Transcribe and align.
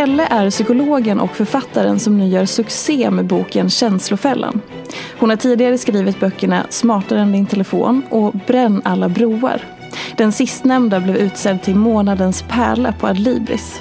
Pelle 0.00 0.26
är 0.30 0.50
psykologen 0.50 1.20
och 1.20 1.36
författaren 1.36 2.00
som 2.00 2.18
nu 2.18 2.26
gör 2.26 2.46
succé 2.46 3.10
med 3.10 3.26
boken 3.26 3.70
Känslofällan. 3.70 4.60
Hon 5.18 5.30
har 5.30 5.36
tidigare 5.36 5.78
skrivit 5.78 6.20
böckerna 6.20 6.66
Smartare 6.70 7.20
än 7.20 7.32
din 7.32 7.46
telefon 7.46 8.02
och 8.10 8.32
Bränn 8.46 8.82
alla 8.84 9.08
broar. 9.08 9.62
Den 10.16 10.32
sistnämnda 10.32 11.00
blev 11.00 11.16
utsedd 11.16 11.62
till 11.62 11.74
månadens 11.74 12.44
pärla 12.48 12.92
på 12.92 13.06
Adlibris. 13.06 13.80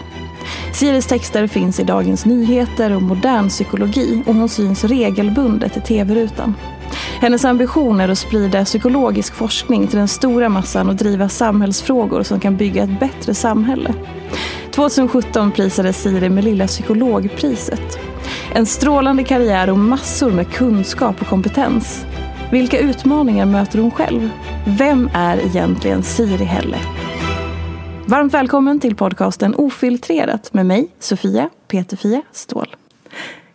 Siris 0.74 1.08
texter 1.08 1.47
finns 1.47 1.79
i 1.79 1.84
Dagens 1.84 2.25
Nyheter 2.25 2.96
och 2.96 3.02
Modern 3.02 3.50
Psykologi 3.50 4.24
och 4.25 4.35
hon 4.35 4.50
syns 4.50 4.84
regelbundet 4.84 5.78
i 5.78 5.81
tv-rutan. 5.81 6.56
Hennes 7.22 7.46
ambition 7.46 8.02
är 8.02 8.09
att 8.09 8.18
sprida 8.18 8.66
psykologisk 8.66 9.34
forskning 9.34 9.88
till 9.88 9.97
den 9.97 10.08
stora 10.08 10.50
massan 10.50 10.90
och 10.90 10.96
driva 10.96 11.29
samhällsfrågor 11.29 12.24
som 12.24 12.40
kan 12.40 12.58
bygga 12.58 12.84
ett 12.84 13.00
bättre 13.00 13.34
samhälle. 13.34 13.94
2017 14.79 15.51
prisades 15.51 16.03
Siri 16.03 16.29
med 16.29 16.44
Lilla 16.44 16.67
psykologpriset. 16.67 18.00
En 18.53 18.66
strålande 18.66 19.23
karriär 19.23 19.69
och 19.69 19.78
massor 19.78 20.31
med 20.31 20.51
kunskap 20.51 21.22
och 21.22 21.28
kompetens. 21.28 22.06
Vilka 22.51 22.79
utmaningar 22.79 23.45
möter 23.45 23.79
hon 23.79 23.91
själv? 23.91 24.29
Vem 24.67 25.09
är 25.13 25.45
egentligen 25.45 26.03
Siri 26.03 26.44
Helle? 26.44 26.78
Varmt 28.06 28.34
välkommen 28.34 28.79
till 28.79 28.95
podcasten 28.95 29.56
Ofiltrerat 29.56 30.53
med 30.53 30.66
mig, 30.66 30.88
Sofia 31.00 31.50
Peterfia 31.67 32.22
Ståhl. 32.31 32.75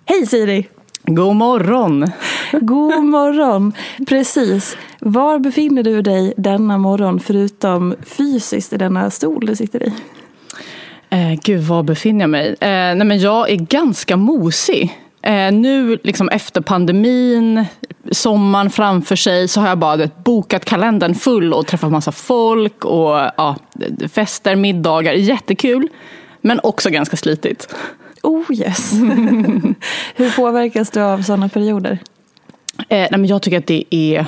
Hej 0.05 0.27
Siri! 0.27 0.69
God 1.03 1.37
morgon! 1.37 2.07
God 2.53 3.05
morgon! 3.05 3.73
Precis. 4.09 4.77
Var 5.01 5.39
befinner 5.39 5.83
du 5.83 6.03
dig 6.03 6.35
denna 6.37 6.79
morgon 6.79 7.21
förutom 7.21 7.95
fysiskt 8.03 8.73
i 8.73 8.77
denna 8.77 9.11
stol 9.11 9.47
du 9.47 9.57
sitter 9.57 9.83
i? 9.83 9.93
Eh, 11.15 11.35
gud, 11.43 11.61
var 11.61 11.83
befinner 11.83 12.21
jag 12.21 12.31
mig? 12.31 12.49
Eh, 12.49 12.69
nej, 12.69 13.05
men 13.05 13.19
jag 13.19 13.51
är 13.51 13.57
ganska 13.57 14.17
mosig. 14.17 14.99
Eh, 15.23 15.53
nu 15.53 15.99
liksom 16.03 16.29
efter 16.29 16.61
pandemin, 16.61 17.65
sommaren 18.11 18.71
framför 18.71 19.17
sig, 19.17 19.49
så 19.49 19.61
har 19.61 19.69
jag 19.69 19.79
bara 19.79 19.97
vet, 19.97 20.25
bokat 20.25 20.65
kalendern 20.65 21.15
full 21.15 21.53
och 21.53 21.67
träffat 21.67 21.93
massa 21.93 22.13
folk 22.13 22.85
och 22.85 23.11
ja, 23.37 23.57
fester, 24.13 24.57
middagar. 24.57 25.13
Jättekul, 25.13 25.89
men 26.41 26.61
också 26.63 26.91
ganska 26.91 27.17
slitigt. 27.17 27.75
Oh 28.23 28.53
yes! 28.53 28.93
Hur 30.15 30.37
påverkas 30.37 30.91
du 30.91 31.01
av 31.01 31.23
sådana 31.23 31.49
perioder? 31.49 31.99
Eh, 32.79 32.87
nej, 32.89 33.09
men 33.11 33.27
jag 33.27 33.43
tycker 33.43 33.59
att 33.59 33.67
det 33.67 33.85
är 33.91 34.27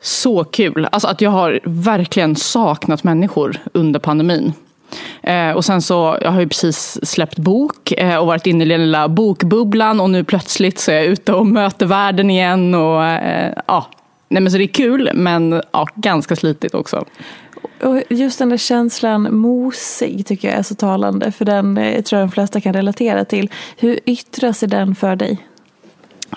så 0.00 0.44
kul. 0.44 0.88
Alltså 0.92 1.08
att 1.08 1.20
jag 1.20 1.30
har 1.30 1.60
verkligen 1.64 2.36
saknat 2.36 3.04
människor 3.04 3.56
under 3.72 4.00
pandemin. 4.00 4.52
Eh, 5.22 5.50
och 5.50 5.64
sen 5.64 5.82
så, 5.82 6.18
jag 6.20 6.30
har 6.30 6.40
ju 6.40 6.48
precis 6.48 6.98
släppt 7.02 7.38
bok 7.38 7.92
eh, 7.92 8.16
och 8.16 8.26
varit 8.26 8.46
inne 8.46 8.64
i 8.64 8.68
den 8.68 8.80
lilla 8.80 9.08
bokbubblan 9.08 10.00
och 10.00 10.10
nu 10.10 10.24
plötsligt 10.24 10.78
så 10.78 10.90
är 10.90 10.94
jag 10.94 11.04
ute 11.04 11.32
och 11.32 11.46
möter 11.46 11.86
världen 11.86 12.30
igen. 12.30 12.74
Och, 12.74 13.04
eh, 13.04 13.52
ja. 13.66 13.86
Nej, 14.28 14.42
men 14.42 14.52
så 14.52 14.58
det 14.58 14.64
är 14.64 14.68
kul 14.68 15.10
men 15.14 15.62
ja, 15.72 15.86
ganska 15.94 16.36
slitigt 16.36 16.74
också. 16.74 17.04
Och 17.82 18.02
just 18.08 18.38
den 18.38 18.48
där 18.48 18.56
känslan 18.56 19.36
mosig 19.36 20.26
tycker 20.26 20.48
jag 20.48 20.58
är 20.58 20.62
så 20.62 20.74
talande. 20.74 21.32
För 21.32 21.44
den 21.44 21.76
jag 21.76 22.04
tror 22.04 22.20
jag 22.20 22.28
de 22.28 22.32
flesta 22.32 22.60
kan 22.60 22.72
relatera 22.72 23.24
till. 23.24 23.50
Hur 23.76 23.98
yttrar 24.06 24.52
sig 24.52 24.68
den 24.68 24.94
för 24.94 25.16
dig? 25.16 25.38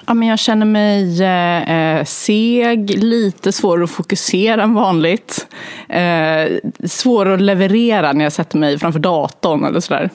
Ja, 0.06 0.13
men 0.13 0.28
jag 0.28 0.39
känner 0.39 0.66
mig 0.66 1.23
eh, 1.23 2.03
seg, 2.06 3.03
lite 3.03 3.51
svår 3.51 3.83
att 3.83 3.91
fokusera 3.91 4.63
än 4.63 4.73
vanligt. 4.73 5.47
Eh, 5.89 6.59
svår 6.83 7.29
att 7.29 7.41
leverera 7.41 8.13
när 8.13 8.25
jag 8.25 8.33
sätter 8.33 8.57
mig 8.57 8.79
framför 8.79 9.00
datorn 9.00 9.66
eller 9.66 9.79
sådär. 9.79 10.09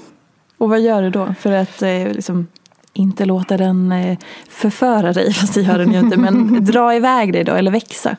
Och 0.59 0.69
vad 0.69 0.81
gör 0.81 1.03
du 1.03 1.11
då 1.11 1.35
för 1.41 1.53
att 1.53 1.83
eh, 1.83 2.13
liksom, 2.13 2.47
inte 2.93 3.25
låta 3.25 3.57
den 3.57 3.93
eh, 3.93 4.19
förföra 4.49 5.13
dig, 5.13 5.33
fast 5.35 5.55
det 5.55 5.61
gör 5.61 5.79
den 5.79 5.93
ju 5.93 5.99
inte, 5.99 6.17
men 6.17 6.65
dra 6.65 6.95
iväg 6.95 7.33
dig 7.33 7.45
då 7.45 7.53
eller 7.53 7.71
växa? 7.71 8.17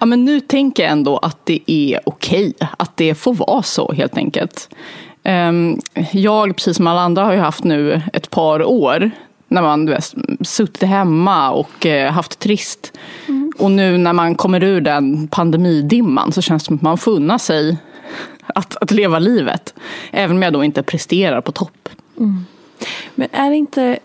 Ja, 0.00 0.06
men 0.06 0.24
nu 0.24 0.40
tänker 0.40 0.82
jag 0.82 0.92
ändå 0.92 1.16
att 1.18 1.46
det 1.46 1.60
är 1.66 2.00
okej, 2.06 2.52
att 2.78 2.96
det 2.96 3.14
får 3.14 3.34
vara 3.34 3.62
så 3.62 3.92
helt 3.92 4.16
enkelt. 4.16 4.68
Ehm, 5.22 5.78
Jag, 6.10 6.56
precis 6.56 6.76
som 6.76 6.86
alla 6.86 7.00
andra, 7.00 7.24
har 7.24 7.32
ju 7.32 7.38
haft 7.38 7.64
nu 7.64 8.02
ett 8.12 8.30
par 8.30 8.62
år 8.64 9.10
när 9.54 9.62
man 9.62 9.86
du 9.86 9.92
vet, 9.92 10.14
suttit 10.40 10.88
hemma 10.88 11.50
och 11.50 11.86
eh, 11.86 12.12
haft 12.12 12.38
trist. 12.38 12.92
Och 13.58 13.70
nu 13.70 13.98
när 13.98 14.12
man 14.12 14.34
kommer 14.34 14.62
ur 14.62 14.80
den 14.80 15.28
pandemidimman 15.28 16.32
så 16.32 16.42
känns 16.42 16.62
det 16.62 16.66
som 16.66 16.76
att 16.76 16.82
man 16.82 16.98
får 16.98 17.12
unna 17.12 17.38
sig 17.38 17.78
att, 18.46 18.76
att 18.76 18.90
leva 18.90 19.18
livet. 19.18 19.74
Även 20.10 20.36
om 20.36 20.42
jag 20.42 20.52
då 20.52 20.64
inte 20.64 20.82
presterar 20.82 21.40
på 21.40 21.52
topp. 21.52 21.88
Mm. 22.18 22.44
Men 23.14 23.28
är 23.32 23.50
det 23.50 23.56
inte, 23.56 23.98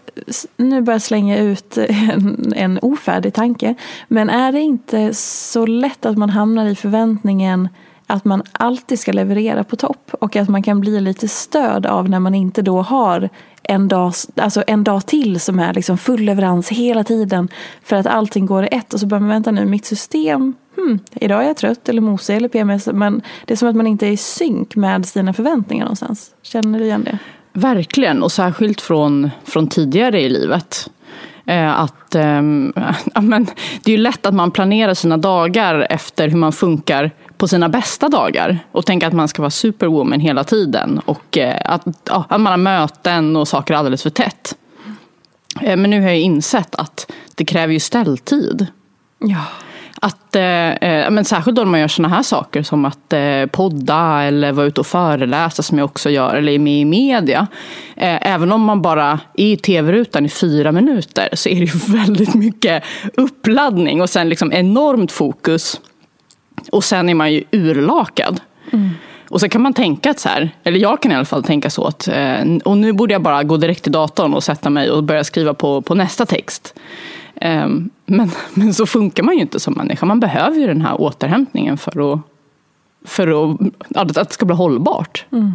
nu 0.58 0.82
börjar 0.82 0.96
jag 0.96 1.02
slänga 1.02 1.38
ut 1.38 1.78
en, 1.78 2.54
en 2.56 2.80
ofärdig 2.82 3.34
tanke, 3.34 3.76
men 4.08 4.30
är 4.30 4.52
det 4.52 4.60
inte 4.60 5.14
så 5.14 5.66
lätt 5.66 6.06
att 6.06 6.18
man 6.18 6.30
hamnar 6.30 6.66
i 6.66 6.76
förväntningen 6.76 7.70
att 8.10 8.26
man 8.26 8.44
alltid 8.52 9.00
ska 9.00 9.12
leverera 9.12 9.64
på 9.64 9.76
topp 9.76 10.12
och 10.22 10.36
att 10.36 10.50
man 10.50 10.64
kan 10.64 10.80
bli 10.80 11.02
lite 11.02 11.28
störd 11.28 11.86
av 11.86 12.10
när 12.10 12.20
man 12.20 12.36
inte 12.36 12.62
då 12.62 12.82
har 12.82 13.30
en 13.64 13.88
dag, 13.88 14.14
alltså 14.36 14.64
en 14.68 14.84
dag 14.84 15.06
till 15.06 15.40
som 15.40 15.60
är 15.60 15.74
liksom 15.74 15.98
full 15.98 16.22
leverans 16.22 16.70
hela 16.70 17.04
tiden 17.04 17.50
för 17.84 17.96
att 17.96 18.08
allting 18.08 18.46
går 18.46 18.64
i 18.64 18.68
ett 18.72 18.94
och 18.94 19.00
så 19.00 19.06
börjar 19.06 19.22
man 19.22 19.30
vänta 19.30 19.52
nu, 19.52 19.66
mitt 19.66 19.86
system, 19.86 20.54
hmm, 20.76 21.00
idag 21.14 21.44
är 21.44 21.48
jag 21.48 21.58
trött 21.58 21.90
eller 21.90 22.02
mosig 22.02 22.36
eller 22.36 22.50
PMS 22.50 22.88
men 22.88 23.22
det 23.46 23.54
är 23.54 23.58
som 23.58 23.70
att 23.70 23.76
man 23.76 23.88
inte 23.88 24.08
är 24.08 24.12
i 24.12 24.18
synk 24.18 24.76
med 24.76 25.06
sina 25.06 25.34
förväntningar 25.34 25.86
någonstans. 25.86 26.32
Känner 26.42 26.80
du 26.80 26.86
igen 26.86 27.04
det? 27.04 27.18
Verkligen, 27.54 28.24
och 28.24 28.32
särskilt 28.32 28.82
från, 28.82 29.30
från 29.44 29.68
tidigare 29.68 30.22
i 30.22 30.30
livet. 30.30 30.90
Eh, 31.46 31.80
att, 31.80 32.16
ehm, 32.16 32.74
men, 33.22 33.48
det 33.84 33.92
är 33.92 33.98
ju 33.98 34.04
lätt 34.04 34.26
att 34.26 34.34
man 34.34 34.52
planerar 34.52 34.94
sina 34.94 35.18
dagar 35.18 35.88
efter 35.90 36.28
hur 36.28 36.38
man 36.38 36.52
funkar 36.52 37.12
på 37.40 37.48
sina 37.48 37.70
bästa 37.70 38.10
dagar 38.10 38.60
och 38.72 38.86
tänker 38.86 39.08
att 39.08 39.14
man 39.14 39.28
ska 39.28 39.42
vara 39.42 39.50
superwoman 39.50 40.20
hela 40.20 40.44
tiden 40.44 41.02
och 41.06 41.38
eh, 41.38 41.62
att, 41.66 41.84
ja, 42.10 42.26
att 42.30 42.42
man 42.42 42.52
har 42.52 42.58
möten 42.58 43.36
och 43.36 43.48
saker 43.48 43.74
alldeles 43.74 44.04
för 44.04 44.10
tätt. 44.10 44.56
Eh, 45.62 45.78
men 45.78 45.90
nu 45.90 46.02
har 46.02 46.08
jag 46.08 46.20
insett 46.20 46.76
att 46.76 47.12
det 47.36 47.46
kräver 47.46 47.74
ju 47.74 47.80
ställtid. 47.80 48.68
Ja. 49.20 49.44
Att, 50.02 50.36
eh, 50.36 51.12
men 51.12 51.26
särskilt 51.26 51.56
då 51.56 51.62
när 51.62 51.72
man 51.72 51.80
gör 51.80 51.88
såna 51.88 52.08
här 52.08 52.24
saker 52.24 52.64
som 52.64 52.86
att 52.86 53.14
eh, 53.14 53.46
podda 53.46 54.24
eller 54.24 54.52
vara 54.52 54.66
ute 54.66 54.82
och 54.82 54.88
föreläsa 54.88 55.64
som 55.64 55.78
jag 55.78 55.86
också 55.86 56.10
gör, 56.10 56.36
eller 56.36 56.52
är 56.52 56.60
med 56.60 56.82
i 56.82 56.86
media. 56.86 57.48
Eh, 57.96 58.28
även 58.34 58.52
om 58.52 58.62
man 58.62 58.82
bara 58.82 59.20
är 59.34 59.46
i 59.46 59.58
tv-rutan 59.58 60.26
i 60.26 60.30
fyra 60.30 60.72
minuter 60.72 61.30
så 61.34 61.50
är 61.50 61.56
det 61.56 61.66
ju 61.66 61.80
väldigt 61.98 62.34
mycket 62.34 62.84
uppladdning 63.18 64.02
och 64.02 64.10
sen 64.10 64.30
liksom 64.30 64.54
enormt 64.54 65.12
fokus. 65.12 65.82
Och 66.72 66.84
sen 66.84 67.10
är 67.10 67.14
man 67.14 67.34
ju 67.34 67.44
urlakad. 67.52 68.42
Mm. 68.72 68.90
Och 69.30 69.40
så 69.40 69.50
kan 69.50 69.62
man 69.62 69.74
tänka 69.74 70.12
att 70.12 70.20
så 70.20 70.30
här, 70.30 70.50
eller 70.64 70.80
jag 70.80 71.02
kan 71.02 71.12
i 71.12 71.16
alla 71.16 71.26
fall 71.26 71.44
tänka 71.44 71.70
så 71.70 71.86
att, 71.86 72.08
eh, 72.08 72.58
och 72.66 72.78
nu 72.78 72.94
borde 72.94 73.14
jag 73.14 73.22
bara 73.22 73.44
gå 73.44 73.58
direkt 73.58 73.84
till 73.84 73.92
datorn 73.92 74.34
och 74.34 74.44
sätta 74.44 74.70
mig 74.70 74.92
och 74.92 75.04
börja 75.04 75.24
skriva 75.24 75.54
på, 75.54 75.82
på 75.82 75.96
nästa 75.96 76.26
text. 76.26 76.80
Ehm, 77.36 77.90
men, 78.06 78.32
men 78.54 78.74
så 78.74 78.86
funkar 78.86 79.24
man 79.24 79.36
ju 79.36 79.42
inte 79.42 79.60
som 79.60 79.74
människa. 79.74 80.06
Man 80.06 80.20
behöver 80.20 80.58
ju 80.58 80.68
den 80.68 80.82
här 80.82 81.02
återhämtningen 81.02 81.78
för 81.78 82.14
att, 82.14 82.20
för 83.06 83.52
att, 83.52 83.60
att 83.96 84.14
det 84.14 84.34
ska 84.34 84.46
bli 84.46 84.56
hållbart. 84.56 85.26
Mm. 85.32 85.54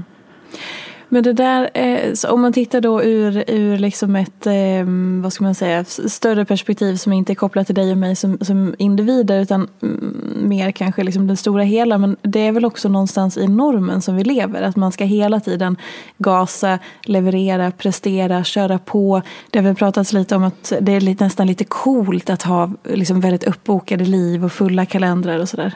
Men 1.08 1.22
det 1.22 1.32
där, 1.32 1.70
eh, 1.74 2.30
om 2.30 2.40
man 2.40 2.52
tittar 2.52 2.80
då 2.80 3.02
ur, 3.02 3.44
ur 3.46 3.78
liksom 3.78 4.16
ett 4.16 4.46
eh, 4.46 4.84
vad 5.22 5.32
ska 5.32 5.44
man 5.44 5.54
säga, 5.54 5.84
större 5.84 6.44
perspektiv 6.44 6.96
som 6.96 7.12
inte 7.12 7.32
är 7.32 7.34
kopplat 7.34 7.66
till 7.66 7.74
dig 7.74 7.90
och 7.90 7.98
mig 7.98 8.16
som, 8.16 8.38
som 8.40 8.74
individer 8.78 9.40
utan 9.40 9.68
mm, 9.82 10.14
mer 10.36 10.70
kanske 10.70 11.02
liksom 11.02 11.26
den 11.26 11.36
stora 11.36 11.62
hela. 11.62 11.98
Men 11.98 12.16
det 12.22 12.40
är 12.40 12.52
väl 12.52 12.64
också 12.64 12.88
någonstans 12.88 13.36
i 13.36 13.48
normen 13.48 14.02
som 14.02 14.16
vi 14.16 14.24
lever. 14.24 14.62
Att 14.62 14.76
man 14.76 14.92
ska 14.92 15.04
hela 15.04 15.40
tiden 15.40 15.76
gasa, 16.18 16.78
leverera, 17.04 17.70
prestera, 17.70 18.44
köra 18.44 18.78
på. 18.78 19.22
Det 19.50 19.58
har 19.58 19.64
väl 19.64 19.74
pratats 19.74 20.12
lite 20.12 20.36
om 20.36 20.44
att 20.44 20.72
det 20.80 20.92
är 20.92 21.22
nästan 21.24 21.46
lite 21.46 21.64
coolt 21.64 22.30
att 22.30 22.42
ha 22.42 22.70
liksom 22.84 23.20
väldigt 23.20 23.44
uppbokade 23.44 24.04
liv 24.04 24.44
och 24.44 24.52
fulla 24.52 24.86
kalendrar 24.86 25.38
och 25.38 25.48
sådär. 25.48 25.72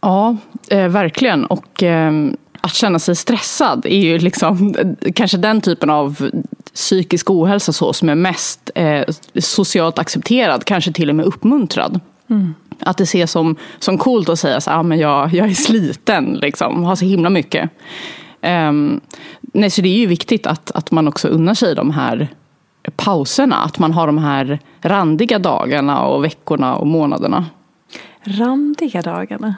Ja, 0.00 0.36
eh, 0.70 0.88
verkligen. 0.88 1.44
Och 1.46 1.82
eh, 1.82 2.12
att 2.68 2.74
känna 2.74 2.98
sig 2.98 3.16
stressad 3.16 3.86
är 3.86 3.98
ju 3.98 4.18
liksom 4.18 4.74
kanske 5.14 5.36
den 5.36 5.60
typen 5.60 5.90
av 5.90 6.30
psykisk 6.74 7.30
ohälsa 7.30 7.72
så 7.72 7.92
som 7.92 8.08
är 8.08 8.14
mest 8.14 8.70
eh, 8.74 9.04
socialt 9.38 9.98
accepterad, 9.98 10.64
kanske 10.64 10.92
till 10.92 11.10
och 11.10 11.16
med 11.16 11.26
uppmuntrad. 11.26 12.00
Mm. 12.30 12.54
Att 12.80 12.98
det 12.98 13.04
ses 13.04 13.30
som, 13.30 13.56
som 13.78 13.98
coolt 13.98 14.28
att 14.28 14.38
säga 14.38 14.56
att 14.56 14.68
ah, 14.68 14.94
jag, 14.94 15.34
jag 15.34 15.48
är 15.50 15.54
sliten, 15.54 16.34
liksom, 16.42 16.84
har 16.84 16.96
så 16.96 17.04
himla 17.04 17.30
mycket. 17.30 17.70
Um, 18.42 19.00
nej, 19.40 19.70
så 19.70 19.82
det 19.82 19.88
är 19.88 19.98
ju 19.98 20.06
viktigt 20.06 20.46
att, 20.46 20.70
att 20.70 20.90
man 20.90 21.08
också 21.08 21.28
unnar 21.28 21.54
sig 21.54 21.74
de 21.74 21.90
här 21.90 22.28
pauserna. 22.96 23.56
Att 23.56 23.78
man 23.78 23.92
har 23.92 24.06
de 24.06 24.18
här 24.18 24.58
randiga 24.80 25.38
dagarna 25.38 26.00
och 26.00 26.24
veckorna 26.24 26.76
och 26.76 26.86
månaderna. 26.86 27.46
Randiga 28.22 29.02
dagarna? 29.02 29.54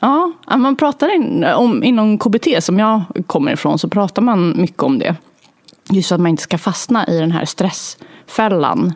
Ja, 0.00 0.32
man 0.56 0.76
pratar 0.76 1.14
in, 1.14 1.44
om, 1.44 1.84
inom 1.84 2.18
KBT 2.18 2.46
som 2.64 2.78
jag 2.78 3.02
kommer 3.26 3.52
ifrån 3.52 3.78
så 3.78 3.88
pratar 3.88 4.22
man 4.22 4.60
mycket 4.60 4.82
om 4.82 4.98
det. 4.98 5.16
Just 5.90 6.12
att 6.12 6.20
man 6.20 6.30
inte 6.30 6.42
ska 6.42 6.58
fastna 6.58 7.06
i 7.06 7.18
den 7.18 7.32
här 7.32 7.44
stressfällan. 7.44 8.92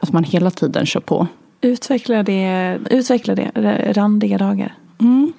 Att 0.00 0.12
man 0.12 0.24
hela 0.24 0.50
tiden 0.50 0.86
kör 0.86 1.00
på. 1.00 1.26
Utveckla 1.60 2.22
det, 2.22 2.78
utveckla 2.90 3.34
det 3.34 3.50
randiga 3.96 4.38
dagar. 4.38 4.74
Mm. 5.00 5.32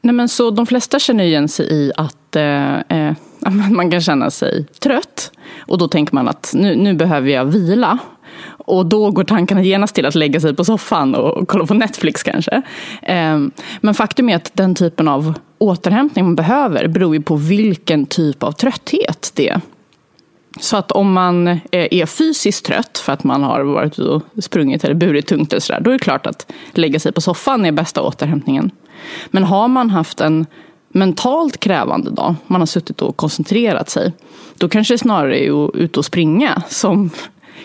Nej, 0.00 0.14
men 0.14 0.28
så 0.28 0.50
de 0.50 0.66
flesta 0.66 0.98
känner 0.98 1.24
igen 1.24 1.48
sig 1.48 1.72
i 1.72 1.92
att 1.96 2.36
eh, 2.36 2.78
eh 2.78 3.12
man 3.70 3.90
kan 3.90 4.00
känna 4.00 4.30
sig 4.30 4.64
trött. 4.64 5.30
Och 5.58 5.78
då 5.78 5.88
tänker 5.88 6.14
man 6.14 6.28
att 6.28 6.52
nu, 6.54 6.76
nu 6.76 6.94
behöver 6.94 7.30
jag 7.30 7.44
vila. 7.44 7.98
Och 8.68 8.86
då 8.86 9.10
går 9.10 9.24
tankarna 9.24 9.62
genast 9.62 9.94
till 9.94 10.06
att 10.06 10.14
lägga 10.14 10.40
sig 10.40 10.54
på 10.54 10.64
soffan 10.64 11.14
och 11.14 11.48
kolla 11.48 11.66
på 11.66 11.74
Netflix 11.74 12.22
kanske. 12.22 12.62
Ehm, 13.02 13.50
men 13.80 13.94
faktum 13.94 14.28
är 14.28 14.36
att 14.36 14.50
den 14.54 14.74
typen 14.74 15.08
av 15.08 15.34
återhämtning 15.58 16.24
man 16.24 16.34
behöver 16.34 16.88
beror 16.88 17.14
ju 17.14 17.22
på 17.22 17.36
vilken 17.36 18.06
typ 18.06 18.42
av 18.42 18.52
trötthet 18.52 19.32
det 19.34 19.48
är. 19.48 19.60
Så 20.60 20.76
att 20.76 20.92
om 20.92 21.12
man 21.12 21.48
eh, 21.48 21.58
är 21.70 22.06
fysiskt 22.06 22.66
trött 22.66 22.98
för 22.98 23.12
att 23.12 23.24
man 23.24 23.42
har 23.42 23.60
varit 23.60 23.98
och 23.98 24.22
sprungit 24.40 24.84
eller 24.84 24.94
burit 24.94 25.26
tungt 25.26 25.52
eller 25.52 25.60
sådär, 25.60 25.80
då 25.80 25.90
är 25.90 25.92
det 25.92 25.98
klart 25.98 26.26
att 26.26 26.52
lägga 26.72 27.00
sig 27.00 27.12
på 27.12 27.20
soffan 27.20 27.66
är 27.66 27.72
bästa 27.72 28.02
återhämtningen. 28.02 28.70
Men 29.30 29.44
har 29.44 29.68
man 29.68 29.90
haft 29.90 30.20
en 30.20 30.46
mentalt 30.88 31.60
krävande 31.60 32.10
dag, 32.10 32.34
man 32.46 32.60
har 32.60 32.66
suttit 32.66 33.02
och 33.02 33.16
koncentrerat 33.16 33.90
sig, 33.90 34.12
då 34.58 34.68
kanske 34.68 34.94
det 34.94 34.98
snarare 34.98 35.44
är 35.44 35.66
att 35.66 35.74
ut 35.74 35.96
och 35.96 36.04
springa 36.04 36.62
som 36.68 37.10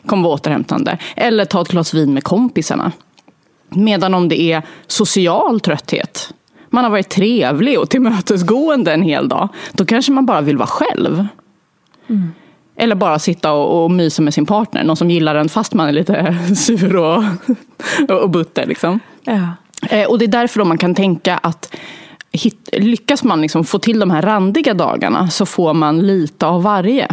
kommer 0.05 0.23
vara 0.23 0.33
återhämtande. 0.33 0.97
Eller 1.15 1.45
ta 1.45 1.61
ett 1.61 1.67
glas 1.67 1.93
vin 1.93 2.13
med 2.13 2.23
kompisarna. 2.23 2.91
Medan 3.69 4.13
om 4.13 4.29
det 4.29 4.41
är 4.41 4.61
social 4.87 5.59
trötthet, 5.59 6.33
man 6.69 6.83
har 6.83 6.91
varit 6.91 7.09
trevlig 7.09 7.79
och 7.79 7.89
tillmötesgående 7.89 8.93
en 8.93 9.01
hel 9.01 9.29
dag, 9.29 9.49
då 9.71 9.85
kanske 9.85 10.11
man 10.11 10.25
bara 10.25 10.41
vill 10.41 10.57
vara 10.57 10.67
själv. 10.67 11.27
Mm. 12.09 12.33
Eller 12.75 12.95
bara 12.95 13.19
sitta 13.19 13.51
och, 13.51 13.83
och 13.83 13.91
mysa 13.91 14.21
med 14.21 14.33
sin 14.33 14.45
partner, 14.45 14.83
någon 14.83 14.95
som 14.95 15.09
gillar 15.09 15.35
en 15.35 15.49
fast 15.49 15.73
man 15.73 15.87
är 15.87 15.91
lite 15.91 16.37
sur 16.55 16.95
och, 16.95 17.23
och 18.09 18.29
butter. 18.29 18.65
Liksom. 18.65 18.99
Ja. 19.23 19.47
Eh, 19.89 20.09
och 20.09 20.19
det 20.19 20.25
är 20.25 20.27
därför 20.27 20.63
man 20.63 20.77
kan 20.77 20.95
tänka 20.95 21.37
att 21.37 21.75
hit, 22.31 22.69
lyckas 22.71 23.23
man 23.23 23.41
liksom 23.41 23.63
få 23.63 23.79
till 23.79 23.99
de 23.99 24.11
här 24.11 24.21
randiga 24.21 24.73
dagarna 24.73 25.29
så 25.29 25.45
får 25.45 25.73
man 25.73 26.07
lite 26.07 26.45
av 26.45 26.63
varje. 26.63 27.07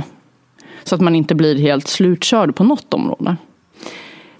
Så 0.85 0.95
att 0.95 1.01
man 1.01 1.17
inte 1.17 1.35
blir 1.35 1.59
helt 1.59 1.89
slutkörd 1.89 2.55
på 2.55 2.65
något 2.65 2.95
område. 2.95 3.37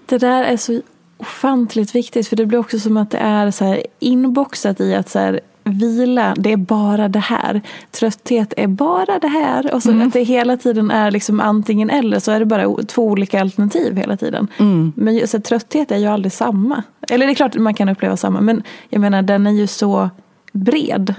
Det 0.05 0.17
där 0.17 0.43
är 0.43 0.57
så 0.57 0.81
ofantligt 1.17 1.95
viktigt 1.95 2.27
för 2.27 2.35
det 2.35 2.45
blir 2.45 2.59
också 2.59 2.79
som 2.79 2.97
att 2.97 3.11
det 3.11 3.17
är 3.17 3.51
så 3.51 3.65
här 3.65 3.83
inboxat 3.99 4.81
i 4.81 4.95
att 4.95 5.09
så 5.09 5.19
här, 5.19 5.39
vila, 5.63 6.33
det 6.37 6.51
är 6.51 6.57
bara 6.57 7.07
det 7.07 7.19
här. 7.19 7.61
Trötthet 7.91 8.53
är 8.57 8.67
bara 8.67 9.19
det 9.19 9.27
här. 9.27 9.73
Och 9.73 9.83
så 9.83 9.91
mm. 9.91 10.07
att 10.07 10.13
det 10.13 10.23
hela 10.23 10.57
tiden 10.57 10.91
är 10.91 11.11
liksom 11.11 11.39
antingen 11.39 11.89
eller 11.89 12.19
så 12.19 12.31
är 12.31 12.39
det 12.39 12.45
bara 12.45 12.83
två 12.83 13.03
olika 13.05 13.41
alternativ 13.41 13.95
hela 13.95 14.17
tiden. 14.17 14.47
Mm. 14.57 14.93
Men 14.95 15.27
så 15.27 15.41
trötthet 15.41 15.91
är 15.91 15.97
ju 15.97 16.05
aldrig 16.05 16.31
samma. 16.31 16.83
Eller 17.09 17.25
det 17.25 17.31
är 17.31 17.35
klart 17.35 17.55
man 17.55 17.73
kan 17.73 17.89
uppleva 17.89 18.17
samma 18.17 18.41
men 18.41 18.63
jag 18.89 19.01
menar 19.01 19.21
den 19.21 19.47
är 19.47 19.51
ju 19.51 19.67
så 19.67 20.09
bred 20.51 21.15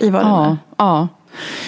i 0.00 0.10
vad 0.10 0.22
ja, 0.22 0.26
den 0.26 0.50
är. 0.50 0.56
Ja. 0.76 1.08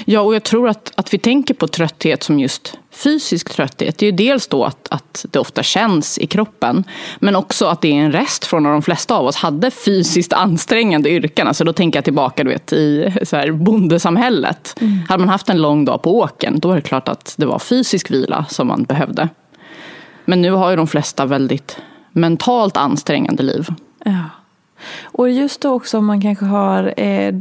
Ja, 0.04 0.20
och 0.20 0.34
jag 0.34 0.42
tror 0.42 0.68
att, 0.68 0.92
att 0.94 1.14
vi 1.14 1.18
tänker 1.18 1.54
på 1.54 1.68
trötthet 1.68 2.22
som 2.22 2.38
just 2.38 2.78
fysisk 2.94 3.50
trötthet. 3.50 3.98
Det 3.98 4.06
är 4.06 4.10
ju 4.10 4.16
dels 4.16 4.48
då 4.48 4.64
att, 4.64 4.88
att 4.90 5.26
det 5.30 5.38
ofta 5.38 5.62
känns 5.62 6.18
i 6.18 6.26
kroppen. 6.26 6.84
Men 7.18 7.36
också 7.36 7.66
att 7.66 7.80
det 7.80 7.88
är 7.88 7.96
en 7.96 8.12
rest 8.12 8.44
från 8.44 8.62
när 8.62 8.70
de 8.70 8.82
flesta 8.82 9.14
av 9.14 9.26
oss 9.26 9.36
hade 9.36 9.70
fysiskt 9.70 10.32
ansträngande 10.32 11.10
yrken. 11.10 11.48
Alltså 11.48 11.64
då 11.64 11.72
tänker 11.72 11.96
jag 11.96 12.04
tillbaka 12.04 12.44
du 12.44 12.50
vet, 12.50 12.72
i 12.72 13.12
så 13.22 13.36
här, 13.36 13.50
bondesamhället. 13.52 14.76
Mm. 14.80 14.98
Hade 15.08 15.20
man 15.20 15.28
haft 15.28 15.48
en 15.48 15.62
lång 15.62 15.84
dag 15.84 16.02
på 16.02 16.18
åken 16.18 16.60
då 16.60 16.70
är 16.70 16.76
det 16.76 16.82
klart 16.82 17.08
att 17.08 17.34
det 17.38 17.46
var 17.46 17.58
fysisk 17.58 18.10
vila 18.10 18.44
som 18.48 18.66
man 18.66 18.82
behövde. 18.82 19.28
Men 20.24 20.42
nu 20.42 20.50
har 20.50 20.70
ju 20.70 20.76
de 20.76 20.86
flesta 20.86 21.26
väldigt 21.26 21.78
mentalt 22.12 22.76
ansträngande 22.76 23.42
liv. 23.42 23.68
Ja. 24.04 24.12
Och 25.02 25.30
just 25.30 25.60
då 25.60 25.72
också 25.72 25.98
om 25.98 26.06
man 26.06 26.20
kanske 26.20 26.44
har, 26.44 26.94
eh, 26.96 27.34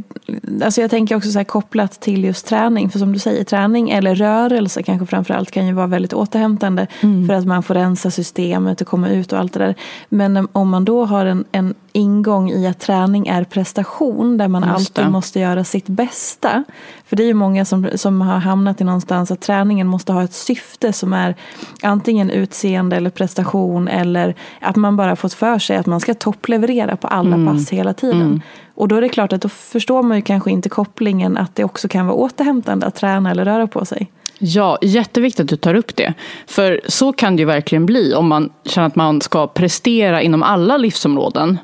alltså 0.63 0.81
jag 0.81 0.89
tänker 0.89 1.15
också 1.15 1.31
så 1.31 1.39
här 1.39 1.43
kopplat 1.43 2.01
till 2.01 2.23
just 2.23 2.47
träning, 2.47 2.89
för 2.89 2.99
som 2.99 3.13
du 3.13 3.19
säger 3.19 3.43
träning 3.43 3.89
eller 3.89 4.15
rörelse 4.15 4.83
kanske 4.83 5.05
framförallt 5.05 5.51
kan 5.51 5.67
ju 5.67 5.73
vara 5.73 5.87
väldigt 5.87 6.13
återhämtande 6.13 6.87
mm. 7.01 7.27
för 7.27 7.33
att 7.33 7.45
man 7.45 7.63
får 7.63 7.73
rensa 7.73 8.11
systemet 8.11 8.81
och 8.81 8.87
komma 8.87 9.09
ut 9.09 9.33
och 9.33 9.39
allt 9.39 9.53
det 9.53 9.59
där. 9.59 9.75
Men 10.09 10.47
om 10.51 10.69
man 10.69 10.85
då 10.85 11.05
har 11.05 11.25
en, 11.25 11.45
en 11.51 11.73
ingång 11.93 12.51
i 12.51 12.67
att 12.67 12.79
träning 12.79 13.27
är 13.27 13.43
prestation 13.43 14.37
där 14.37 14.47
man 14.47 14.63
alltid 14.63 15.09
måste 15.09 15.39
göra 15.39 15.63
sitt 15.63 15.87
bästa. 15.87 16.63
För 17.05 17.15
det 17.15 17.23
är 17.23 17.27
ju 17.27 17.33
många 17.33 17.65
som, 17.65 17.89
som 17.95 18.21
har 18.21 18.37
hamnat 18.37 18.81
i 18.81 18.83
någonstans 18.83 19.31
att 19.31 19.41
träningen 19.41 19.87
måste 19.87 20.13
ha 20.13 20.23
ett 20.23 20.33
syfte 20.33 20.93
som 20.93 21.13
är 21.13 21.35
antingen 21.81 22.29
utseende 22.29 22.95
eller 22.95 23.09
prestation 23.09 23.87
eller 23.87 24.35
att 24.61 24.75
man 24.75 24.97
bara 24.97 25.15
fått 25.15 25.33
för 25.33 25.59
sig 25.59 25.77
att 25.77 25.85
man 25.85 25.99
ska 25.99 26.13
toppleverera 26.13 26.95
på 26.95 27.07
alla 27.07 27.35
mm. 27.35 27.47
pass 27.47 27.69
hela 27.69 27.93
tiden. 27.93 28.21
Mm. 28.21 28.41
Och 28.75 28.87
då 28.87 28.95
är 28.95 29.01
det 29.01 29.09
klart 29.09 29.33
att 29.33 29.41
då 29.41 29.49
förstår 29.49 30.03
man 30.03 30.17
ju 30.17 30.23
kanske 30.23 30.51
inte 30.51 30.69
kopplingen 30.69 31.37
att 31.37 31.55
det 31.55 31.63
också 31.63 31.87
kan 31.87 32.07
vara 32.07 32.17
återhämtande 32.17 32.85
att 32.85 32.95
träna 32.95 33.31
eller 33.31 33.45
röra 33.45 33.67
på 33.67 33.85
sig. 33.85 34.11
Ja, 34.39 34.77
jätteviktigt 34.81 35.43
att 35.43 35.49
du 35.49 35.55
tar 35.55 35.75
upp 35.75 35.95
det. 35.95 36.13
För 36.47 36.81
så 36.87 37.13
kan 37.13 37.35
det 37.35 37.39
ju 37.39 37.45
verkligen 37.45 37.85
bli 37.85 38.13
om 38.13 38.27
man 38.27 38.49
känner 38.65 38.87
att 38.87 38.95
man 38.95 39.21
ska 39.21 39.47
prestera 39.47 40.21
inom 40.21 40.43
alla 40.43 40.77
livsområden. 40.77 41.57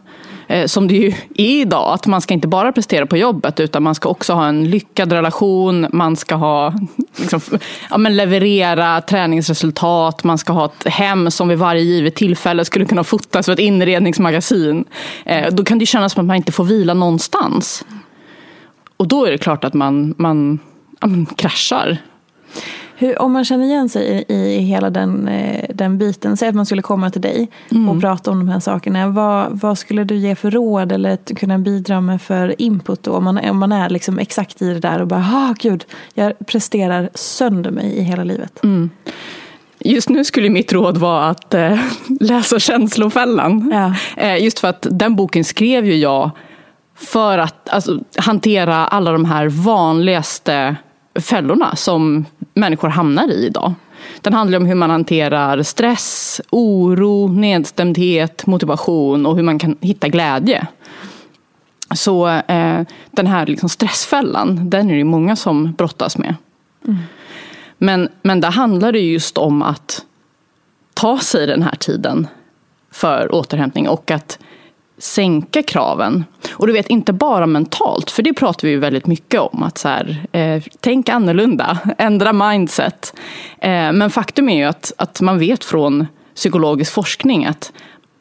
Eh, 0.50 0.66
som 0.66 0.88
det 0.88 0.94
ju 0.94 1.08
är 1.36 1.62
idag, 1.62 1.94
att 1.94 2.08
man 2.08 2.22
ska 2.22 2.34
inte 2.34 2.48
bara 2.48 2.72
prestera 2.72 3.06
på 3.06 3.18
jobbet 3.18 3.60
utan 3.60 3.84
man 3.84 3.96
ska 3.96 4.10
också 4.10 4.34
ha 4.34 4.48
en 4.48 4.70
lyckad 4.70 5.12
relation, 5.12 5.88
man 5.94 6.16
ska 6.16 6.36
ha, 6.36 6.74
liksom, 7.18 7.42
ja, 7.90 7.98
men 7.98 8.16
leverera 8.16 9.02
träningsresultat, 9.02 10.24
man 10.24 10.38
ska 10.38 10.54
ha 10.54 10.66
ett 10.66 10.88
hem 10.88 11.32
som 11.32 11.48
vid 11.48 11.58
varje 11.58 11.82
givet 11.82 12.16
tillfälle 12.16 12.66
skulle 12.66 12.86
kunna 12.86 13.04
fotas 13.04 13.46
för 13.46 13.54
ett 13.54 13.60
inredningsmagasin. 13.60 14.86
Eh, 15.26 15.54
då 15.54 15.64
kan 15.64 15.80
det 15.80 15.86
kännas 15.86 16.14
som 16.14 16.22
att 16.22 16.28
man 16.28 16.36
inte 16.36 16.52
får 16.52 16.64
vila 16.64 16.94
någonstans. 16.94 17.86
Och 18.98 19.08
då 19.08 19.26
är 19.26 19.32
det 19.32 19.38
klart 19.38 19.64
att 19.64 19.74
man, 19.74 20.16
man, 20.18 20.60
ja, 21.02 21.08
man 21.08 21.26
kraschar. 21.26 21.98
Hur, 23.02 23.22
om 23.22 23.34
man 23.34 23.46
känner 23.46 23.66
igen 23.66 23.90
sig 23.90 24.26
i, 24.28 24.34
i 24.34 24.60
hela 24.60 24.90
den, 24.90 25.28
eh, 25.28 25.66
den 25.70 25.98
biten, 25.98 26.38
säg 26.38 26.50
att 26.50 26.56
man 26.56 26.66
skulle 26.66 26.82
komma 26.82 27.10
till 27.10 27.22
dig 27.22 27.50
mm. 27.72 27.90
och 27.90 28.02
prata 28.02 28.32
om 28.32 28.40
de 28.40 28.50
här 28.50 28.60
sakerna. 28.60 29.08
Vad, 29.08 29.60
vad 29.60 29.78
skulle 29.78 30.04
du 30.04 30.16
ge 30.16 30.36
för 30.36 30.52
råd 30.52 30.92
eller 30.92 31.18
kunna 31.36 31.58
bidra 31.58 32.02
med 32.02 32.22
för 32.22 32.62
input 32.62 33.04
då? 33.04 33.12
Om 33.12 33.24
man, 33.24 33.50
om 33.50 33.58
man 33.58 33.72
är 33.72 33.90
liksom 33.90 34.20
exakt 34.20 34.62
i 34.62 34.74
det 34.74 34.80
där 34.80 35.02
och 35.02 35.08
bara, 35.08 35.20
ah 35.20 35.56
gud, 35.60 35.86
jag 36.14 36.34
presterar 36.46 37.10
sönder 37.14 37.72
mig 37.72 37.98
i 37.98 38.02
hela 38.02 38.24
livet. 38.24 38.64
Mm. 38.64 38.90
Just 39.80 40.10
nu 40.10 40.24
skulle 40.24 40.50
mitt 40.50 40.74
råd 40.74 40.98
vara 40.98 41.30
att 41.30 41.54
eh, 41.54 41.80
läsa 42.20 42.60
Känslofällan. 42.60 43.72
Ja. 43.74 43.96
Eh, 44.24 44.44
just 44.44 44.60
för 44.60 44.68
att 44.68 44.88
den 44.92 45.16
boken 45.16 45.44
skrev 45.44 45.86
ju 45.86 45.96
jag 45.96 46.32
för 46.96 47.38
att 47.38 47.70
alltså, 47.70 48.00
hantera 48.18 48.76
alla 48.76 49.12
de 49.12 49.26
här 49.26 49.48
vanligaste 49.48 50.76
fällorna 51.20 51.76
som 51.76 52.26
människor 52.60 52.88
hamnar 52.90 53.28
i 53.32 53.46
idag. 53.46 53.74
Den 54.22 54.34
handlar 54.34 54.58
om 54.58 54.66
hur 54.66 54.76
man 54.76 54.90
hanterar 54.90 55.64
stress, 55.64 56.42
oro, 56.50 57.28
nedstämdhet, 57.28 58.46
motivation 58.46 59.26
och 59.26 59.36
hur 59.36 59.44
man 59.44 59.60
kan 59.60 59.78
hitta 59.82 60.08
glädje. 60.08 60.68
Så 61.96 62.28
eh, 62.28 62.82
den 63.12 63.28
här 63.28 63.46
liksom 63.46 63.70
stressfällan, 63.70 64.70
den 64.70 64.92
är 64.92 64.96
det 64.96 65.04
många 65.04 65.36
som 65.36 65.74
brottas 65.74 66.18
med. 66.18 66.36
Mm. 66.88 66.98
Men, 67.78 68.10
men 68.22 68.42
där 68.42 68.52
handlar 68.52 68.92
det 68.92 69.00
just 69.00 69.38
om 69.38 69.62
att 69.62 70.06
ta 70.94 71.20
sig 71.20 71.48
den 71.48 71.64
här 71.64 71.76
tiden 71.76 72.28
för 72.92 73.36
återhämtning 73.36 73.90
och 73.90 74.12
att 74.12 74.40
sänka 75.00 75.64
kraven. 75.64 76.26
Och 76.52 76.68
du 76.68 76.74
vet, 76.74 76.88
inte 76.88 77.14
bara 77.14 77.48
mentalt, 77.48 78.12
för 78.12 78.24
det 78.24 78.34
pratar 78.34 78.68
vi 78.68 78.74
ju 78.74 78.80
väldigt 78.80 79.08
mycket 79.08 79.40
om. 79.40 79.64
Att 79.64 79.78
så 79.78 79.88
här, 79.88 80.26
eh, 80.32 80.64
tänk 80.80 81.10
annorlunda, 81.10 81.78
ändra 81.98 82.34
mindset. 82.34 83.14
Eh, 83.60 83.92
men 83.92 84.10
faktum 84.10 84.50
är 84.50 84.58
ju 84.58 84.64
att, 84.64 84.94
att 84.98 85.22
man 85.22 85.40
vet 85.40 85.64
från 85.64 86.08
psykologisk 86.36 86.94
forskning 86.94 87.46
att 87.46 87.72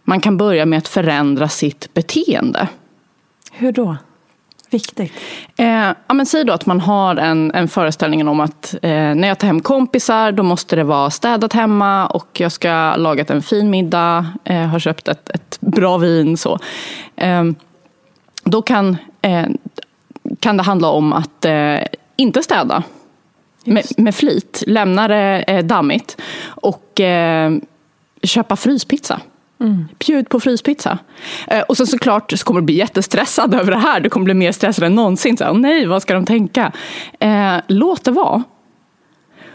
man 0.04 0.20
kan 0.20 0.36
börja 0.36 0.66
med 0.66 0.78
att 0.78 0.88
förändra 0.88 1.48
sitt 1.48 1.94
beteende. 1.94 2.68
Hur 3.52 3.72
då? 3.72 3.96
Viktigt. 4.70 5.12
Eh, 5.56 5.92
ja, 6.06 6.14
men 6.14 6.26
säg 6.26 6.44
då 6.44 6.52
att 6.52 6.66
man 6.66 6.80
har 6.80 7.16
en, 7.16 7.54
en 7.54 7.68
föreställning 7.68 8.28
om 8.28 8.40
att 8.40 8.74
eh, 8.82 8.90
när 8.90 9.28
jag 9.28 9.38
tar 9.38 9.46
hem 9.46 9.60
kompisar 9.60 10.32
då 10.32 10.42
måste 10.42 10.76
det 10.76 10.84
vara 10.84 11.10
städat 11.10 11.52
hemma 11.52 12.06
och 12.06 12.40
jag 12.40 12.52
ska 12.52 12.70
ha 12.70 12.96
lagat 12.96 13.30
en 13.30 13.42
fin 13.42 13.70
middag, 13.70 14.26
eh, 14.44 14.66
har 14.66 14.78
köpt 14.78 15.08
ett, 15.08 15.30
ett 15.30 15.58
bra 15.60 15.98
vin. 15.98 16.36
så. 16.36 16.58
Eh, 17.16 17.44
då 18.44 18.62
kan, 18.62 18.96
eh, 19.22 19.46
kan 20.40 20.56
det 20.56 20.62
handla 20.62 20.88
om 20.88 21.12
att 21.12 21.44
eh, 21.44 21.78
inte 22.16 22.42
städa 22.42 22.82
med, 23.64 23.84
med, 23.96 24.14
flit, 24.14 24.62
lämna 24.66 25.08
det 25.08 25.62
dammigt 25.62 26.20
och 26.46 27.00
köpa 28.22 28.56
fryspizza. 28.56 29.20
Mm. 29.60 29.88
Bjud 29.98 30.28
på 30.28 30.40
fryspizza. 30.40 30.98
Eh, 31.46 31.60
och 31.60 31.76
sen 31.76 31.86
såklart 31.86 32.30
så 32.30 32.44
kommer 32.44 32.60
du 32.60 32.64
bli 32.64 32.74
jättestressad 32.74 33.54
över 33.54 33.70
det 33.70 33.78
här. 33.78 34.00
Du 34.00 34.10
kommer 34.10 34.24
bli 34.24 34.34
mer 34.34 34.52
stressad 34.52 34.84
än 34.84 34.94
någonsin. 34.94 35.36
Så, 35.36 35.44
oh, 35.44 35.58
nej, 35.58 35.86
vad 35.86 36.02
ska 36.02 36.14
de 36.14 36.26
tänka? 36.26 36.72
Eh, 37.20 37.56
låt 37.66 38.04
det 38.04 38.10
vara. 38.10 38.42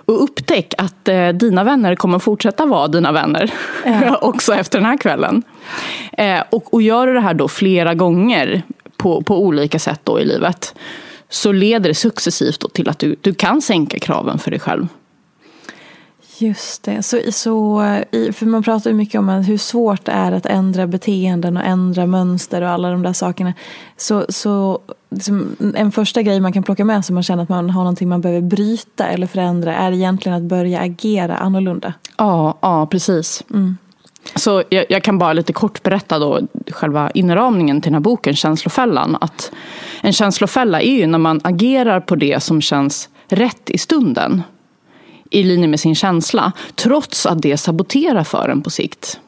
Och 0.06 0.24
upptäck 0.24 0.74
att 0.78 1.08
eh, 1.08 1.30
dina 1.30 1.64
vänner 1.64 1.96
kommer 1.96 2.20
fortsätta 2.20 2.66
vara 2.66 2.88
dina 2.88 3.12
vänner. 3.12 3.54
Ja. 3.86 4.16
också 4.22 4.54
efter 4.54 4.80
den 4.80 4.86
här 4.86 4.98
kvällen. 4.98 5.44
Eh, 6.18 6.44
och, 6.50 6.74
och 6.74 6.82
gör 6.82 7.08
du 7.08 7.14
det 7.14 7.20
här 7.20 7.34
då 7.34 7.48
flera 7.48 7.94
gånger 7.94 8.62
på, 8.98 9.22
på 9.22 9.44
olika 9.44 9.80
sätt 9.80 10.02
då 10.04 10.20
i 10.20 10.26
livet. 10.26 10.76
Så 11.30 11.52
leder 11.52 11.90
det 11.90 11.96
successivt 11.96 12.74
till 12.74 12.90
att 12.90 13.00
du, 13.00 13.16
du 13.22 13.34
kan 13.34 13.62
sänka 13.62 14.00
kraven 14.00 14.40
för 14.40 14.52
dig 14.52 14.60
själv. 14.60 14.88
Just 16.38 16.84
det. 16.84 17.04
Så, 17.04 17.20
så, 17.32 17.80
för 18.34 18.46
man 18.46 18.64
pratar 18.64 18.90
ju 18.90 18.96
mycket 18.96 19.20
om 19.20 19.30
hur 19.30 19.58
svårt 19.58 20.06
det 20.06 20.12
är 20.12 20.32
att 20.32 20.46
ändra 20.46 20.88
beteenden 20.88 21.58
och 21.58 21.64
ändra 21.64 22.06
mönster 22.06 22.62
och 22.62 22.70
alla 22.70 22.90
de 22.90 23.04
där 23.04 23.14
sakerna. 23.14 23.54
Så, 23.98 24.26
så 24.30 24.80
liksom, 25.10 25.56
en 25.76 25.92
första 25.92 26.22
grej 26.22 26.40
man 26.40 26.54
kan 26.54 26.64
plocka 26.64 26.86
med 26.86 27.06
sig 27.06 27.14
om 27.14 27.16
man 27.16 27.24
känner 27.24 27.44
att 27.44 27.50
man 27.50 27.70
har 27.70 27.84
någonting 27.84 28.10
man 28.10 28.22
behöver 28.22 28.42
bryta 28.42 29.08
eller 29.08 29.28
förändra 29.28 29.76
är 29.76 29.92
egentligen 29.92 30.38
att 30.38 30.44
börja 30.44 30.80
agera 30.80 31.38
annorlunda. 31.38 31.94
Ja, 32.18 32.58
ja 32.62 32.86
precis. 32.86 33.44
Mm. 33.50 33.78
Så 34.36 34.64
jag, 34.70 34.86
jag, 34.90 35.04
kan 35.04 35.18
bara 35.18 35.34
lite 35.34 35.54
kort 35.54 35.84
berätta 35.84 36.20
då 36.20 36.40
själva 36.72 37.12
inramningen 37.12 37.82
till 37.82 37.92
den 37.92 37.96
här 37.96 38.02
boken, 38.02 38.36
Känslofällan. 38.36 39.18
Att 39.22 39.52
en 40.02 40.14
känslofälla 40.14 40.82
är 40.82 40.96
ju 40.96 41.08
när 41.08 41.18
man 41.18 41.42
agerar 41.44 42.00
på 42.00 42.16
det 42.16 42.44
som 42.44 42.62
känns 42.62 43.10
rätt 43.28 43.70
i 43.70 43.78
stunden 43.78 44.44
i 45.34 45.44
linje 45.44 45.68
med 45.68 45.80
sin 45.80 45.96
känsla. 45.96 46.52
Trots 46.76 47.26
att 47.26 47.42
det 47.42 47.58
saboterar 47.58 48.24
för 48.24 48.50
en 48.50 48.62
på 48.62 48.70
sikt. 48.70 49.20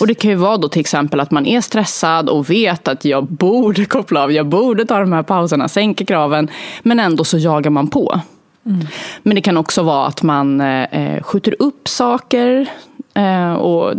Och 0.00 0.06
det 0.06 0.14
kan 0.14 0.30
ju 0.30 0.36
vara 0.36 0.56
då 0.56 0.68
till 0.68 0.80
exempel 0.80 1.20
att 1.20 1.30
man 1.30 1.46
är 1.46 1.60
stressad 1.60 2.28
och 2.28 2.50
vet 2.50 2.88
att 2.88 3.04
jag 3.04 3.24
borde 3.24 3.84
koppla 3.84 4.22
av, 4.22 4.32
jag 4.32 4.46
borde 4.46 4.84
ta 4.84 4.98
de 4.98 5.12
här 5.12 5.22
pauserna, 5.22 5.68
sänka 5.68 6.04
kraven. 6.04 6.50
Men 6.82 7.00
ändå 7.00 7.24
så 7.24 7.38
jagar 7.38 7.70
man 7.70 7.88
på. 7.88 8.20
Mm. 8.66 8.86
Men 9.22 9.34
det 9.34 9.40
kan 9.40 9.56
också 9.56 9.82
vara 9.82 10.06
att 10.06 10.22
man 10.22 10.60
eh, 10.60 11.22
skjuter 11.22 11.56
upp 11.58 11.88
saker. 11.88 12.66
Eh, 13.14 13.52
och, 13.52 13.94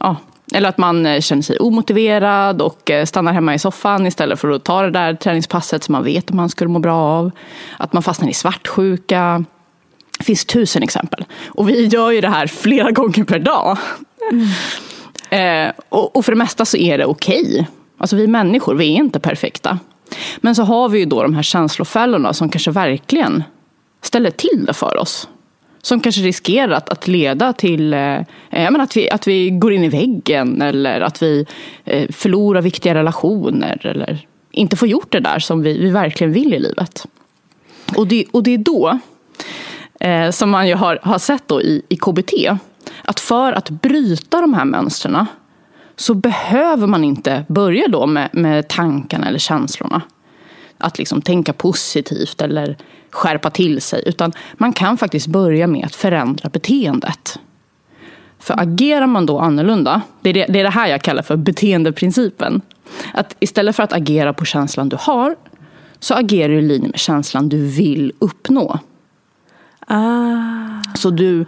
ja, 0.00 0.16
eller 0.54 0.68
att 0.68 0.78
man 0.78 1.06
eh, 1.06 1.20
känner 1.20 1.42
sig 1.42 1.58
omotiverad 1.58 2.62
och 2.62 2.90
eh, 2.90 3.04
stannar 3.04 3.32
hemma 3.32 3.54
i 3.54 3.58
soffan 3.58 4.06
istället 4.06 4.40
för 4.40 4.50
att 4.50 4.64
ta 4.64 4.82
det 4.82 4.90
där 4.90 5.14
träningspasset 5.14 5.84
som 5.84 5.92
man 5.92 6.04
vet 6.04 6.28
att 6.28 6.34
man 6.34 6.48
skulle 6.48 6.70
må 6.70 6.78
bra 6.78 6.96
av. 6.96 7.30
Att 7.76 7.92
man 7.92 8.02
fastnar 8.02 8.28
i 8.28 8.34
svartsjuka. 8.34 9.44
Det 10.22 10.26
finns 10.26 10.44
tusen 10.44 10.82
exempel. 10.82 11.24
Och 11.46 11.68
vi 11.68 11.86
gör 11.86 12.10
ju 12.10 12.20
det 12.20 12.28
här 12.28 12.46
flera 12.46 12.90
gånger 13.00 13.24
per 13.24 13.38
dag. 13.38 13.78
Mm. 14.30 15.66
Eh, 15.66 15.72
och, 15.88 16.16
och, 16.16 16.24
för 16.24 16.32
det 16.32 16.38
mesta 16.38 16.64
så 16.64 16.76
är 16.76 16.98
det 16.98 17.04
okej. 17.04 17.42
Okay. 17.42 17.64
Alltså 17.98 18.16
vi 18.16 18.26
människor, 18.26 18.74
vi 18.74 18.92
är 18.92 18.96
inte 18.96 19.20
perfekta. 19.20 19.78
Men 20.40 20.54
så 20.54 20.62
har 20.62 20.88
vi 20.88 20.98
ju 20.98 21.04
då 21.04 21.22
de 21.22 21.34
här 21.34 21.42
känslofällorna 21.42 22.32
som 22.32 22.48
kanske 22.48 22.70
verkligen 22.70 23.44
ställer 24.02 24.30
till 24.30 24.64
det 24.66 24.72
för 24.72 24.96
oss. 24.96 25.28
Som 25.82 26.00
kanske 26.00 26.22
riskerar 26.22 26.72
att, 26.72 26.88
att 26.88 27.08
leda 27.08 27.52
till 27.52 27.94
eh, 27.94 28.20
att, 28.50 28.96
vi, 28.96 29.10
att 29.10 29.28
vi 29.28 29.50
går 29.50 29.72
in 29.72 29.84
i 29.84 29.88
väggen 29.88 30.62
eller 30.62 31.00
att 31.00 31.22
vi 31.22 31.46
eh, 31.84 32.10
förlorar 32.10 32.62
viktiga 32.62 32.94
relationer 32.94 33.86
eller 33.86 34.26
inte 34.50 34.76
får 34.76 34.88
gjort 34.88 35.12
det 35.12 35.20
där 35.20 35.38
som 35.38 35.62
vi, 35.62 35.78
vi 35.78 35.90
verkligen 35.90 36.32
vill 36.32 36.54
i 36.54 36.58
livet. 36.58 37.06
Och 37.96 38.06
det, 38.06 38.24
och 38.30 38.42
det 38.42 38.54
är 38.54 38.58
då 38.58 38.98
eh, 40.02 40.30
som 40.30 40.50
man 40.50 40.68
ju 40.68 40.74
har, 40.74 40.98
har 41.02 41.18
sett 41.18 41.48
då 41.48 41.62
i, 41.62 41.82
i 41.88 41.96
KBT, 41.96 42.32
att 43.04 43.20
för 43.20 43.52
att 43.52 43.70
bryta 43.70 44.40
de 44.40 44.54
här 44.54 44.64
mönstren 44.64 45.26
så 45.96 46.14
behöver 46.14 46.86
man 46.86 47.04
inte 47.04 47.44
börja 47.48 47.88
då 47.88 48.06
med, 48.06 48.28
med 48.32 48.68
tankarna 48.68 49.28
eller 49.28 49.38
känslorna. 49.38 50.02
Att 50.78 50.98
liksom 50.98 51.22
tänka 51.22 51.52
positivt 51.52 52.40
eller 52.40 52.76
skärpa 53.10 53.50
till 53.50 53.80
sig. 53.80 54.02
Utan 54.06 54.32
man 54.54 54.72
kan 54.72 54.98
faktiskt 54.98 55.26
börja 55.26 55.66
med 55.66 55.86
att 55.86 55.94
förändra 55.94 56.48
beteendet. 56.48 57.38
För 58.38 58.60
agerar 58.60 59.06
man 59.06 59.26
då 59.26 59.38
annorlunda, 59.38 60.02
det 60.20 60.30
är 60.30 60.34
det, 60.34 60.46
det 60.48 60.60
är 60.60 60.64
det 60.64 60.70
här 60.70 60.88
jag 60.88 61.02
kallar 61.02 61.22
för 61.22 61.36
beteendeprincipen. 61.36 62.60
Att 63.14 63.36
istället 63.40 63.76
för 63.76 63.82
att 63.82 63.92
agera 63.92 64.32
på 64.32 64.44
känslan 64.44 64.88
du 64.88 64.96
har, 65.00 65.36
så 65.98 66.14
agerar 66.14 66.48
du 66.48 66.58
i 66.58 66.62
linje 66.62 66.88
med 66.88 66.98
känslan 66.98 67.48
du 67.48 67.66
vill 67.66 68.12
uppnå. 68.18 68.78
Ah. 69.86 70.82
Så 70.94 71.10
du, 71.10 71.40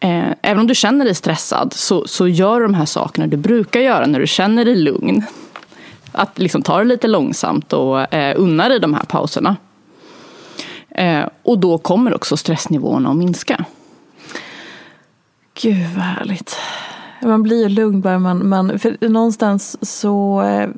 eh, 0.00 0.30
även 0.42 0.58
om 0.58 0.66
du 0.66 0.74
känner 0.74 1.04
dig 1.04 1.14
stressad 1.14 1.72
så, 1.72 2.06
så 2.06 2.28
gör 2.28 2.60
du 2.60 2.66
de 2.66 2.74
här 2.74 2.86
sakerna 2.86 3.26
du 3.26 3.36
brukar 3.36 3.80
göra 3.80 4.06
när 4.06 4.20
du 4.20 4.26
känner 4.26 4.64
dig 4.64 4.76
lugn. 4.76 5.22
Att 6.12 6.38
liksom 6.38 6.62
ta 6.62 6.78
det 6.78 6.84
lite 6.84 7.08
långsamt 7.08 7.72
och 7.72 8.14
eh, 8.14 8.34
unna 8.36 8.68
dig 8.68 8.80
de 8.80 8.94
här 8.94 9.04
pauserna. 9.04 9.56
Eh, 10.90 11.24
och 11.42 11.58
då 11.58 11.78
kommer 11.78 12.14
också 12.14 12.36
stressnivåerna 12.36 13.10
att 13.10 13.16
minska. 13.16 13.64
Gud 15.62 15.88
vad 15.94 16.04
härligt. 16.04 16.56
Man 17.22 17.42
blir 17.42 17.62
ju 17.62 17.68
lugn 17.68 18.00
bara 18.00 18.18
man, 18.18 18.48
man 18.48 18.78
för 18.78 19.08
någonstans 19.08 19.90
så, 20.00 20.42
eh, 20.42 20.68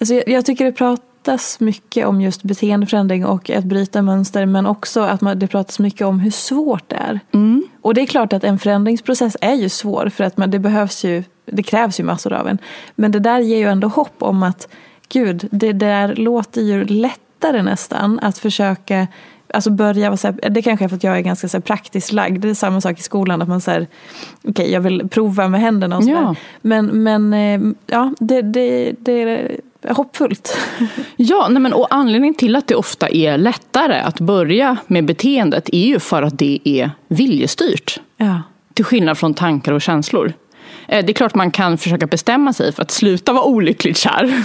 alltså 0.00 0.14
jag, 0.14 0.28
jag 0.28 0.44
tycker 0.44 0.64
det 0.64 0.72
pratar 0.72 1.04
pratas 1.26 1.60
mycket 1.60 2.06
om 2.06 2.20
just 2.20 2.42
beteendeförändring 2.42 3.26
och 3.26 3.50
att 3.50 3.64
bryta 3.64 4.02
mönster 4.02 4.46
men 4.46 4.66
också 4.66 5.00
att 5.00 5.20
man, 5.20 5.38
det 5.38 5.46
pratas 5.46 5.78
mycket 5.78 6.06
om 6.06 6.20
hur 6.20 6.30
svårt 6.30 6.88
det 6.88 6.96
är. 6.96 7.20
Mm. 7.32 7.64
Och 7.82 7.94
det 7.94 8.00
är 8.00 8.06
klart 8.06 8.32
att 8.32 8.44
en 8.44 8.58
förändringsprocess 8.58 9.36
är 9.40 9.54
ju 9.54 9.68
svår 9.68 10.08
för 10.08 10.24
att 10.24 10.36
man, 10.36 10.50
det 10.50 10.58
behövs 10.58 11.04
ju 11.04 11.24
det 11.46 11.62
krävs 11.62 12.00
ju 12.00 12.04
massor 12.04 12.32
av 12.32 12.48
en. 12.48 12.58
Men 12.94 13.12
det 13.12 13.18
där 13.18 13.40
ger 13.40 13.56
ju 13.56 13.68
ändå 13.68 13.88
hopp 13.88 14.14
om 14.18 14.42
att 14.42 14.68
gud, 15.08 15.48
det 15.50 15.72
där 15.72 16.14
låter 16.14 16.62
ju 16.62 16.84
lättare 16.84 17.62
nästan 17.62 18.18
att 18.22 18.38
försöka 18.38 19.06
Alltså 19.54 19.70
börja 19.70 20.10
vara 20.10 20.16
så 20.16 20.28
här, 20.28 20.50
det 20.50 20.62
kanske 20.62 20.84
är 20.84 20.88
för 20.88 20.96
att 20.96 21.04
jag 21.04 21.16
är 21.16 21.20
ganska 21.20 21.48
så 21.48 21.56
här, 21.56 21.62
praktiskt 21.62 22.12
lagd. 22.12 22.42
Det 22.42 22.50
är 22.50 22.54
samma 22.54 22.80
sak 22.80 22.98
i 22.98 23.02
skolan. 23.02 23.42
Att 23.42 23.48
man 23.48 23.60
säger, 23.60 23.86
okej 24.38 24.50
okay, 24.50 24.70
jag 24.70 24.80
vill 24.80 25.08
prova 25.08 25.48
med 25.48 25.60
händerna 25.60 25.96
och 25.96 26.04
sådär. 26.04 26.16
Ja. 26.16 26.34
Men, 26.60 26.86
men 27.02 27.34
eh, 27.34 27.72
ja, 27.86 28.14
det, 28.18 28.42
det, 28.42 28.92
det 28.98 29.48
hoppfullt. 29.94 30.56
Ja, 31.16 31.48
nej 31.50 31.62
men, 31.62 31.72
och 31.72 31.86
anledningen 31.90 32.34
till 32.34 32.56
att 32.56 32.66
det 32.66 32.74
ofta 32.74 33.08
är 33.08 33.38
lättare 33.38 34.00
att 34.00 34.20
börja 34.20 34.76
med 34.86 35.04
beteendet 35.04 35.68
är 35.72 35.86
ju 35.86 35.98
för 35.98 36.22
att 36.22 36.38
det 36.38 36.58
är 36.64 36.90
viljestyrt. 37.08 38.00
Ja. 38.16 38.42
Till 38.74 38.84
skillnad 38.84 39.18
från 39.18 39.34
tankar 39.34 39.72
och 39.72 39.82
känslor. 39.82 40.32
Eh, 40.88 41.04
det 41.04 41.12
är 41.12 41.14
klart 41.14 41.34
man 41.34 41.50
kan 41.50 41.78
försöka 41.78 42.06
bestämma 42.06 42.52
sig 42.52 42.72
för 42.72 42.82
att 42.82 42.90
sluta 42.90 43.32
vara 43.32 43.44
olyckligt 43.44 43.96
kär. 43.96 44.44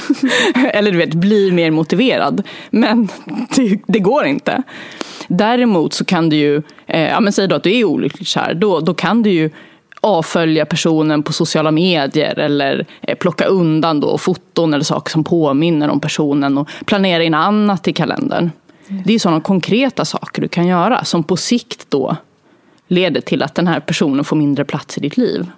Eller 0.74 0.92
du 0.92 0.98
vet, 0.98 1.14
bli 1.14 1.52
mer 1.52 1.72
motiverad. 1.72 2.48
Men 2.70 3.10
det, 3.56 3.80
det 3.88 4.00
går 4.00 4.26
inte. 4.26 4.64
Däremot 5.28 5.94
så 5.94 6.06
kan 6.06 6.30
du 6.30 6.36
ju, 6.36 6.62
eh, 6.88 7.10
ja 7.10 7.20
men 7.20 7.34
säg 7.34 7.48
då 7.48 7.56
att 7.56 7.64
du 7.64 7.78
är 7.78 7.84
olyckligt 7.84 8.28
kär, 8.28 8.54
då, 8.54 8.80
då 8.80 8.94
kan 8.94 9.24
du 9.24 9.30
ju 9.30 9.50
avfölja 10.02 10.66
personen 10.66 11.24
på 11.24 11.34
sociala 11.34 11.72
medier 11.72 12.40
eller 12.40 12.86
eh, 13.02 13.18
plocka 13.18 13.46
undan 13.46 14.00
då 14.00 14.18
foton 14.18 14.74
eller 14.74 14.84
saker 14.84 15.12
som 15.12 15.24
påminner 15.24 15.90
om 15.90 16.00
personen 16.00 16.58
och 16.58 16.70
planera 16.86 17.24
in 17.24 17.34
annat 17.34 17.88
i 17.88 17.94
kalendern. 17.94 18.52
Mm. 18.88 19.04
Det 19.06 19.14
är 19.14 19.20
sådana 19.20 19.42
konkreta 19.42 20.06
saker 20.06 20.42
du 20.42 20.48
kan 20.48 20.68
göra 20.68 21.04
som 21.04 21.24
på 21.24 21.38
sikt 21.38 21.86
då 21.90 22.16
leder 22.88 23.22
till 23.22 23.44
att 23.44 23.56
den 23.56 23.68
här 23.68 23.80
personen 23.80 24.26
får 24.26 24.36
mindre 24.36 24.66
plats 24.66 24.98
i 24.98 25.02
ditt 25.02 25.18
liv. 25.18 25.52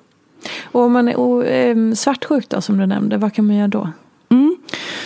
Och 0.63 0.81
om 0.81 0.91
man 0.91 1.07
är 1.07 1.45
eh, 1.45 1.93
svartsjuk 1.93 2.49
då, 2.49 2.61
som 2.61 2.77
du 2.77 2.85
nämnde, 2.85 3.17
vad 3.17 3.33
kan 3.33 3.47
man 3.47 3.55
göra 3.55 3.67
då? 3.67 3.89
Mm. 4.29 4.57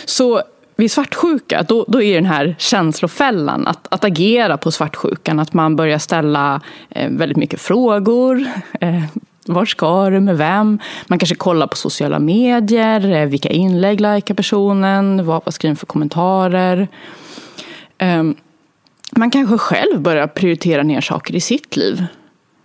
Så 0.04 0.42
vid 0.76 0.90
svartsjuka, 0.90 1.62
då, 1.62 1.84
då 1.88 2.02
är 2.02 2.14
den 2.14 2.26
här 2.26 2.56
känslofällan 2.58 3.66
att, 3.66 3.86
att 3.90 4.04
agera 4.04 4.56
på 4.56 4.70
svartsjukan. 4.70 5.38
Att 5.38 5.52
man 5.52 5.76
börjar 5.76 5.98
ställa 5.98 6.60
eh, 6.90 7.10
väldigt 7.10 7.38
mycket 7.38 7.60
frågor. 7.60 8.44
Eh, 8.80 9.02
var 9.48 9.64
ska 9.64 10.10
du? 10.10 10.20
Med 10.20 10.38
vem? 10.38 10.78
Man 11.06 11.18
kanske 11.18 11.34
kollar 11.34 11.66
på 11.66 11.76
sociala 11.76 12.18
medier. 12.18 13.10
Eh, 13.10 13.26
vilka 13.26 13.48
inlägg 13.48 14.00
likar 14.00 14.34
personen? 14.34 15.26
Vad 15.26 15.40
skriver 15.40 15.50
skriven 15.50 15.76
för 15.76 15.86
kommentarer? 15.86 16.88
Ehm, 17.98 18.36
man 19.16 19.30
kanske 19.30 19.58
själv 19.58 20.00
börjar 20.00 20.26
prioritera 20.26 20.82
ner 20.82 21.00
saker 21.00 21.34
i 21.34 21.40
sitt 21.40 21.76
liv. 21.76 22.04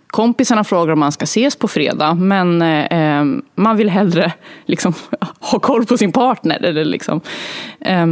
Kompisarna 0.06 0.64
frågar 0.64 0.92
om 0.92 0.98
man 0.98 1.12
ska 1.12 1.22
ses 1.22 1.56
på 1.56 1.68
fredag 1.68 2.14
men 2.14 2.62
eh, 2.62 2.86
ehm, 2.90 3.42
man 3.54 3.76
vill 3.76 3.90
hellre 3.90 4.32
liksom, 4.66 4.94
ha 5.40 5.58
koll 5.58 5.86
på 5.86 5.98
sin 5.98 6.12
partner. 6.12 6.64
Eller 6.64 6.84
liksom. 6.84 7.20
Eh, 7.80 8.06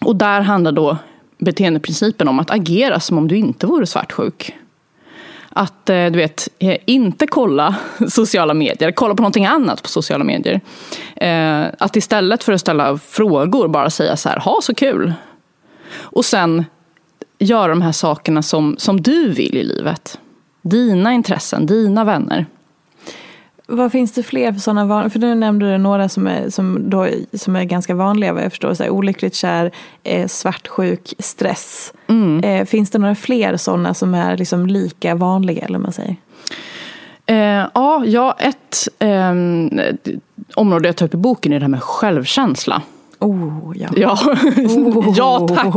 och 0.00 0.16
där 0.16 0.40
handlar 0.40 0.72
då 0.72 0.96
beteendeprincipen 1.38 2.28
om 2.28 2.38
att 2.38 2.50
agera 2.50 3.00
som 3.00 3.18
om 3.18 3.28
du 3.28 3.36
inte 3.36 3.66
vore 3.66 3.86
svartsjuk. 3.86 4.54
Att 5.50 5.90
eh, 5.90 6.06
du 6.06 6.18
vet, 6.18 6.48
eh, 6.58 6.76
inte 6.86 7.26
kolla 7.26 7.76
sociala 8.08 8.54
medier, 8.54 8.92
kolla 8.92 9.14
på 9.14 9.22
någonting 9.22 9.46
annat 9.46 9.82
på 9.82 9.88
sociala 9.88 10.24
medier. 10.24 10.60
Eh, 11.16 11.66
att 11.78 11.96
istället 11.96 12.44
för 12.44 12.52
att 12.52 12.60
ställa 12.60 12.98
frågor 12.98 13.68
bara 13.68 13.90
säga 13.90 14.16
så 14.16 14.28
här, 14.28 14.40
ha 14.40 14.58
så 14.62 14.74
kul. 14.74 15.12
Och 15.94 16.24
sen 16.24 16.64
göra 17.38 17.68
de 17.68 17.82
här 17.82 17.92
sakerna 17.92 18.42
som, 18.42 18.76
som 18.78 19.00
du 19.00 19.32
vill 19.32 19.56
i 19.56 19.64
livet. 19.64 20.18
Dina 20.62 21.12
intressen, 21.12 21.66
dina 21.66 22.04
vänner. 22.04 22.46
Vad 23.70 23.92
finns 23.92 24.12
det 24.12 24.22
fler 24.22 24.52
för 24.52 24.60
sådana 24.60 25.10
För 25.10 25.18
nu 25.18 25.34
nämnde 25.34 25.72
du 25.72 25.78
några 25.78 26.08
som 26.08 26.26
är, 26.26 26.50
som 26.50 26.90
då, 26.90 27.08
som 27.32 27.56
är 27.56 27.64
ganska 27.64 27.94
vanliga 27.94 28.32
vad 28.32 28.44
jag 28.44 28.52
förstår. 28.52 28.74
Så 28.74 28.82
här, 28.82 28.90
olyckligt 28.90 29.34
kär, 29.34 29.70
eh, 30.02 30.26
svartsjuk, 30.26 31.14
stress. 31.18 31.92
Mm. 32.06 32.44
Eh, 32.44 32.66
finns 32.66 32.90
det 32.90 32.98
några 32.98 33.14
fler 33.14 33.56
sådana 33.56 33.94
som 33.94 34.14
är 34.14 34.36
liksom 34.36 34.66
lika 34.66 35.14
vanliga 35.14 35.64
eller 35.64 35.78
man 35.78 35.92
säger? 35.92 36.16
Eh, 37.26 37.66
ja, 37.74 38.04
ja, 38.06 38.36
ett 38.38 38.88
eh, 38.98 39.34
område 40.54 40.88
jag 40.88 40.96
tar 40.96 41.06
upp 41.06 41.14
i 41.14 41.16
boken 41.16 41.52
är 41.52 41.60
det 41.60 41.64
här 41.64 41.70
med 41.70 41.82
självkänsla. 41.82 42.82
Oh, 43.18 43.72
ja. 43.76 43.88
Ja. 43.96 44.18
Oh. 44.56 45.14
ja, 45.16 45.48
tack. 45.48 45.74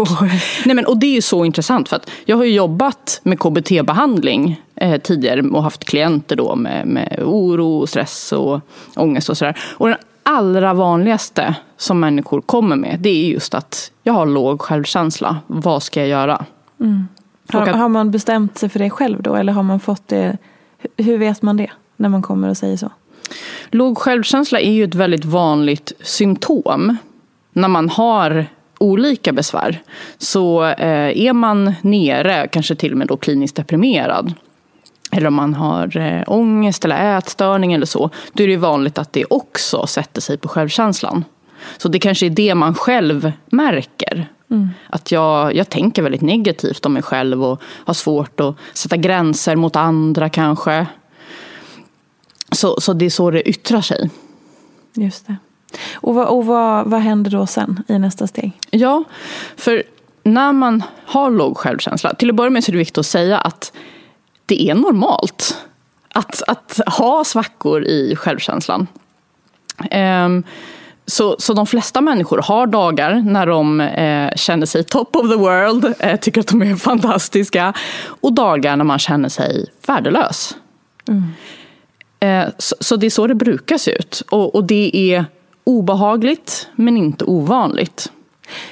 Nej, 0.65 0.75
men, 0.75 0.85
och 0.85 0.97
det 0.97 1.05
är 1.05 1.15
ju 1.15 1.21
så 1.21 1.45
intressant 1.45 1.89
för 1.89 1.95
att 1.95 2.09
jag 2.25 2.37
har 2.37 2.43
ju 2.43 2.53
jobbat 2.53 3.19
med 3.23 3.39
KBT-behandling 3.39 4.61
eh, 4.75 5.01
tidigare 5.01 5.41
och 5.41 5.63
haft 5.63 5.85
klienter 5.85 6.35
då 6.35 6.55
med, 6.55 6.87
med 6.87 7.19
oro, 7.25 7.87
stress 7.87 8.31
och 8.31 8.59
ångest 8.95 9.29
och 9.29 9.37
sådär. 9.37 9.59
Och 9.77 9.87
den 9.87 9.97
allra 10.23 10.73
vanligaste 10.73 11.55
som 11.77 11.99
människor 11.99 12.41
kommer 12.41 12.75
med 12.75 12.99
det 12.99 13.09
är 13.09 13.29
just 13.29 13.53
att 13.53 13.91
jag 14.03 14.13
har 14.13 14.25
låg 14.25 14.61
självkänsla. 14.61 15.37
Vad 15.47 15.83
ska 15.83 15.99
jag 15.99 16.09
göra? 16.09 16.45
Mm. 16.79 17.07
Har, 17.49 17.61
att, 17.61 17.75
har 17.75 17.89
man 17.89 18.11
bestämt 18.11 18.57
sig 18.57 18.69
för 18.69 18.79
det 18.79 18.89
själv 18.89 19.21
då 19.21 19.35
eller 19.35 19.53
har 19.53 19.63
man 19.63 19.79
fått 19.79 20.07
det? 20.07 20.37
Hur 20.97 21.17
vet 21.17 21.41
man 21.41 21.57
det 21.57 21.71
när 21.95 22.09
man 22.09 22.21
kommer 22.21 22.49
och 22.49 22.57
säger 22.57 22.77
så? 22.77 22.91
Låg 23.69 23.97
självkänsla 23.97 24.59
är 24.59 24.71
ju 24.71 24.83
ett 24.83 24.95
väldigt 24.95 25.25
vanligt 25.25 25.91
symptom 26.01 26.97
när 27.53 27.67
man 27.67 27.89
har 27.89 28.45
olika 28.77 29.31
besvär 29.31 29.81
så 30.17 30.63
eh, 30.63 31.25
är 31.25 31.33
man 31.33 31.73
nere, 31.81 32.47
kanske 32.47 32.75
till 32.75 32.91
och 32.91 32.97
med 32.97 33.07
då 33.07 33.17
kliniskt 33.17 33.55
deprimerad 33.55 34.33
eller 35.11 35.27
om 35.27 35.33
man 35.33 35.53
har 35.53 35.97
eh, 35.97 36.23
ångest 36.27 36.85
eller 36.85 37.17
ätstörning 37.17 37.73
eller 37.73 37.85
så, 37.85 38.09
då 38.33 38.43
är 38.43 38.47
det 38.47 38.57
vanligt 38.57 38.97
att 38.97 39.13
det 39.13 39.25
också 39.25 39.87
sätter 39.87 40.21
sig 40.21 40.37
på 40.37 40.47
självkänslan. 40.47 41.25
Så 41.77 41.87
det 41.89 41.99
kanske 41.99 42.25
är 42.25 42.29
det 42.29 42.55
man 42.55 42.75
själv 42.75 43.31
märker. 43.45 44.29
Mm. 44.51 44.69
Att 44.89 45.11
jag, 45.11 45.55
jag 45.55 45.69
tänker 45.69 46.01
väldigt 46.01 46.21
negativt 46.21 46.85
om 46.85 46.93
mig 46.93 47.03
själv 47.03 47.43
och 47.43 47.61
har 47.63 47.93
svårt 47.93 48.39
att 48.39 48.55
sätta 48.73 48.97
gränser 48.97 49.55
mot 49.55 49.75
andra 49.75 50.29
kanske. 50.29 50.87
Så, 52.51 52.81
så 52.81 52.93
det 52.93 53.05
är 53.05 53.09
så 53.09 53.31
det 53.31 53.49
yttrar 53.49 53.81
sig. 53.81 54.09
Just 54.93 55.27
det. 55.27 55.35
Och, 55.93 56.15
vad, 56.15 56.27
och 56.27 56.45
vad, 56.45 56.87
vad 56.87 56.99
händer 56.99 57.31
då 57.31 57.45
sen 57.45 57.83
i 57.87 57.99
nästa 57.99 58.27
steg? 58.27 58.51
Ja, 58.69 59.03
för 59.57 59.83
när 60.23 60.53
man 60.53 60.83
har 61.05 61.31
låg 61.31 61.57
självkänsla, 61.57 62.13
till 62.13 62.29
att 62.29 62.35
börja 62.35 62.49
med 62.49 62.63
så 62.63 62.71
är 62.71 62.73
det 62.73 62.77
viktigt 62.79 62.97
att 62.97 63.05
säga 63.05 63.37
att 63.37 63.73
det 64.45 64.69
är 64.69 64.75
normalt 64.75 65.57
att, 66.13 66.43
att 66.47 66.79
ha 66.87 67.23
svackor 67.23 67.83
i 67.83 68.15
självkänslan. 68.15 68.87
Um, 69.91 70.43
så, 71.05 71.35
så 71.39 71.53
de 71.53 71.67
flesta 71.67 72.01
människor 72.01 72.41
har 72.41 72.67
dagar 72.67 73.23
när 73.25 73.45
de 73.45 73.81
eh, 73.81 74.35
känner 74.35 74.65
sig 74.65 74.83
top 74.83 75.15
of 75.15 75.29
the 75.29 75.35
world, 75.35 75.93
eh, 75.99 76.19
tycker 76.19 76.41
att 76.41 76.47
de 76.47 76.61
är 76.61 76.75
fantastiska. 76.75 77.73
Och 78.03 78.33
dagar 78.33 78.75
när 78.75 78.83
man 78.83 78.99
känner 78.99 79.29
sig 79.29 79.65
värdelös. 79.87 80.55
Mm. 81.07 81.23
Eh, 82.19 82.49
så, 82.57 82.75
så, 82.79 82.95
det 82.95 83.05
är 83.05 83.09
så 83.09 83.27
det 83.27 83.35
brukar 83.35 83.77
se 83.77 83.91
ut. 83.91 84.23
Och, 84.29 84.55
och 84.55 84.63
det 84.63 85.13
är 85.13 85.25
obehagligt 85.63 86.67
men 86.75 86.97
inte 86.97 87.25
ovanligt. 87.25 88.11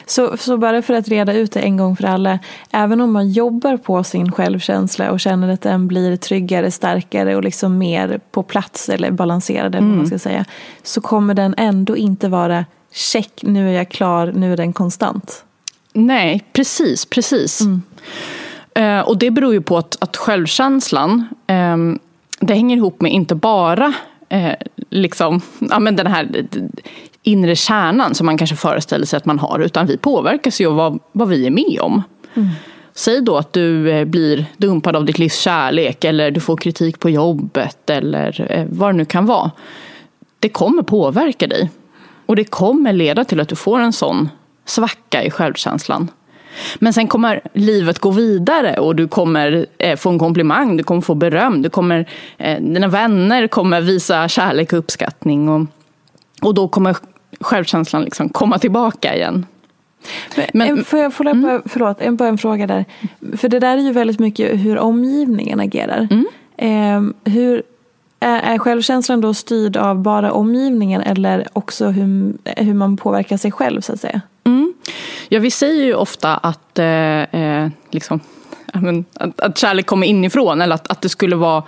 Så, 0.06 0.38
så 0.38 0.58
bara 0.58 0.82
för 0.82 0.93
att 0.93 1.08
reda 1.08 1.34
ut 1.34 1.52
det 1.52 1.60
en 1.60 1.78
gång 1.78 1.95
för 1.95 2.04
alla, 2.04 2.39
även 2.71 3.02
om 3.02 3.13
man 3.13 3.30
jobbar 3.30 3.78
på 3.78 4.04
sin 4.04 4.32
självkänsla 4.32 5.12
och 5.12 5.19
känner 5.19 5.49
att 5.49 5.62
den 5.62 5.88
blir 5.88 6.17
tryggare, 6.17 6.71
starkare 6.71 7.36
och 7.36 7.43
liksom 7.43 7.78
mer 7.78 8.19
på 8.32 8.43
plats 8.43 8.89
eller 8.89 9.12
balanserad 9.12 9.75
eller 9.75 9.88
mm. 9.88 9.97
man 9.97 10.08
ska 10.08 10.19
säga, 10.19 10.45
så 10.84 11.02
kommer 11.02 11.34
den 11.34 11.56
ändå 11.58 11.97
inte 11.97 12.28
vara 12.28 12.65
check, 12.91 13.41
nu 13.41 13.69
är 13.69 13.73
jag 13.73 13.89
klar, 13.89 14.32
nu 14.36 14.54
är 14.54 14.58
den 14.58 14.73
konstant. 14.73 15.43
Nej, 15.93 16.43
precis, 16.54 17.06
precis. 17.06 17.62
Mm. 17.62 17.82
Uh, 18.80 19.08
och 19.08 19.17
det 19.17 19.32
beror 19.32 19.54
ju 19.54 19.62
på 19.62 19.78
att, 19.78 19.97
att 19.99 20.17
självkänslan, 20.17 21.28
um, 21.47 21.99
det 22.39 22.54
hänger 22.54 22.78
ihop 22.78 23.02
med 23.02 23.12
inte 23.12 23.36
bara 23.36 23.93
eh, 24.30 24.54
liksom, 24.89 25.42
ja, 25.60 25.80
men 25.80 25.96
den 25.96 26.08
här 26.08 26.48
inre 27.24 27.56
kärnan 27.56 28.15
som 28.15 28.26
man 28.26 28.38
kanske 28.38 28.56
föreställer 28.56 29.06
sig 29.06 29.18
att 29.18 29.26
man 29.26 29.39
har. 29.39 29.60
Utan 29.60 29.88
vi 29.88 29.98
påverkas 29.98 30.62
ju 30.62 30.68
av 30.68 30.76
vad, 30.76 31.00
vad 31.12 31.28
vi 31.28 31.48
är 31.48 31.52
med 31.52 31.80
om. 31.82 32.04
Mm. 32.34 32.50
Säg 32.94 33.22
då 33.22 33.38
att 33.38 33.54
du 33.54 33.92
eh, 33.92 34.06
blir 34.06 34.46
dumpad 34.58 34.96
av 34.96 35.06
ditt 35.06 35.20
livs 35.20 35.39
kärlek 35.39 36.04
eller 36.04 36.32
du 36.32 36.39
får 36.39 36.58
kritik 36.58 37.00
på 37.00 37.10
jobbet 37.10 37.89
eller 37.89 38.52
eh, 38.52 38.65
vad 38.70 38.89
det 38.89 38.98
nu 38.98 39.06
kan 39.06 39.26
vara. 39.26 39.52
Det 40.39 40.50
kommer 40.50 40.84
påverka 40.84 41.48
dig. 41.48 41.70
Och 42.26 42.36
det 42.36 42.44
kommer 42.44 42.94
leda 42.94 43.24
till 43.24 43.39
att 43.39 43.50
du 43.50 43.56
får 43.56 43.80
en 43.80 43.94
sån 43.94 44.30
svacka 44.65 45.24
i 45.24 45.32
självkänslan. 45.32 46.08
Men 46.80 46.93
sen 46.93 47.08
kommer 47.08 47.41
livet 47.54 48.00
gå 48.00 48.12
vidare 48.12 48.80
och 48.80 48.95
du 48.95 49.08
kommer 49.08 49.65
eh, 49.78 49.95
få 49.95 50.10
en 50.10 50.19
komplimang, 50.19 50.78
du 50.78 50.84
kommer 50.84 51.02
få 51.02 51.15
beröm, 51.15 51.62
du 51.62 51.69
kommer, 51.69 52.10
eh, 52.38 52.62
dina 52.62 52.88
vänner 52.88 53.48
kommer 53.48 53.82
visa 53.82 54.28
kärlek 54.28 54.74
och 54.74 54.80
uppskattning. 54.80 55.50
Och, 55.50 55.65
och 56.41 56.54
då 56.54 56.67
kommer 56.67 56.95
självkänslan 57.39 58.04
liksom 58.04 58.30
komma 58.30 58.60
tillbaka 58.60 59.15
igen. 59.15 59.45
Men, 60.54 60.84
får 60.84 61.00
jag, 61.00 61.13
får 61.13 61.26
jag 61.26 61.36
mm. 61.36 61.62
förlåt, 61.65 62.17
bara 62.17 62.30
en 62.30 62.38
fråga 62.38 62.67
där. 62.67 62.86
För 63.38 63.50
det 63.50 63.60
där 63.60 63.78
är 63.78 63.82
ju 63.82 63.91
väldigt 63.91 64.19
mycket 64.19 64.60
hur 64.60 64.78
omgivningen 64.78 65.60
agerar. 65.60 66.08
Mm. 66.12 66.28
Eh, 66.58 67.32
hur, 67.34 67.63
Är, 68.19 68.39
är 68.39 68.58
självkänslan 68.58 69.22
då 69.22 69.34
styrd 69.34 69.78
av 69.78 70.02
bara 70.02 70.32
omgivningen 70.32 71.02
eller 71.02 71.48
också 71.54 71.88
hur, 71.88 72.34
hur 72.45 72.74
man 72.74 72.98
påverkar 72.98 73.38
sig 73.38 73.52
själv 73.52 73.82
så 73.82 73.93
att 73.93 74.00
säga? 74.00 74.22
Ja, 75.30 75.39
vi 75.39 75.52
säger 75.52 75.84
ju 75.84 75.94
ofta 75.94 76.38
att, 76.38 76.80
eh, 76.80 77.22
eh 77.22 77.70
liksom, 77.92 78.20
att, 79.13 79.39
att 79.39 79.58
kärlek 79.58 79.86
kommer 79.86 80.08
inifrån 80.08 80.62
eller 80.62 80.76
att, 80.76 80.88
att 80.88 81.02
det 81.02 81.10
skulle 81.10 81.36
vara 81.36 81.63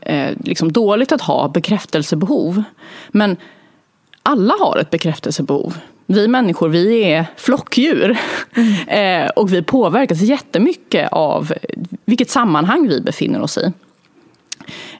eh, 0.00 0.30
liksom 0.44 0.72
dåligt 0.72 1.12
att 1.12 1.20
ha 1.20 1.48
bekräftelsebehov. 1.48 2.62
Men 3.08 3.36
alla 4.22 4.54
har 4.60 4.78
ett 4.78 4.90
bekräftelsebehov. 4.90 5.78
Vi 6.06 6.28
människor, 6.28 6.68
vi 6.68 7.02
är 7.04 7.26
flockdjur. 7.36 8.18
Mm. 8.56 8.88
eh, 9.24 9.30
och 9.30 9.52
vi 9.52 9.62
påverkas 9.62 10.20
jättemycket 10.20 11.08
av 11.12 11.52
vilket 12.04 12.30
sammanhang 12.30 12.88
vi 12.88 13.00
befinner 13.00 13.42
oss 13.42 13.58
i. 13.58 13.72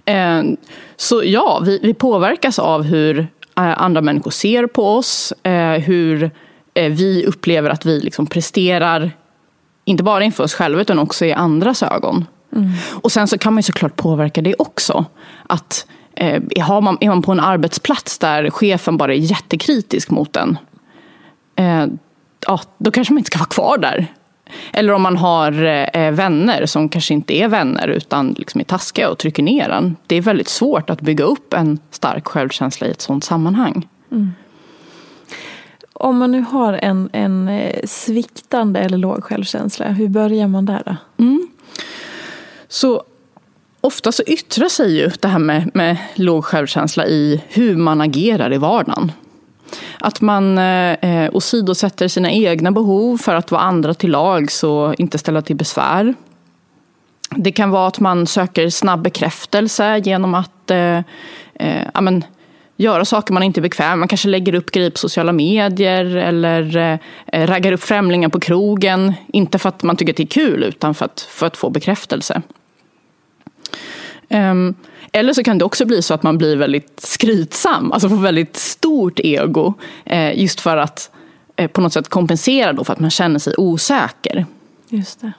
Eh, 0.05 0.42
så 0.96 1.22
ja, 1.25 1.62
vi, 1.64 1.79
vi, 1.83 1.94
påverkas 1.94 2.59
av 2.59 2.83
hur 2.83 3.27
andra 3.55 4.01
människor 4.01 4.31
ser 4.31 4.66
på 4.66 4.96
oss. 4.96 5.33
Eh, 5.42 5.72
hur 5.72 6.31
vi 6.74 7.24
upplever 7.26 7.70
att 7.70 7.87
vi 7.87 8.00
liksom 8.00 8.26
presterar. 8.26 9.11
Inte 9.85 10.02
bara 10.02 10.24
inför 10.24 10.44
oss 10.44 10.54
själva 10.54 10.80
utan 10.80 10.98
också 10.98 11.24
i 11.24 11.32
andras 11.32 11.82
ögon. 11.82 12.24
Mm. 12.56 12.70
Och 13.02 13.12
sen 13.12 13.28
så 13.28 13.38
kan 13.38 13.52
man 13.52 13.58
ju 13.58 13.62
såklart 13.62 13.96
påverka 13.96 14.42
det 14.42 14.54
också. 14.58 15.04
Att 15.46 15.87
eh, 16.14 16.42
har 16.62 16.80
man, 16.80 16.98
är 17.00 17.08
man 17.08 17.22
på 17.22 17.32
en 17.32 17.40
arbetsplats 17.40 18.18
där 18.18 18.50
chefen 18.50 18.96
bara 18.96 19.14
är 19.14 19.18
jättekritisk 19.18 20.11
mot 20.11 20.37
en. 20.37 20.58
Eh, 21.56 21.87
ja, 22.46 22.61
då 22.78 22.90
kanske 22.90 23.12
man 23.12 23.18
inte 23.18 23.28
ska 23.30 23.38
vara 23.38 23.48
kvar 23.48 23.78
där. 23.78 24.06
Eller 24.72 24.92
om 24.92 25.02
man 25.02 25.16
har 25.16 25.64
eh, 25.96 26.11
vänner 26.11 26.66
som 26.66 26.88
kanske 26.88 27.14
inte 27.14 27.37
är 27.37 27.48
vänner 27.48 27.88
utan 27.88 28.35
liksom 28.38 28.61
är 28.61 28.64
taskiga 28.64 29.11
och 29.11 29.18
trycker 29.18 29.42
ner 29.42 29.68
en. 29.68 29.96
Det 30.06 30.16
är 30.16 30.20
väldigt 30.20 30.48
svårt 30.48 30.90
att 30.90 31.00
bygga 31.00 31.24
upp 31.24 31.54
en 31.54 31.78
stark 31.90 32.28
självkänsla 32.28 32.87
i 32.87 32.90
ett 32.90 33.00
sådant 33.00 33.24
sammanhang. 33.24 33.88
Mm. 34.11 34.30
Om 35.92 36.18
man 36.18 36.33
nu 36.33 36.40
har 36.40 36.72
en, 36.72 37.11
en 37.12 37.48
eh, 37.48 37.81
sviktande 37.85 38.81
eller 38.81 38.98
låg 38.98 39.24
självkänsla, 39.24 39.88
hur 39.88 40.09
börjar 40.09 40.48
man 40.48 40.66
där 40.66 40.83
då? 40.87 40.96
Mm. 41.24 41.48
Så 42.68 43.02
ofta 43.81 44.12
så 44.12 44.22
yttrar 44.22 44.68
sig 44.68 44.96
ju 44.96 45.11
det 45.20 45.28
här 45.28 45.38
med, 45.38 45.70
med 45.74 45.96
låg 46.14 46.44
självkänsla 46.44 47.07
i 47.07 47.42
hur 47.48 47.76
man 47.76 48.00
agerar 48.00 48.52
i 48.52 48.59
vardagen. 48.59 49.12
Att 49.98 50.20
man 50.20 50.59
eh, 50.59 50.92
eh 50.92 51.31
åsidosätter 51.33 52.09
sina 52.09 52.31
egna 52.31 52.72
behov 52.72 53.18
för 53.18 53.35
att 53.35 53.50
vara 53.50 53.62
andra 53.62 53.94
till 53.94 54.11
lags 54.11 54.64
och 54.64 54.94
inte 55.00 55.18
ställa 55.18 55.42
till 55.42 55.57
besvär. 55.57 56.14
Det 57.37 57.52
kan 57.52 57.70
vara 57.70 57.87
att 57.87 58.00
man 58.00 58.26
söker 58.26 58.70
snabb 58.70 59.02
bekräftelse 59.02 59.98
genom 59.98 60.35
att 60.35 60.70
eh, 60.70 60.98
eh, 61.55 61.88
amen, 61.94 62.24
göra 62.82 63.04
saker 63.04 63.34
man 63.34 63.42
inte 63.42 63.60
är 63.60 63.62
bekväm 63.62 63.98
Man 63.98 64.08
kanske 64.08 64.28
lägger 64.28 64.54
upp 64.54 64.70
grejer 64.70 64.90
på 64.90 64.98
sociala 64.98 65.32
medier 65.32 66.16
eller 66.16 66.76
eh, 67.32 67.46
raggar 67.46 67.72
upp 67.72 67.82
främlingar 67.82 68.28
på 68.28 68.40
krogen. 68.40 69.12
Inte 69.32 69.58
för 69.58 69.68
att 69.68 69.82
man 69.82 69.96
tycker 69.96 70.12
att 70.12 70.16
det 70.16 70.22
är 70.22 70.26
kul 70.26 70.64
utan 70.64 70.94
för 70.94 71.04
att, 71.04 71.20
för 71.20 71.46
att 71.46 71.56
få 71.56 71.70
bekräftelse. 71.70 72.42
Um, 74.28 74.74
eller 75.12 75.32
så 75.32 75.42
kan 75.42 75.58
det 75.58 75.64
också 75.64 75.86
bli 75.86 76.02
så 76.02 76.14
att 76.14 76.22
man 76.22 76.38
blir 76.38 76.56
väldigt 76.56 77.00
skrytsam, 77.00 77.92
alltså 77.92 78.08
får 78.08 78.16
väldigt 78.16 78.56
stort 78.56 79.20
ego. 79.20 79.74
Eh, 80.04 80.40
just 80.40 80.60
för 80.60 80.76
att 80.76 81.10
eh, 81.56 81.68
på 81.68 81.80
något 81.80 81.92
sätt 81.92 82.08
kompensera 82.08 82.72
då 82.72 82.84
för 82.84 82.92
att 82.92 83.00
man 83.00 83.10
känner 83.10 83.38
sig 83.38 83.54
osäker. 83.56 84.46
Just 84.88 85.20
det. 85.20 85.32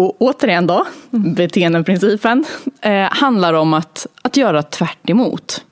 Och 0.00 0.16
återigen 0.18 0.66
då, 0.66 0.86
beteendeprincipen 1.10 2.44
eh, 2.80 3.08
handlar 3.10 3.52
om 3.52 3.74
att, 3.74 4.06
att 4.22 4.36
göra 4.36 4.62
tvärt 4.62 5.10
emot. 5.10 5.64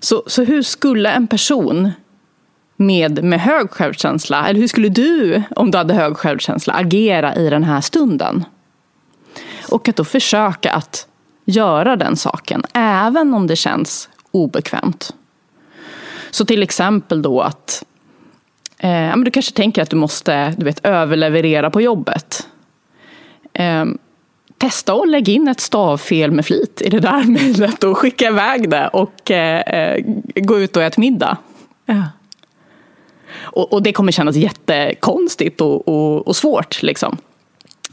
Så, 0.00 0.22
så 0.26 0.44
hur 0.44 0.62
skulle 0.62 1.10
en 1.10 1.26
person 1.26 1.90
med, 2.76 3.24
med 3.24 3.40
hög 3.40 3.70
självkänsla, 3.70 4.48
eller 4.48 4.60
hur 4.60 4.68
skulle 4.68 4.88
du 4.88 5.42
om 5.56 5.70
du 5.70 5.78
hade 5.78 5.94
hög 5.94 6.16
självkänsla 6.16 6.72
agera 6.72 7.34
i 7.34 7.50
den 7.50 7.64
här 7.64 7.80
stunden? 7.80 8.44
Och 9.70 9.88
att 9.88 9.96
då 9.96 10.04
försöka 10.04 10.72
att 10.72 11.06
göra 11.44 11.96
den 11.96 12.16
saken, 12.16 12.62
även 12.74 13.34
om 13.34 13.46
det 13.46 13.56
känns 13.56 14.08
obekvämt. 14.30 15.14
Så 16.30 16.44
till 16.44 16.62
exempel 16.62 17.22
då 17.22 17.40
att 17.40 17.84
eh, 18.78 19.16
du 19.16 19.30
kanske 19.30 19.52
tänker 19.52 19.82
att 19.82 19.90
du 19.90 19.96
måste 19.96 20.54
du 20.58 20.64
vet, 20.64 20.84
överleverera 20.84 21.70
på 21.70 21.80
jobbet. 21.80 22.48
Eh, 23.58 23.84
testa 24.58 24.92
att 24.92 25.08
lägga 25.08 25.32
in 25.32 25.48
ett 25.48 25.60
stavfel 25.60 26.30
med 26.30 26.46
flit 26.46 26.82
i 26.84 26.88
det 26.88 27.00
där 27.00 27.24
mejlet 27.30 27.84
och 27.84 27.98
skicka 27.98 28.28
iväg 28.28 28.70
det 28.70 28.88
och 28.88 29.30
eh, 29.30 29.60
eh, 29.60 30.04
gå 30.34 30.58
ut 30.58 30.76
och 30.76 30.82
äta 30.82 31.00
middag. 31.00 31.36
Ja. 31.86 32.02
Och, 33.40 33.72
och, 33.72 33.82
det 33.82 33.92
kommer 33.92 34.12
kännas 34.12 34.36
jättekonstigt 34.36 35.60
och, 35.60 35.88
och, 35.88 36.28
och 36.28 36.36
svårt. 36.36 36.82
Liksom. 36.82 37.16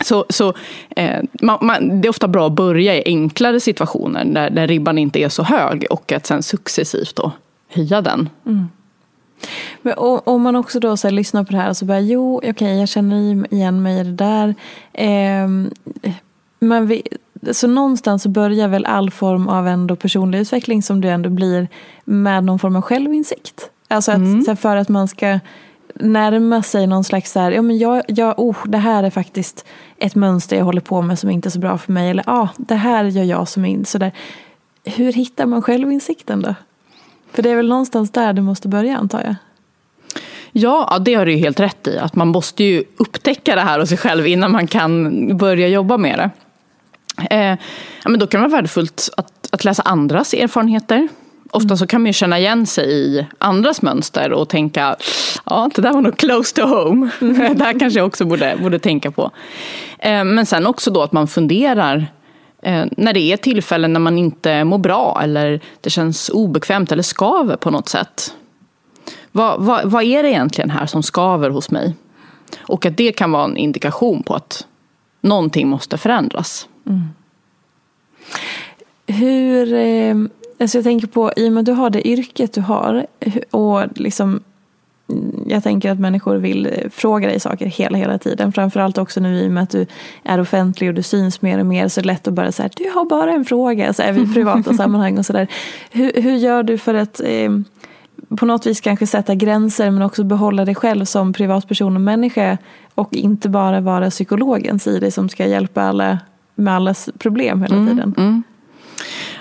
Så, 0.04 0.26
så 0.30 0.54
eh, 0.96 1.22
man, 1.42 1.58
man, 1.62 2.02
det 2.02 2.08
är 2.08 2.10
ofta 2.10 2.28
bra 2.28 2.48
att 2.48 2.54
börja 2.54 2.96
i 2.96 3.04
enklare 3.06 3.60
situationer 3.60 4.26
där, 4.26 4.50
där 4.50 4.68
ribban 4.68 4.98
inte 4.98 5.20
är 5.20 5.30
så 5.30 5.44
hög 5.44 5.86
och 5.90 6.12
att 6.12 6.26
sen 6.26 6.44
successivt 6.44 7.16
då 7.16 7.32
höja 7.68 8.02
den. 8.02 8.30
Mm. 8.46 8.70
Men 9.82 9.94
om 10.24 10.42
man 10.42 10.56
också 10.56 10.80
då 10.80 10.98
så 10.98 11.10
lyssnar 11.10 11.44
på 11.44 11.52
det 11.52 11.58
här 11.58 11.70
och 11.70 11.78
så 11.78 11.86
bara 11.86 12.00
jo, 12.00 12.38
okej, 12.38 12.50
okay, 12.50 12.80
jag 12.80 12.90
känner 12.90 13.54
igen 13.54 13.84
mig 13.84 14.00
i 14.00 14.04
det 14.04 14.12
där. 14.12 14.56
Eh, 14.94 15.48
men 16.60 16.88
vi, 16.88 17.04
så 17.52 17.68
någonstans 17.68 18.24
så 18.24 18.30
börjar 18.30 18.68
väl 18.68 18.86
all 18.86 19.12
form 19.12 19.48
av 19.48 19.68
ändå 19.68 19.96
personlig 19.96 20.40
utveckling 20.40 20.84
som 20.84 21.02
du 21.02 21.10
ändå 21.10 21.30
blir 21.30 21.68
med 22.06 22.44
någon 22.44 22.60
form 22.60 22.76
av 22.76 22.82
självinsikt. 22.82 23.70
Alltså 23.88 24.12
att, 24.12 24.18
mm. 24.18 24.58
för 24.58 24.76
att 24.76 24.90
man 24.90 25.08
ska 25.08 25.40
närma 25.96 26.64
sig 26.64 26.88
någon 26.88 27.04
slags 27.04 27.32
så 27.32 27.40
här, 27.40 27.52
ja 27.52 27.62
men 27.62 27.78
jag, 27.78 28.04
jag, 28.08 28.40
oh, 28.40 28.58
det 28.66 28.78
här 28.78 29.04
är 29.04 29.10
faktiskt 29.10 29.66
ett 29.98 30.16
mönster 30.16 30.58
jag 30.58 30.66
håller 30.66 30.82
på 30.82 31.02
med 31.02 31.20
som 31.20 31.30
inte 31.30 31.48
är 31.48 31.52
så 31.52 31.60
bra 31.60 31.78
för 31.78 31.92
mig. 31.92 32.10
Eller 32.10 32.24
ja, 32.28 32.42
ah, 32.42 32.50
det 32.58 32.76
här 32.76 33.04
gör 33.04 33.24
jag 33.24 33.48
som 33.48 33.66
är 33.66 33.84
sådär. 33.84 34.12
Hur 34.84 35.14
hittar 35.14 35.46
man 35.46 35.62
självinsikten 35.62 36.42
då? 36.42 36.56
För 37.34 37.44
det 37.44 37.50
är 37.50 37.56
väl 37.56 37.68
någonstans 37.68 38.12
där 38.12 38.34
du 38.34 38.42
måste 38.42 38.68
börja 38.68 38.98
antar 38.98 39.24
jag. 39.24 39.36
Ja, 40.52 40.98
det 41.02 41.14
har 41.14 41.26
du 41.26 41.36
helt 41.36 41.60
rätt 41.60 41.88
i. 41.88 41.98
Att 41.98 42.16
man 42.16 42.28
måste 42.28 42.64
ju 42.64 42.84
upptäcka 42.98 43.56
det 43.56 43.62
här 43.62 43.80
hos 43.80 43.90
sig 43.90 43.98
själv 43.98 44.28
innan 44.28 44.52
man 44.52 44.68
kan 44.68 45.38
börja 45.38 45.68
jobba 45.68 45.98
med 45.98 46.20
det. 46.20 46.30
Eh, 47.36 47.58
ja, 48.04 48.10
men 48.10 48.20
då 48.20 48.28
kan 48.28 48.42
det 48.42 48.48
vara 48.48 48.58
värdefullt 48.58 49.10
att, 49.18 49.50
att 49.52 49.64
läsa 49.64 49.84
andras 49.84 50.34
erfarenheter. 50.34 51.08
Ofta 51.52 51.78
så 51.78 51.88
kan 51.88 52.02
man 52.02 52.08
ju 52.08 52.14
känna 52.14 52.40
igen 52.40 52.66
sig 52.66 52.92
i 52.92 53.26
andras 53.38 53.82
mönster 53.82 54.32
och 54.32 54.50
tänka, 54.50 54.96
ja 55.46 55.70
det 55.76 55.82
där 55.82 55.94
var 55.94 56.02
nog 56.02 56.18
close 56.18 56.56
to 56.56 56.62
home. 56.62 57.10
det 57.56 57.64
här 57.64 57.80
kanske 57.80 58.00
jag 58.00 58.08
också 58.08 58.26
borde, 58.26 58.58
borde 58.62 58.80
tänka 58.80 59.12
på. 59.12 59.32
Eh, 60.00 60.24
men 60.24 60.46
sen 60.46 60.68
också 60.68 60.92
då 60.92 61.02
att 61.02 61.12
man 61.12 61.28
funderar 61.28 62.08
Eh, 62.66 62.86
när 62.98 63.14
det 63.14 63.20
är 63.20 63.38
tillfällen 63.38 63.94
när 63.94 64.00
man 64.00 64.18
inte 64.18 64.64
mår 64.64 64.78
bra 64.78 65.20
eller 65.24 65.62
det 65.82 65.90
känns 65.90 66.30
obekvämt 66.30 66.92
eller 66.92 67.04
skaver 67.04 67.56
på 67.56 67.72
något 67.72 67.90
sätt. 67.90 68.34
Vad, 69.32 69.62
vad, 69.62 69.92
vad 69.92 70.04
är 70.04 70.24
det 70.24 70.30
egentligen 70.30 70.70
här 70.70 70.86
som 70.86 71.04
skaver 71.04 71.50
hos 71.50 71.72
mig? 71.72 71.96
Och 72.58 72.86
att 72.86 72.98
det 72.98 73.12
kan 73.12 73.32
vara 73.32 73.44
en 73.44 73.58
indikation 73.58 74.24
på 74.24 74.34
att 74.34 74.68
någonting 75.22 75.68
måste 75.68 75.98
förändras. 75.98 76.68
Mm. 76.86 77.10
Hur, 79.08 79.74
eh, 79.74 80.16
Alltså 80.60 80.78
jag 80.78 80.86
tänker 80.86 81.08
på, 81.08 81.32
i 81.36 81.48
och 81.48 81.54
med 81.54 81.62
att 81.62 81.66
du 81.66 81.72
har 81.72 81.90
det 81.90 82.08
yrket 82.08 82.54
du 82.54 82.62
har 82.62 83.06
och 83.52 83.84
liksom 83.96 84.44
jag 85.48 85.64
tänker 85.64 85.92
att 85.92 86.00
människor 86.00 86.36
vill 86.36 86.90
fråga 86.92 87.28
dig 87.28 87.40
saker 87.40 87.66
hela, 87.66 87.98
hela 87.98 88.18
tiden. 88.18 88.52
Framförallt 88.52 88.98
också 88.98 89.20
nu 89.20 89.40
i 89.40 89.48
och 89.48 89.52
med 89.52 89.64
att 89.64 89.70
du 89.70 89.86
är 90.24 90.40
offentlig 90.40 90.90
och 90.90 90.96
du 90.96 91.04
syns 91.04 91.42
mer 91.42 91.60
och 91.60 91.66
mer 91.66 91.88
så 91.88 92.00
är 92.00 92.02
det 92.02 92.08
lätt 92.08 92.28
att 92.28 92.34
bara 92.34 92.52
säga 92.52 92.70
du 92.76 92.90
har 92.90 93.06
bara 93.06 93.32
en 93.32 93.46
fråga, 93.46 93.94
så 93.94 94.04
är 94.04 94.24
i 94.24 94.28
privata 94.34 94.74
sammanhang 94.74 95.18
och 95.18 95.26
sådär. 95.26 95.48
Hur, 95.92 96.22
hur 96.22 96.36
gör 96.36 96.64
du 96.64 96.78
för 96.78 96.94
att 96.94 97.22
eh, 97.24 97.50
på 98.38 98.46
något 98.46 98.66
vis 98.66 98.82
kanske 98.82 99.08
sätta 99.08 99.36
gränser 99.36 99.92
men 99.92 100.02
också 100.02 100.24
behålla 100.24 100.66
dig 100.66 100.76
själv 100.76 101.06
som 101.06 101.34
privatperson 101.34 101.96
och 101.96 102.02
människa 102.02 102.58
och 102.96 103.14
inte 103.14 103.50
bara 103.50 103.82
vara 103.82 104.10
psykologen 104.10 104.80
i 104.86 105.00
dig 105.00 105.12
som 105.12 105.30
ska 105.30 105.46
hjälpa 105.46 105.82
alla 105.82 106.20
med 106.56 106.76
allas 106.76 107.10
problem 107.20 107.62
hela 107.62 107.76
mm, 107.76 107.88
tiden? 107.88 108.14
Mm, 108.18 108.30
mm. 108.30 108.44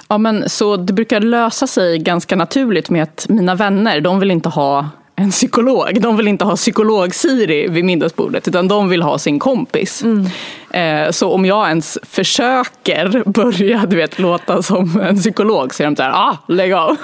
Ja, 0.08 0.18
men, 0.18 0.48
så 0.48 0.76
det 0.76 0.92
brukar 0.92 1.20
lösa 1.20 1.66
sig 1.66 1.98
ganska 1.98 2.36
naturligt 2.36 2.90
med 2.90 3.02
att 3.02 3.26
mina 3.28 3.54
vänner, 3.54 4.00
de 4.00 4.20
vill 4.20 4.30
inte 4.30 4.48
ha 4.48 4.88
en 5.16 5.30
psykolog. 5.30 6.00
De 6.00 6.16
vill 6.16 6.28
inte 6.28 6.44
ha 6.44 6.56
psykolog-Siri 6.56 7.68
vid 7.68 7.84
middagsbordet 7.84 8.48
utan 8.48 8.68
de 8.68 8.88
vill 8.88 9.02
ha 9.02 9.18
sin 9.18 9.38
kompis. 9.38 10.02
Mm. 10.02 10.26
Eh, 10.70 11.10
så 11.10 11.32
om 11.32 11.44
jag 11.44 11.68
ens 11.68 11.98
försöker 12.02 13.22
börja 13.26 13.86
du 13.86 13.96
vet, 13.96 14.18
låta 14.18 14.62
som 14.62 15.00
en 15.00 15.18
psykolog 15.18 15.74
så 15.74 15.82
är 15.82 15.84
de 15.84 15.96
såhär, 15.96 16.10
ah, 16.10 16.38
lägg 16.48 16.72
av. 16.72 16.96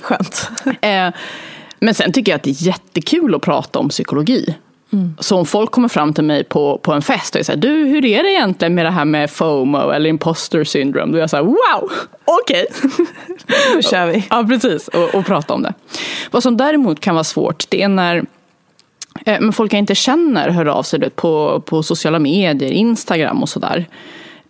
Skönt. 0.00 0.50
Eh, 0.80 1.10
men 1.80 1.94
sen 1.94 2.12
tycker 2.12 2.32
jag 2.32 2.36
att 2.36 2.42
det 2.42 2.50
är 2.50 2.66
jättekul 2.66 3.34
att 3.34 3.42
prata 3.42 3.78
om 3.78 3.88
psykologi. 3.88 4.54
Så 5.18 5.36
om 5.36 5.46
folk 5.46 5.70
kommer 5.70 5.88
fram 5.88 6.14
till 6.14 6.24
mig 6.24 6.44
på, 6.44 6.78
på 6.78 6.92
en 6.92 7.02
fest 7.02 7.34
och 7.34 7.48
här, 7.48 7.56
du 7.56 7.68
hur 7.68 8.04
är 8.04 8.22
det 8.22 8.30
egentligen 8.30 8.74
med 8.74 8.84
det 8.84 8.90
här 8.90 9.04
med 9.04 9.30
FOMO 9.30 9.90
eller 9.90 10.10
imposter 10.10 10.64
syndrome? 10.64 11.12
Då 11.12 11.16
är 11.16 11.20
jag 11.20 11.30
så 11.30 11.36
här, 11.36 11.44
wow, 11.44 11.90
okej. 12.24 12.66
Nu 13.74 13.82
kör 13.82 14.06
vi. 14.06 14.26
Ja, 14.30 14.44
precis. 14.48 14.88
Och, 14.88 15.14
och 15.14 15.26
prata 15.26 15.54
om 15.54 15.62
det. 15.62 15.74
Vad 16.30 16.42
som 16.42 16.56
däremot 16.56 17.00
kan 17.00 17.14
vara 17.14 17.24
svårt, 17.24 17.64
det 17.68 17.82
är 17.82 17.88
när 17.88 18.16
eh, 19.26 19.40
men 19.40 19.52
folk 19.52 19.72
jag 19.72 19.78
inte 19.78 19.94
känner 19.94 20.48
hör 20.48 20.66
av 20.66 20.82
sig 20.82 21.00
vet, 21.00 21.16
på, 21.16 21.62
på 21.66 21.82
sociala 21.82 22.18
medier, 22.18 22.70
Instagram 22.70 23.42
och 23.42 23.48
sådär. 23.48 23.88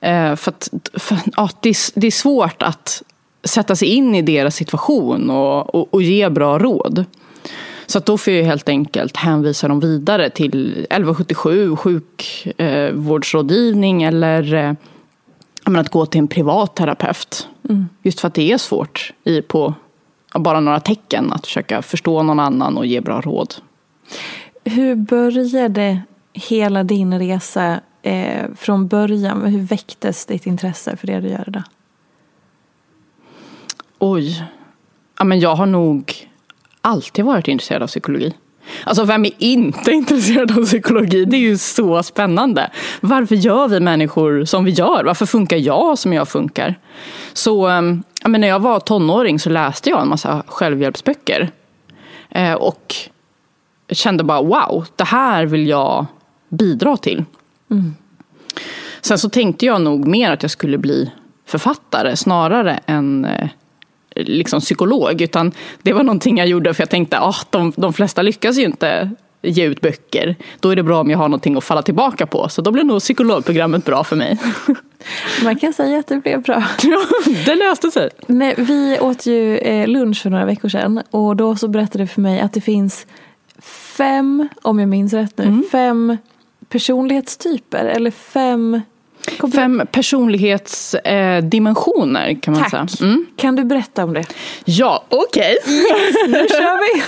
Eh, 0.00 0.36
för 0.36 0.50
att 0.50 0.68
för, 0.94 1.18
ja, 1.36 1.48
det, 1.60 1.68
är, 1.68 2.00
det 2.00 2.06
är 2.06 2.10
svårt 2.10 2.62
att 2.62 3.02
sätta 3.44 3.76
sig 3.76 3.88
in 3.88 4.14
i 4.14 4.22
deras 4.22 4.56
situation 4.56 5.30
och, 5.30 5.74
och, 5.74 5.94
och 5.94 6.02
ge 6.02 6.28
bra 6.28 6.58
råd. 6.58 7.04
Så 7.90 7.98
då 7.98 8.18
får 8.18 8.32
jag 8.32 8.44
helt 8.44 8.68
enkelt 8.68 9.16
hänvisa 9.16 9.68
dem 9.68 9.80
vidare 9.80 10.30
till 10.30 10.72
1177, 10.72 11.76
sjukvårdsrådgivning 11.76 14.02
eller 14.02 14.54
eh, 14.54 14.72
att 15.78 15.88
gå 15.88 16.06
till 16.06 16.18
en 16.18 16.28
privat 16.28 16.76
terapeut. 16.76 17.48
Mm. 17.68 17.88
Just 18.02 18.20
för 18.20 18.28
att 18.28 18.34
det 18.34 18.52
är 18.52 18.58
svårt 18.58 19.12
i, 19.24 19.42
på 19.42 19.74
bara 20.34 20.60
några 20.60 20.80
tecken 20.80 21.32
att 21.32 21.46
försöka 21.46 21.82
förstå 21.82 22.22
någon 22.22 22.40
annan 22.40 22.76
och 22.76 22.86
ge 22.86 23.00
bra 23.00 23.20
råd. 23.20 23.54
Hur 24.64 24.94
började 24.94 26.02
hela 26.32 26.84
din 26.84 27.18
resa 27.18 27.80
eh, 28.02 28.46
från 28.56 28.88
början? 28.88 29.46
Hur 29.46 29.60
väcktes 29.60 30.26
ditt 30.26 30.46
intresse 30.46 30.96
för 30.96 31.06
det 31.06 31.20
du 31.20 31.28
gör 31.28 31.44
idag? 31.48 31.62
Oj. 33.98 34.44
Ja, 35.18 35.24
men 35.24 35.40
jag 35.40 35.54
har 35.54 35.66
nog 35.66 36.29
alltid 36.80 37.24
varit 37.24 37.48
intresserad 37.48 37.82
av 37.82 37.86
psykologi. 37.86 38.34
Alltså 38.84 39.04
vem 39.04 39.24
är 39.24 39.32
inte 39.38 39.90
intresserad 39.92 40.58
av 40.58 40.64
psykologi? 40.64 41.24
Det 41.24 41.36
är 41.36 41.40
ju 41.40 41.58
så 41.58 42.02
spännande. 42.02 42.70
Varför 43.00 43.34
gör 43.34 43.68
vi 43.68 43.80
människor 43.80 44.44
som 44.44 44.64
vi 44.64 44.70
gör? 44.70 45.04
Varför 45.04 45.26
funkar 45.26 45.56
jag 45.56 45.98
som 45.98 46.12
jag 46.12 46.28
funkar? 46.28 46.74
Så 47.32 47.66
ehm, 47.66 48.02
men 48.24 48.40
när 48.40 48.48
jag 48.48 48.60
var 48.60 48.80
tonåring 48.80 49.38
så 49.38 49.50
läste 49.50 49.90
jag 49.90 50.02
en 50.02 50.08
massa 50.08 50.44
självhjälpsböcker. 50.46 51.50
Eh, 52.30 52.54
och 52.54 52.94
kände 53.88 54.24
bara 54.24 54.42
wow, 54.42 54.86
det 54.96 55.04
här 55.04 55.46
vill 55.46 55.68
jag 55.68 56.06
bidra 56.48 56.96
till. 56.96 57.24
Mm. 57.70 57.94
Sen 59.00 59.18
så 59.18 59.30
tänkte 59.30 59.66
jag 59.66 59.80
nog 59.80 60.06
mer 60.06 60.30
att 60.32 60.42
jag 60.42 60.50
skulle 60.50 60.78
bli 60.78 61.10
författare 61.46 62.16
snarare 62.16 62.80
än 62.86 63.24
eh, 63.24 63.48
liksom 64.16 64.60
psykolog. 64.60 65.20
Utan 65.20 65.52
det 65.82 65.92
var 65.92 66.02
någonting 66.02 66.38
jag 66.38 66.46
gjorde 66.46 66.74
för 66.74 66.82
jag 66.82 66.90
tänkte 66.90 67.18
att 67.18 67.24
ah, 67.24 67.46
de, 67.50 67.72
de 67.76 67.92
flesta 67.92 68.22
lyckas 68.22 68.58
ju 68.58 68.62
inte 68.62 69.10
ge 69.42 69.64
ut 69.64 69.80
böcker. 69.80 70.36
Då 70.60 70.70
är 70.70 70.76
det 70.76 70.82
bra 70.82 71.00
om 71.00 71.10
jag 71.10 71.18
har 71.18 71.28
någonting 71.28 71.56
att 71.56 71.64
falla 71.64 71.82
tillbaka 71.82 72.26
på. 72.26 72.48
Så 72.48 72.62
då 72.62 72.70
blev 72.70 72.86
nog 72.86 73.00
psykologprogrammet 73.00 73.84
bra 73.84 74.04
för 74.04 74.16
mig. 74.16 74.38
Man 75.44 75.56
kan 75.56 75.72
säga 75.72 75.98
att 75.98 76.06
det 76.06 76.16
blev 76.16 76.42
bra. 76.42 76.64
Ja, 76.82 77.00
det 77.46 77.54
löste 77.54 77.90
sig. 77.90 78.10
Nej, 78.26 78.54
vi 78.58 78.98
åt 79.00 79.26
ju 79.26 79.58
eh, 79.58 79.88
lunch 79.88 80.22
för 80.22 80.30
några 80.30 80.44
veckor 80.44 80.68
sedan 80.68 81.02
och 81.10 81.36
då 81.36 81.56
så 81.56 81.68
berättade 81.68 82.04
du 82.04 82.08
för 82.08 82.20
mig 82.20 82.40
att 82.40 82.52
det 82.52 82.60
finns 82.60 83.06
fem, 83.96 84.48
om 84.62 84.78
jag 84.78 84.88
minns 84.88 85.12
rätt 85.12 85.38
nu, 85.38 85.44
mm. 85.44 85.64
fem 85.72 86.16
personlighetstyper 86.68 87.84
eller 87.84 88.10
fem 88.10 88.80
Fem 89.54 89.82
personlighetsdimensioner 89.92 92.28
eh, 92.28 92.38
kan 92.38 92.54
man 92.54 92.62
Tack. 92.62 92.70
säga. 92.70 92.86
Mm. 93.08 93.26
Kan 93.36 93.56
du 93.56 93.64
berätta 93.64 94.04
om 94.04 94.14
det? 94.14 94.24
Ja, 94.64 95.04
okej. 95.08 95.56
Okay. 95.62 95.74
Yes, 95.74 96.14
nu 96.28 96.46
kör 96.48 96.80
vi! 96.80 97.02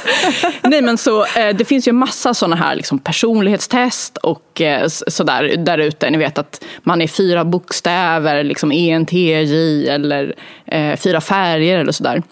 Nej 0.69 0.83
men 0.83 0.99
så, 0.99 1.25
eh, 1.25 1.57
det 1.57 1.65
finns 1.65 1.89
ju 1.89 1.93
massa 1.93 2.35
sådana 2.35 2.57
här 2.57 2.75
liksom, 2.75 2.99
personlighetstest 2.99 4.17
och 4.17 4.61
eh, 4.61 4.89
sådär 4.89 5.57
där 5.57 5.79
ute. 5.79 6.11
Ni 6.11 6.19
vet 6.19 6.39
att 6.39 6.65
man 6.83 7.03
är 7.03 7.07
fyra 7.07 7.45
bokstäver, 7.45 8.45
liksom 8.45 8.73
ENTJ 8.73 9.89
eller 9.89 10.35
eh, 10.67 10.97
fyra 10.97 11.21
färger 11.21 11.79
eller 11.79 11.93
sådär. 11.93 12.23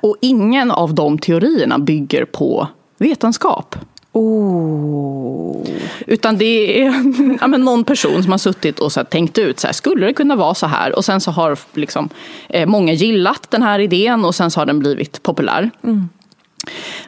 Och 0.00 0.16
ingen 0.20 0.70
av 0.70 0.94
de 0.94 1.18
teorierna 1.18 1.78
bygger 1.78 2.24
på 2.24 2.68
vetenskap. 2.98 3.76
Oh. 4.12 5.66
Utan 6.06 6.38
det 6.38 6.82
är 6.82 6.84
ja, 7.40 7.46
men 7.46 7.64
någon 7.64 7.84
person 7.84 8.22
som 8.22 8.32
har 8.32 8.38
suttit 8.38 8.78
och 8.78 8.92
så 8.92 9.04
tänkt 9.04 9.38
ut, 9.38 9.60
så 9.60 9.66
här, 9.66 9.74
skulle 9.74 10.06
det 10.06 10.12
kunna 10.12 10.36
vara 10.36 10.54
så 10.54 10.66
här? 10.66 10.96
Och 10.96 11.04
sen 11.04 11.20
så 11.20 11.30
har 11.30 11.58
liksom, 11.74 12.08
eh, 12.48 12.66
många 12.66 12.92
gillat 12.92 13.50
den 13.50 13.62
här 13.62 13.78
idén 13.78 14.24
och 14.24 14.34
sen 14.34 14.50
så 14.50 14.60
har 14.60 14.66
den 14.66 14.78
blivit 14.78 15.22
populär. 15.22 15.70
Mm. 15.84 16.08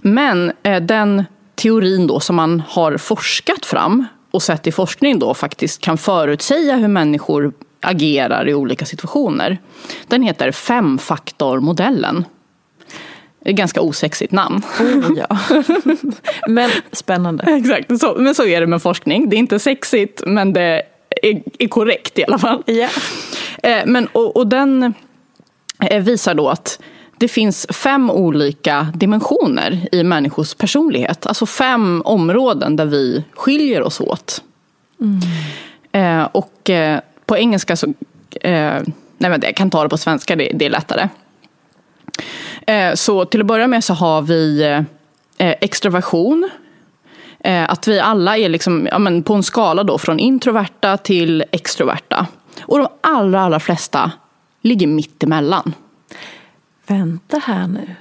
Men 0.00 0.52
eh, 0.62 0.82
den 0.82 1.24
teorin 1.54 2.06
då 2.06 2.20
som 2.20 2.36
man 2.36 2.62
har 2.68 2.96
forskat 2.96 3.66
fram 3.66 4.06
och 4.30 4.42
sett 4.42 4.66
i 4.66 4.72
forskning 4.72 5.18
då 5.18 5.34
faktiskt 5.34 5.80
kan 5.80 5.98
förutsäga 5.98 6.76
hur 6.76 6.88
människor 6.88 7.52
agerar 7.80 8.48
i 8.48 8.54
olika 8.54 8.84
situationer. 8.84 9.58
Den 10.06 10.22
heter 10.22 10.52
femfaktormodellen. 10.52 12.24
Ganska 13.44 13.80
osexigt 13.80 14.32
namn. 14.32 14.62
Oh, 14.80 15.18
ja. 15.18 15.38
men 16.48 16.70
spännande. 16.92 17.44
Exakt, 17.44 18.00
så, 18.00 18.14
men 18.18 18.34
så 18.34 18.46
är 18.46 18.60
det 18.60 18.66
med 18.66 18.82
forskning. 18.82 19.30
Det 19.30 19.36
är 19.36 19.38
inte 19.38 19.58
sexigt 19.58 20.22
men 20.26 20.52
det 20.52 20.82
är, 21.22 21.42
är 21.58 21.68
korrekt 21.68 22.18
i 22.18 22.24
alla 22.24 22.38
fall. 22.38 22.62
Yeah. 22.66 23.86
men, 23.86 24.06
och, 24.06 24.36
och 24.36 24.46
den 24.46 24.94
eh, 25.90 26.02
visar 26.02 26.34
då 26.34 26.48
att 26.48 26.80
det 27.20 27.28
finns 27.28 27.66
fem 27.70 28.10
olika 28.10 28.88
dimensioner 28.94 29.88
i 29.92 30.02
människors 30.02 30.54
personlighet. 30.54 31.26
Alltså 31.26 31.46
fem 31.46 32.02
områden 32.04 32.76
där 32.76 32.86
vi 32.86 33.24
skiljer 33.34 33.82
oss 33.82 34.00
åt. 34.00 34.42
Mm. 35.00 35.20
Eh, 35.92 36.28
och 36.32 36.70
eh, 36.70 37.00
på 37.26 37.36
engelska 37.36 37.76
så, 37.76 37.86
eh, 38.40 38.82
nej 39.18 39.30
men 39.30 39.40
jag 39.42 39.56
kan 39.56 39.70
ta 39.70 39.82
det 39.82 39.88
på 39.88 39.98
svenska, 39.98 40.36
det, 40.36 40.50
det 40.54 40.66
är 40.66 40.70
lättare. 40.70 41.08
Eh, 42.70 42.94
så 42.94 43.24
till 43.24 43.40
att 43.40 43.46
börja 43.46 43.66
med 43.66 43.84
så 43.84 43.94
har 43.94 44.22
vi 44.22 44.62
eh, 45.38 45.54
extroversion. 45.60 46.50
Eh, 47.40 47.70
att 47.70 47.88
vi 47.88 48.00
alla 48.00 48.38
är 48.38 48.48
liksom, 48.48 48.88
ja, 48.90 48.98
men 48.98 49.22
på 49.22 49.34
en 49.34 49.42
skala 49.42 49.84
då 49.84 49.98
från 49.98 50.18
introverta 50.18 50.96
till 50.96 51.44
extroverta. 51.50 52.26
Och 52.62 52.78
de 52.78 52.88
allra, 53.00 53.40
allra 53.40 53.60
flesta 53.60 54.12
ligger 54.62 54.86
mitt 54.86 55.22
emellan. 55.22 55.74
Vänta 56.86 57.38
här 57.38 57.66
nu. 57.66 57.94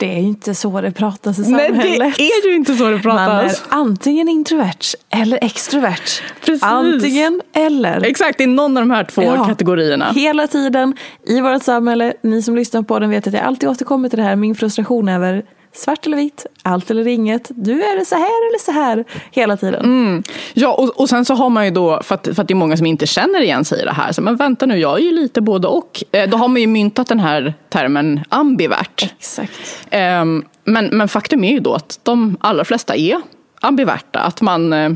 Det 0.00 0.16
är 0.16 0.20
ju 0.20 0.26
inte 0.26 0.54
så 0.54 0.80
det 0.80 0.90
pratas 0.90 1.38
i 1.38 1.44
samhället. 1.44 1.76
Nej, 1.76 2.14
det 2.16 2.22
är 2.22 2.48
ju 2.48 2.56
inte 2.56 2.74
så 2.74 2.90
det 2.90 2.98
pratas. 2.98 3.28
Man 3.28 3.44
är 3.44 3.82
antingen 3.82 4.28
introvert 4.28 4.94
eller 5.10 5.38
extrovert. 5.42 6.22
Precis. 6.44 6.62
Antingen 6.62 7.40
eller. 7.52 8.04
Exakt, 8.04 8.38
det 8.38 8.44
är 8.44 8.48
någon 8.48 8.76
av 8.76 8.82
de 8.82 8.90
här 8.90 9.04
två 9.04 9.22
ja, 9.22 9.44
kategorierna. 9.44 10.12
Hela 10.12 10.46
tiden 10.46 10.94
i 11.26 11.40
vårt 11.40 11.62
samhälle. 11.62 12.14
Ni 12.22 12.42
som 12.42 12.56
lyssnar 12.56 12.82
på 12.82 12.98
den 12.98 13.10
vet 13.10 13.26
att 13.26 13.34
jag 13.34 13.42
alltid 13.42 13.68
återkommer 13.68 14.08
till 14.08 14.18
det 14.18 14.24
här. 14.24 14.36
Min 14.36 14.54
frustration 14.54 15.08
över 15.08 15.44
svart 15.72 16.06
eller 16.06 16.16
vitt, 16.16 16.46
allt 16.62 16.90
eller 16.90 17.08
inget. 17.08 17.50
Du 17.54 17.82
är 17.82 18.04
så 18.04 18.14
här 18.14 18.48
eller 18.48 18.58
så 18.58 18.72
här 18.72 19.04
hela 19.30 19.56
tiden. 19.56 19.84
Mm. 19.84 20.22
Ja, 20.54 20.72
och, 20.72 21.00
och 21.00 21.08
sen 21.08 21.24
så 21.24 21.34
har 21.34 21.50
man 21.50 21.64
ju 21.64 21.70
då, 21.70 22.02
för 22.02 22.14
att, 22.14 22.28
för 22.34 22.42
att 22.42 22.48
det 22.48 22.52
är 22.52 22.56
många 22.56 22.76
som 22.76 22.86
inte 22.86 23.06
känner 23.06 23.40
igen 23.40 23.64
sig 23.64 23.82
i 23.82 23.84
det 23.84 23.92
här, 23.92 24.12
så 24.12 24.22
men 24.22 24.36
vänta 24.36 24.66
nu, 24.66 24.78
jag 24.78 24.98
är 24.98 25.02
ju 25.02 25.12
lite 25.12 25.40
både 25.40 25.68
och. 25.68 26.04
Eh, 26.12 26.30
då 26.30 26.36
har 26.36 26.48
man 26.48 26.60
ju 26.60 26.66
myntat 26.66 27.08
den 27.08 27.20
här 27.20 27.54
termen 27.68 28.20
ambivert. 28.28 29.02
Exakt. 29.02 29.86
Eh, 29.90 30.24
men, 30.64 30.86
men 30.92 31.08
faktum 31.08 31.44
är 31.44 31.52
ju 31.52 31.60
då 31.60 31.74
att 31.74 32.00
de 32.02 32.36
allra 32.40 32.64
flesta 32.64 32.96
är 32.96 33.20
ambiverta. 33.60 34.20
Att 34.20 34.40
man, 34.40 34.72
eh, 34.72 34.92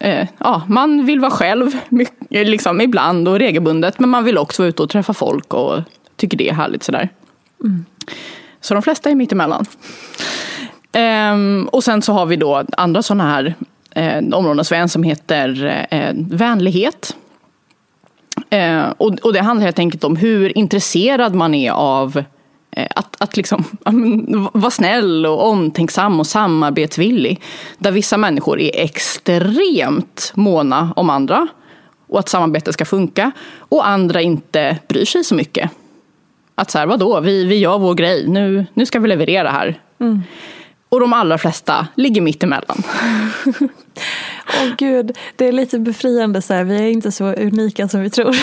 eh 0.00 0.28
ja, 0.38 0.62
man 0.68 1.06
vill 1.06 1.20
vara 1.20 1.30
själv 1.30 1.78
mycket, 1.88 2.46
liksom, 2.48 2.80
ibland 2.80 3.28
och 3.28 3.38
regelbundet, 3.38 3.98
men 3.98 4.08
man 4.08 4.24
vill 4.24 4.38
också 4.38 4.62
vara 4.62 4.68
ute 4.68 4.82
och 4.82 4.90
träffa 4.90 5.14
folk 5.14 5.54
och 5.54 5.78
tycker 6.16 6.36
det 6.36 6.48
är 6.48 6.54
härligt 6.54 6.82
sådär. 6.82 7.08
Mm. 7.64 7.84
Så 8.64 8.74
de 8.74 8.82
flesta 8.82 9.10
är 9.10 9.14
mittemellan. 9.14 9.66
Ehm, 10.92 11.68
och 11.72 11.84
sen 11.84 12.02
så 12.02 12.12
har 12.12 12.26
vi 12.26 12.36
då 12.36 12.64
andra 12.76 13.02
sådana 13.02 13.30
här 13.30 13.54
eh, 13.94 14.24
områden 14.32 14.64
som, 14.64 14.88
som 14.88 15.02
heter 15.02 15.86
eh, 15.90 16.12
vänlighet. 16.16 17.16
Eh, 18.50 18.84
och, 18.96 19.12
och 19.22 19.32
det 19.32 19.40
handlar 19.40 19.64
helt 19.64 19.78
enkelt 19.78 20.04
om 20.04 20.16
hur 20.16 20.58
intresserad 20.58 21.34
man 21.34 21.54
är 21.54 21.72
av 21.72 22.22
eh, 22.70 22.88
att, 22.96 23.16
att 23.22 23.36
liksom, 23.36 23.64
vara 24.52 24.70
snäll 24.70 25.26
och 25.26 25.48
omtänksam 25.48 26.20
och 26.20 26.26
samarbetsvillig. 26.26 27.40
Där 27.78 27.90
vissa 27.90 28.16
människor 28.16 28.60
är 28.60 28.70
extremt 28.74 30.32
måna 30.34 30.92
om 30.96 31.10
andra 31.10 31.48
och 32.08 32.18
att 32.18 32.28
samarbetet 32.28 32.74
ska 32.74 32.84
funka. 32.84 33.32
Och 33.58 33.88
andra 33.88 34.20
inte 34.20 34.78
bryr 34.88 35.04
sig 35.04 35.24
så 35.24 35.34
mycket. 35.34 35.70
Att 36.54 36.70
så 36.70 36.78
här, 36.78 36.86
vadå, 36.86 37.20
vi, 37.20 37.44
vi 37.44 37.58
gör 37.58 37.78
vår 37.78 37.94
grej, 37.94 38.28
nu, 38.28 38.66
nu 38.74 38.86
ska 38.86 38.98
vi 38.98 39.08
leverera 39.08 39.50
här. 39.50 39.80
Mm. 40.00 40.22
Och 40.88 41.00
de 41.00 41.12
allra 41.12 41.38
flesta 41.38 41.86
ligger 41.94 42.20
mitt 42.20 42.42
emellan. 42.42 42.82
Åh 44.48 44.74
gud, 44.78 45.18
det 45.36 45.48
är 45.48 45.52
lite 45.52 45.78
befriande 45.78 46.42
så 46.42 46.54
här. 46.54 46.64
vi 46.64 46.76
är 46.76 46.90
inte 46.90 47.12
så 47.12 47.24
unika 47.24 47.88
som 47.88 48.00
vi 48.00 48.10
tror. 48.10 48.36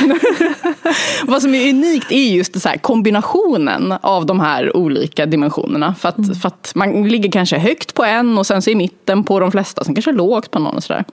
Vad 1.31 1.41
som 1.41 1.55
är 1.55 1.69
unikt 1.69 2.11
är 2.11 2.35
just 2.35 2.53
det 2.53 2.59
så 2.59 2.69
här, 2.69 2.77
kombinationen 2.77 3.93
av 4.01 4.25
de 4.25 4.39
här 4.39 4.77
olika 4.77 5.25
dimensionerna. 5.25 5.95
För 5.95 6.09
att, 6.09 6.17
mm. 6.17 6.35
för 6.35 6.47
att 6.47 6.71
man 6.75 7.07
ligger 7.07 7.31
kanske 7.31 7.57
högt 7.57 7.93
på 7.93 8.03
en 8.03 8.37
och 8.37 8.47
sen 8.47 8.61
så 8.61 8.69
i 8.69 8.75
mitten 8.75 9.23
på 9.23 9.39
de 9.39 9.51
flesta, 9.51 9.83
sen 9.83 9.95
kanske 9.95 10.11
lågt 10.11 10.51
på 10.51 10.59
någon 10.59 10.75
och 10.75 10.83
sådär. 10.83 11.05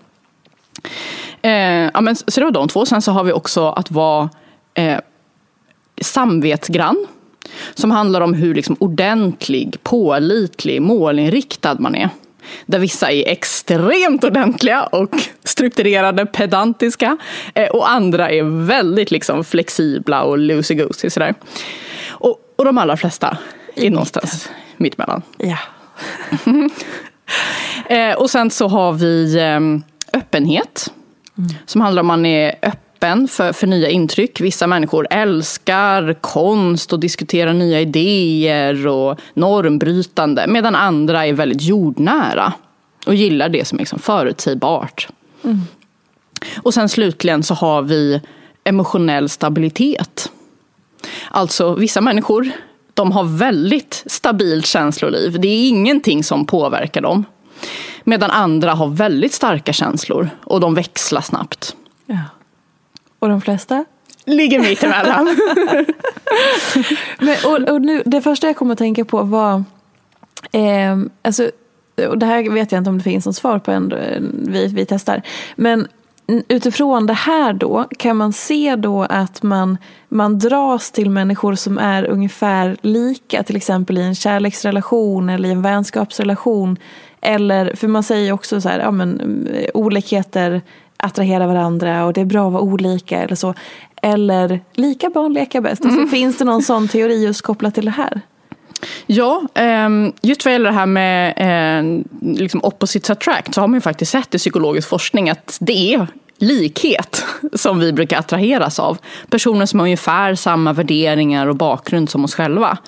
Eh, 1.42 1.90
ja, 1.94 2.00
men, 2.00 2.16
så 2.16 2.40
det 2.40 2.44
var 2.44 2.50
de 2.50 2.68
två. 2.68 2.86
Sen 2.86 3.02
så 3.02 3.12
har 3.12 3.24
vi 3.24 3.32
också 3.32 3.68
att 3.68 3.90
vara 3.90 4.30
eh, 4.74 4.98
samvetsgrann. 6.00 7.06
Som 7.74 7.90
handlar 7.90 8.20
om 8.20 8.34
hur 8.34 8.54
liksom 8.54 8.76
ordentlig, 8.80 9.82
pålitlig, 9.82 10.82
målinriktad 10.82 11.76
man 11.78 11.94
är. 11.94 12.08
Där 12.66 12.78
vissa 12.78 13.12
är 13.12 13.28
extremt 13.28 14.24
ordentliga 14.24 14.82
och 14.82 15.10
strukturerade, 15.44 16.26
pedantiska. 16.26 17.16
Eh, 17.54 17.68
och 17.68 17.90
andra 17.90 18.30
är 18.30 18.66
väldigt 18.66 19.10
liksom 19.10 19.44
flexibla 19.44 20.22
och 20.22 20.38
loosey-goosey. 20.38 21.34
Och, 22.08 22.36
och 22.56 22.64
de 22.64 22.78
allra 22.78 22.96
flesta 22.96 23.38
är 23.74 23.90
någonstans 23.90 24.50
mittemellan. 24.76 25.22
Ja. 25.36 25.58
Eh, 27.88 28.14
och 28.14 28.30
sen 28.30 28.50
så 28.50 28.68
har 28.68 28.92
vi 28.92 29.40
ehm, 29.40 29.82
öppenhet. 30.12 30.92
Mm. 31.38 31.50
Som 31.66 31.80
handlar 31.80 32.00
om 32.00 32.06
man 32.06 32.26
är 32.26 32.54
öppen 32.62 32.87
för, 33.28 33.52
för 33.52 33.66
nya 33.66 33.88
intryck. 33.88 34.40
Vissa 34.40 34.66
människor 34.66 35.06
älskar 35.10 36.14
konst 36.20 36.92
och 36.92 37.00
diskuterar 37.00 37.52
nya 37.52 37.80
idéer 37.80 38.86
och 38.86 39.20
normbrytande. 39.34 40.46
Medan 40.48 40.74
andra 40.74 41.26
är 41.26 41.32
väldigt 41.32 41.62
jordnära 41.62 42.52
och 43.06 43.14
gillar 43.14 43.48
det 43.48 43.64
som 43.64 43.78
är 43.78 43.80
liksom 43.80 43.98
förutsägbart. 43.98 45.08
Mm. 45.44 45.60
Och 46.62 46.74
sen 46.74 46.88
slutligen 46.88 47.42
så 47.42 47.54
har 47.54 47.82
vi 47.82 48.20
emotionell 48.64 49.28
stabilitet. 49.28 50.30
Alltså 51.30 51.74
vissa 51.74 52.00
människor 52.00 52.50
de 52.94 53.12
har 53.12 53.24
väldigt 53.24 54.04
stabilt 54.06 54.66
känsloliv. 54.66 55.40
Det 55.40 55.48
är 55.48 55.68
ingenting 55.68 56.24
som 56.24 56.46
påverkar 56.46 57.00
dem. 57.00 57.24
Medan 58.04 58.30
andra 58.30 58.74
har 58.74 58.88
väldigt 58.88 59.32
starka 59.32 59.72
känslor 59.72 60.30
och 60.44 60.60
de 60.60 60.74
växlar 60.74 61.20
snabbt. 61.20 61.76
Och 63.18 63.28
de 63.28 63.40
flesta? 63.40 63.84
Ligger 64.24 64.58
mitt 64.58 64.84
emellan. 64.84 65.24
Men, 67.18 67.36
och, 67.44 67.74
och 67.74 67.80
nu, 67.82 68.02
det 68.06 68.22
första 68.22 68.46
jag 68.46 68.56
kom 68.56 68.70
att 68.70 68.78
tänka 68.78 69.04
på 69.04 69.22
var, 69.22 69.64
eh, 70.52 70.98
alltså, 71.22 71.50
och 72.08 72.18
det 72.18 72.26
här 72.26 72.50
vet 72.50 72.72
jag 72.72 72.80
inte 72.80 72.90
om 72.90 72.98
det 72.98 73.04
finns 73.04 73.26
något 73.26 73.36
svar 73.36 73.58
på 73.58 73.70
än, 73.70 73.94
vi, 74.48 74.66
vi 74.66 74.86
testar. 74.86 75.22
Men 75.56 75.88
utifrån 76.48 77.06
det 77.06 77.12
här 77.12 77.52
då, 77.52 77.86
kan 77.98 78.16
man 78.16 78.32
se 78.32 78.76
då 78.76 79.02
att 79.02 79.42
man, 79.42 79.78
man 80.08 80.38
dras 80.38 80.90
till 80.90 81.10
människor 81.10 81.54
som 81.54 81.78
är 81.78 82.04
ungefär 82.04 82.76
lika, 82.80 83.42
till 83.42 83.56
exempel 83.56 83.98
i 83.98 84.02
en 84.02 84.14
kärleksrelation 84.14 85.28
eller 85.28 85.48
i 85.48 85.52
en 85.52 85.62
vänskapsrelation. 85.62 86.76
Eller, 87.20 87.74
för 87.74 87.88
man 87.88 88.02
säger 88.02 88.32
också 88.32 88.60
så 88.60 88.68
här, 88.68 88.78
ja 88.78 88.90
men 88.90 89.20
olikheter 89.74 90.62
attraherar 90.98 91.46
varandra 91.46 92.04
och 92.04 92.12
det 92.12 92.20
är 92.20 92.24
bra 92.24 92.46
att 92.46 92.52
vara 92.52 92.62
olika 92.62 93.22
eller 93.22 93.36
så. 93.36 93.54
Eller 94.02 94.60
lika 94.72 95.10
barn 95.10 95.32
leka 95.32 95.60
bäst. 95.60 95.84
Alltså, 95.84 95.98
mm. 95.98 96.10
Finns 96.10 96.38
det 96.38 96.44
någon 96.44 96.62
sån 96.62 96.88
teori 96.88 97.24
just 97.24 97.42
kopplat 97.42 97.74
till 97.74 97.84
det 97.84 97.90
här? 97.90 98.20
Ja, 99.06 99.42
ehm, 99.54 100.12
just 100.22 100.44
vad 100.44 100.52
gäller 100.52 100.70
det 100.70 100.76
här 100.76 100.86
med 100.86 101.34
eh, 101.36 102.04
liksom 102.34 102.60
opposites 102.62 103.10
attract 103.10 103.54
så 103.54 103.60
har 103.60 103.68
man 103.68 103.74
ju 103.74 103.80
faktiskt 103.80 104.12
sett 104.12 104.34
i 104.34 104.38
psykologisk 104.38 104.88
forskning 104.88 105.30
att 105.30 105.58
det 105.60 105.94
är 105.94 106.06
likhet 106.38 107.24
som 107.54 107.80
vi 107.80 107.92
brukar 107.92 108.18
attraheras 108.18 108.78
av. 108.78 108.98
Personer 109.30 109.66
som 109.66 109.80
har 109.80 109.86
ungefär 109.86 110.34
samma 110.34 110.72
värderingar 110.72 111.46
och 111.46 111.56
bakgrund 111.56 112.10
som 112.10 112.24
oss 112.24 112.34
själva. 112.34 112.78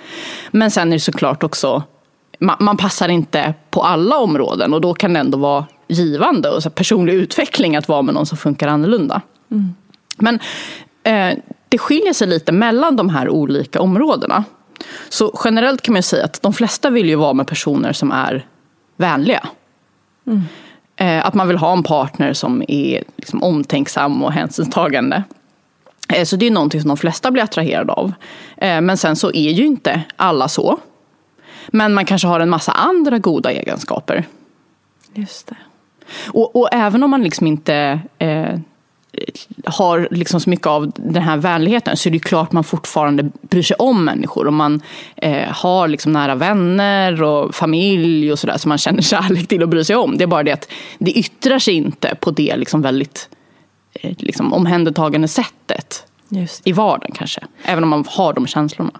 Men 0.50 0.70
sen 0.70 0.88
är 0.88 0.92
det 0.96 1.00
såklart 1.00 1.42
också, 1.42 1.82
man 2.58 2.76
passar 2.76 3.08
inte 3.08 3.54
på 3.70 3.82
alla 3.82 4.18
områden 4.18 4.74
och 4.74 4.80
då 4.80 4.94
kan 4.94 5.12
det 5.12 5.20
ändå 5.20 5.38
vara 5.38 5.66
givande 5.90 6.48
och 6.48 6.62
så 6.62 6.70
personlig 6.70 7.12
utveckling 7.12 7.76
att 7.76 7.88
vara 7.88 8.02
med 8.02 8.14
någon 8.14 8.26
som 8.26 8.38
funkar 8.38 8.68
annorlunda. 8.68 9.22
Mm. 9.50 9.74
Men 10.16 10.40
eh, 11.02 11.38
det 11.68 11.78
skiljer 11.78 12.12
sig 12.12 12.28
lite 12.28 12.52
mellan 12.52 12.96
de 12.96 13.08
här 13.08 13.28
olika 13.28 13.80
områdena. 13.80 14.44
Så 15.08 15.40
generellt 15.44 15.82
kan 15.82 15.92
man 15.92 16.02
säga 16.02 16.24
att 16.24 16.42
de 16.42 16.52
flesta 16.52 16.90
vill 16.90 17.08
ju 17.08 17.14
vara 17.14 17.32
med 17.32 17.46
personer 17.46 17.92
som 17.92 18.12
är 18.12 18.46
vänliga. 18.96 19.48
Mm. 20.26 20.42
Eh, 20.96 21.26
att 21.26 21.34
man 21.34 21.48
vill 21.48 21.56
ha 21.56 21.72
en 21.72 21.82
partner 21.82 22.32
som 22.32 22.62
är 22.68 23.04
liksom 23.16 23.42
omtänksam 23.42 24.24
och 24.24 24.32
hänsynstagande. 24.32 25.24
Eh, 26.08 26.24
så 26.24 26.36
det 26.36 26.46
är 26.46 26.50
någonting 26.50 26.80
som 26.80 26.88
de 26.88 26.96
flesta 26.96 27.30
blir 27.30 27.42
attraherade 27.42 27.92
av. 27.92 28.12
Eh, 28.56 28.80
men 28.80 28.96
sen 28.96 29.16
så 29.16 29.32
är 29.32 29.50
ju 29.50 29.66
inte 29.66 30.02
alla 30.16 30.48
så. 30.48 30.78
Men 31.68 31.94
man 31.94 32.04
kanske 32.04 32.28
har 32.28 32.40
en 32.40 32.50
massa 32.50 32.72
andra 32.72 33.18
goda 33.18 33.52
egenskaper. 33.52 34.26
Just 35.14 35.46
det. 35.46 35.56
Och, 36.26 36.56
och 36.56 36.68
även 36.72 37.02
om 37.02 37.10
man 37.10 37.22
liksom 37.22 37.46
inte 37.46 38.00
eh, 38.18 38.58
har 39.64 40.08
liksom 40.10 40.40
så 40.40 40.50
mycket 40.50 40.66
av 40.66 40.92
den 40.96 41.22
här 41.22 41.36
vänligheten 41.36 41.96
så 41.96 42.08
är 42.08 42.10
det 42.10 42.18
klart 42.18 42.52
man 42.52 42.64
fortfarande 42.64 43.30
bryr 43.42 43.62
sig 43.62 43.76
om 43.78 44.04
människor. 44.04 44.46
Och 44.46 44.52
man 44.52 44.80
eh, 45.16 45.48
har 45.48 45.88
liksom 45.88 46.12
nära 46.12 46.34
vänner 46.34 47.22
och 47.22 47.54
familj 47.54 48.32
och 48.32 48.38
sådär 48.38 48.58
som 48.58 48.68
man 48.68 48.78
känner 48.78 49.02
kärlek 49.02 49.48
till 49.48 49.62
och 49.62 49.68
bryr 49.68 49.82
sig 49.82 49.96
om. 49.96 50.18
Det 50.18 50.24
är 50.24 50.26
bara 50.26 50.42
det 50.42 50.52
att 50.52 50.68
det 50.98 51.10
yttrar 51.10 51.58
sig 51.58 51.74
inte 51.74 52.14
på 52.20 52.30
det 52.30 52.56
liksom 52.56 52.82
väldigt 52.82 53.28
eh, 53.92 54.14
liksom 54.18 54.52
omhändertagande 54.52 55.28
sättet 55.28 56.06
i 56.64 56.72
vardagen 56.72 57.12
kanske. 57.14 57.40
Även 57.64 57.84
om 57.84 57.90
man 57.90 58.04
har 58.08 58.32
de 58.32 58.46
känslorna. 58.46 58.92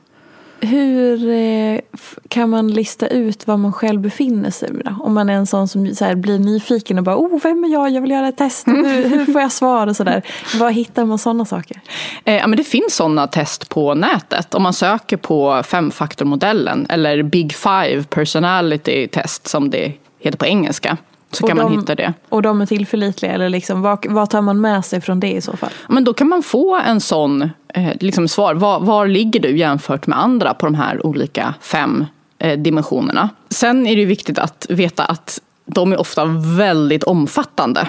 Hur 0.61 1.31
eh, 1.31 1.81
kan 2.29 2.51
man 2.51 2.69
lista 2.69 3.07
ut 3.07 3.47
var 3.47 3.57
man 3.57 3.73
själv 3.73 4.01
befinner 4.01 4.51
sig? 4.51 4.71
Då? 4.85 4.97
Om 5.01 5.15
man 5.15 5.31
är 5.31 5.35
en 5.35 5.47
sån 5.47 5.69
som 5.69 5.95
så 5.95 6.05
här, 6.05 6.15
blir 6.15 6.39
nyfiken 6.39 6.99
och 6.99 7.05
bara 7.05 7.17
oh, 7.17 7.41
vem 7.43 7.65
är 7.65 7.69
jag? 7.69 7.91
Jag 7.91 8.01
vill 8.01 8.11
göra 8.11 8.29
ett 8.29 8.37
test. 8.37 8.69
Hur, 8.69 9.09
hur 9.09 9.25
får 9.25 9.41
jag 9.41 9.53
svar? 9.53 9.87
Och 9.87 9.97
så 9.97 10.05
där. 10.05 10.23
Var 10.59 10.71
hittar 10.71 11.05
man 11.05 11.19
sådana 11.19 11.45
saker? 11.45 11.81
Eh, 12.25 12.35
ja, 12.35 12.47
men 12.47 12.57
det 12.57 12.65
finns 12.65 12.95
sådana 12.95 13.27
test 13.27 13.69
på 13.69 13.95
nätet. 13.95 14.55
Om 14.55 14.63
man 14.63 14.73
söker 14.73 15.17
på 15.17 15.63
femfaktormodellen 15.63 16.87
eller 16.89 17.23
Big 17.23 17.53
Five 17.53 18.03
personality 18.03 19.09
test 19.09 19.49
som 19.49 19.71
det 19.71 19.93
heter 20.19 20.39
på 20.39 20.47
engelska. 20.47 20.97
Så 21.33 21.45
och 21.45 21.49
kan 21.49 21.57
de, 21.57 21.63
man 21.63 21.81
hitta 21.81 21.95
det. 21.95 22.13
Och 22.29 22.43
de 22.43 22.61
är 22.61 22.67
tillförlitliga? 22.67 23.33
Eller 23.33 23.49
liksom, 23.49 23.83
vad, 23.83 24.07
vad 24.07 24.31
tar 24.31 24.43
man 24.43 24.61
med 24.61 24.85
sig 24.85 25.01
från 25.01 25.21
det 25.21 25.33
i 25.33 25.41
så 25.41 25.57
fall? 25.57 25.71
Men 25.89 26.05
då 26.05 26.15
kan 26.15 26.29
man 26.29 26.43
få 26.43 26.77
en 26.87 27.01
sån 27.01 27.51
eh, 27.75 27.93
liksom 28.01 28.29
svar. 28.29 28.55
Var, 28.55 28.81
var 28.81 29.07
ligger 29.07 29.41
du 29.41 29.59
jämfört 29.59 30.07
med 30.07 30.19
andra 30.21 30.55
på 30.55 30.67
de 30.67 30.75
här 30.75 31.07
olika 31.07 31.55
fem 31.61 32.07
eh, 32.39 32.59
dimensionerna? 32.59 33.29
Sen 33.49 33.87
är 33.87 33.97
det 33.97 34.05
viktigt 34.05 34.39
att 34.39 34.67
veta 34.69 35.05
att 35.05 35.41
de 35.65 35.93
är 35.93 36.01
ofta 36.01 36.25
väldigt 36.57 37.05
omfattande. 37.05 37.89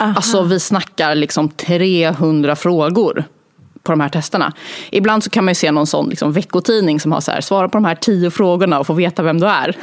Aha. 0.00 0.12
Alltså 0.16 0.42
vi 0.42 0.60
snackar 0.60 1.14
liksom 1.14 1.48
300 1.48 2.56
frågor 2.56 3.24
på 3.82 3.92
de 3.92 4.00
här 4.00 4.08
testerna. 4.08 4.52
Ibland 4.90 5.24
så 5.24 5.30
kan 5.30 5.44
man 5.44 5.54
se 5.54 5.72
någon 5.72 5.86
sån 5.86 6.08
liksom 6.08 6.32
veckotidning 6.32 7.00
som 7.00 7.12
har 7.12 7.20
så 7.20 7.30
här, 7.30 7.40
svara 7.40 7.68
på 7.68 7.76
de 7.78 7.84
här 7.84 7.94
tio 7.94 8.30
frågorna 8.30 8.80
och 8.80 8.86
få 8.86 8.92
veta 8.92 9.22
vem 9.22 9.40
du 9.40 9.46
är. 9.46 9.76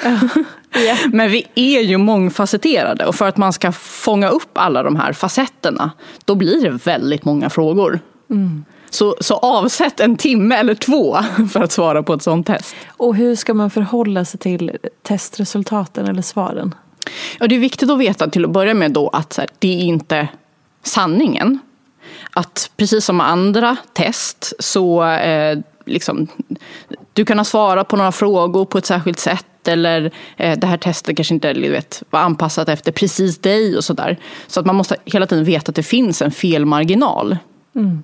yeah. 0.77 0.97
Men 1.12 1.31
vi 1.31 1.47
är 1.55 1.81
ju 1.81 1.97
mångfacetterade 1.97 3.05
och 3.05 3.15
för 3.15 3.27
att 3.27 3.38
man 3.38 3.53
ska 3.53 3.71
fånga 3.71 4.29
upp 4.29 4.51
alla 4.53 4.83
de 4.83 4.95
här 4.95 5.13
facetterna 5.13 5.91
då 6.25 6.36
blir 6.36 6.63
det 6.63 6.69
väldigt 6.69 7.25
många 7.25 7.49
frågor. 7.49 7.99
Mm. 8.29 8.65
Så, 8.89 9.15
så 9.19 9.36
avsätt 9.36 9.99
en 9.99 10.17
timme 10.17 10.55
eller 10.55 10.75
två 10.75 11.17
för 11.51 11.63
att 11.63 11.71
svara 11.71 12.03
på 12.03 12.13
ett 12.13 12.23
sånt 12.23 12.47
test. 12.47 12.75
Och 12.89 13.15
hur 13.15 13.36
ska 13.36 13.53
man 13.53 13.69
förhålla 13.69 14.25
sig 14.25 14.39
till 14.39 14.77
testresultaten 15.03 16.05
eller 16.05 16.21
svaren? 16.21 16.75
Ja, 17.39 17.47
det 17.47 17.55
är 17.55 17.60
viktigt 17.60 17.89
att 17.89 17.99
veta 17.99 18.29
till 18.29 18.45
att 18.45 18.51
börja 18.51 18.73
med 18.73 18.91
då 18.91 19.10
att 19.10 19.38
här, 19.38 19.47
det 19.60 19.81
är 19.81 19.83
inte 19.83 20.27
sanningen 20.83 21.60
att 22.38 22.71
precis 22.78 23.06
som 23.06 23.21
andra 23.21 23.78
test 23.93 24.54
så 24.60 25.04
eh, 25.04 25.60
liksom, 25.86 26.28
du 27.13 27.26
kan 27.26 27.38
ha 27.38 27.45
svarat 27.45 27.88
på 27.88 27.95
några 27.95 28.12
frågor 28.12 28.65
på 28.65 28.78
ett 28.78 28.86
särskilt 28.86 29.19
sätt 29.19 29.67
eller 29.67 30.12
eh, 30.38 30.60
det 30.60 30.67
här 30.67 30.78
testet 30.78 31.15
kanske 31.15 31.34
inte 31.34 31.54
vet, 31.54 32.04
var 32.10 32.19
anpassat 32.19 32.69
efter 32.69 32.91
precis 32.91 33.38
dig 33.38 33.78
och 33.78 33.84
sådär. 33.84 34.19
Så 34.47 34.60
att 34.60 34.65
man 34.65 34.76
måste 34.76 34.95
hela 35.06 35.28
tiden 35.28 35.43
veta 35.43 35.69
att 35.69 35.76
det 35.76 35.84
finns 35.84 36.21
en 36.21 36.32
felmarginal. 36.32 37.38
Mm. 37.76 38.04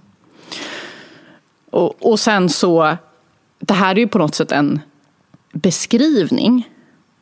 Och, 1.69 2.11
och 2.11 2.19
sen 2.19 2.49
så, 2.49 2.97
det 3.59 3.73
här 3.73 3.95
är 3.95 3.99
ju 3.99 4.07
på 4.07 4.17
något 4.17 4.35
sätt 4.35 4.51
en 4.51 4.81
beskrivning 5.51 6.69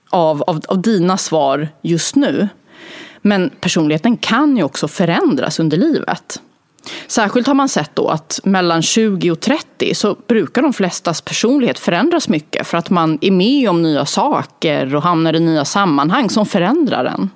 av, 0.10 0.44
av, 0.44 0.62
av 0.68 0.82
dina 0.82 1.18
svar 1.18 1.70
just 1.82 2.16
nu. 2.16 2.50
Men 3.22 3.50
personligheten 3.62 4.18
kan 4.18 4.58
ju 4.58 4.64
också 4.64 4.88
förändras 4.88 5.60
under 5.60 5.78
livet. 5.78 6.42
Särskilt 7.08 7.48
har 7.48 7.54
man 7.54 7.70
sett 7.70 7.96
då 7.96 8.08
att 8.08 8.40
mellan 8.44 8.82
20 8.82 9.32
och 9.32 9.40
30 9.40 9.96
så 9.96 10.16
brukar 10.28 10.62
de 10.62 10.74
flestas 10.74 11.22
personlighet 11.22 11.80
förändras 11.80 12.30
mycket 12.30 12.68
för 12.68 12.78
att 12.78 12.90
man 12.90 13.18
är 13.22 13.32
med 13.32 13.70
om 13.70 13.82
nya 13.82 14.06
saker 14.06 14.96
och 14.96 15.04
hamnar 15.04 15.34
i 15.34 15.40
nya 15.40 15.66
sammanhang 15.66 16.30
som 16.30 16.46
förändrar 16.46 17.06
en. 17.06 17.30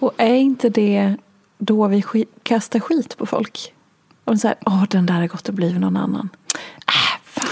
Och 0.00 0.12
är 0.16 0.34
inte 0.34 0.68
det 0.68 1.16
då 1.58 1.86
vi 1.86 2.04
kastar 2.42 2.80
skit 2.80 3.16
på 3.16 3.26
folk. 3.26 3.72
Och 4.24 4.38
så 4.38 4.48
här, 4.48 4.56
åh 4.66 4.84
den 4.90 5.06
där 5.06 5.14
har 5.14 5.26
gått 5.26 5.48
och 5.48 5.54
blivit 5.54 5.80
någon 5.80 5.96
annan. 5.96 6.28
Äh, 6.86 7.09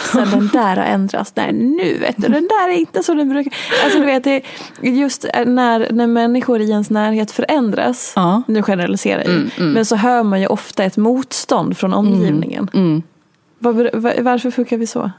fasen 0.09 0.31
den 0.31 0.51
där 0.53 0.77
har 0.77 0.85
ändrats. 0.85 1.33
Nej 1.35 1.53
nu 1.53 1.99
vet 1.99 2.17
du, 2.17 2.29
den 2.29 2.49
där 2.49 2.69
är 2.69 2.79
inte 2.79 3.03
så 3.03 3.15
den 3.15 3.29
brukar. 3.29 3.53
Alltså 3.85 3.99
du 3.99 4.07
vet, 4.07 4.25
det, 4.25 4.43
just 4.83 5.27
när, 5.47 5.93
när 5.93 6.07
människor 6.07 6.61
i 6.61 6.71
ens 6.71 6.91
närhet 6.91 7.31
förändras. 7.31 8.13
Ja. 8.17 8.43
Nu 8.47 8.63
generaliserar 8.63 9.25
jag 9.25 9.67
Men 9.67 9.85
så 9.85 9.97
hör 9.97 10.23
man 10.23 10.41
ju 10.41 10.47
ofta 10.47 10.85
ett 10.85 10.97
motstånd 10.97 11.79
från 11.79 11.95
omgivningen. 11.95 12.69
Var, 13.59 13.91
var, 13.93 14.23
varför 14.23 14.51
funkar 14.51 14.77
vi 14.77 14.87
så? 14.87 15.11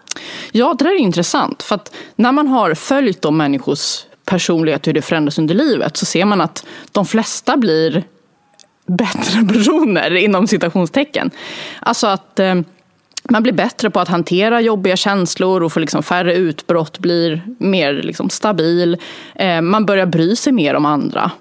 Ja, 0.52 0.76
det 0.80 0.86
där 0.86 0.92
är 0.92 1.00
intressant. 1.00 1.64
För 1.64 1.76
att 1.76 1.96
när 2.16 2.32
man 2.32 2.48
har 2.48 2.74
följt 2.74 3.22
de 3.22 3.38
människors 3.38 4.06
personlighet 4.26 4.82
och 4.82 4.86
hur 4.88 4.94
det 4.94 5.02
förändras 5.02 5.38
under 5.38 5.56
livet 5.56 5.98
så 5.98 6.06
ser 6.06 6.26
man 6.26 6.42
att 6.42 6.66
de 6.92 7.06
flesta 7.06 7.58
blir 7.58 8.04
bättre 8.88 9.44
personer 9.54 10.16
inom 10.16 10.48
citationstecken. 10.48 11.32
Alltså 11.80 12.08
att 12.08 12.40
eh, 12.40 12.56
man 13.30 13.44
blir 13.44 13.54
bättre 13.54 13.90
på 13.90 14.00
att 14.00 14.08
hantera 14.08 14.62
jobbiga 14.62 14.96
känslor 14.96 15.64
och 15.64 15.74
får 15.74 15.80
liksom 15.80 16.04
färre 16.04 16.36
utbrott, 16.36 17.00
blir 17.00 17.42
mer 17.58 17.94
liksom 17.94 18.30
stabil. 18.30 18.98
Eh, 19.36 19.62
man 19.62 19.86
börjar 19.86 20.06
bry 20.06 20.36
sig 20.36 20.54
mer 20.54 20.74
om 20.74 20.86
andra. 20.86 21.32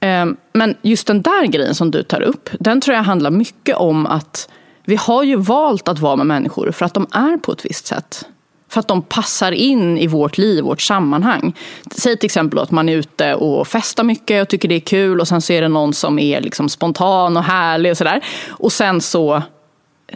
Mm. 0.00 0.36
men 0.52 0.74
just 0.82 1.06
den 1.06 1.22
där 1.22 1.46
grejen 1.46 1.74
som 1.74 1.90
du 1.90 2.02
tar 2.02 2.20
upp, 2.20 2.50
den 2.60 2.80
tror 2.80 2.96
jag 2.96 3.02
handlar 3.02 3.30
mycket 3.30 3.76
om 3.76 4.06
att 4.06 4.48
vi 4.84 4.96
har 4.96 5.22
ju 5.22 5.36
valt 5.36 5.88
att 5.88 5.98
vara 5.98 6.16
med 6.16 6.26
människor 6.26 6.70
för 6.70 6.84
att 6.86 6.94
de 6.94 7.06
är 7.12 7.36
på 7.36 7.52
ett 7.52 7.64
visst 7.64 7.86
sätt. 7.86 8.24
För 8.68 8.80
att 8.80 8.88
de 8.88 9.02
passar 9.02 9.52
in 9.52 9.98
i 9.98 10.06
vårt 10.06 10.38
liv, 10.38 10.64
vårt 10.64 10.80
sammanhang. 10.80 11.54
Säg 11.90 12.16
till 12.16 12.26
exempel 12.26 12.58
att 12.58 12.70
man 12.70 12.88
är 12.88 12.96
ute 12.96 13.34
och 13.34 13.68
festar 13.68 14.04
mycket 14.04 14.42
och 14.42 14.48
tycker 14.48 14.68
det 14.68 14.74
är 14.74 14.80
kul 14.80 15.20
och 15.20 15.28
sen 15.28 15.40
så 15.40 15.52
är 15.52 15.62
det 15.62 15.68
någon 15.68 15.94
som 15.94 16.18
är 16.18 16.40
liksom 16.40 16.68
spontan 16.68 17.36
och 17.36 17.42
härlig 17.42 17.92
och 17.92 17.98
sådär. 17.98 18.24
Och 18.48 18.72
sen 18.72 19.00
så 19.00 19.42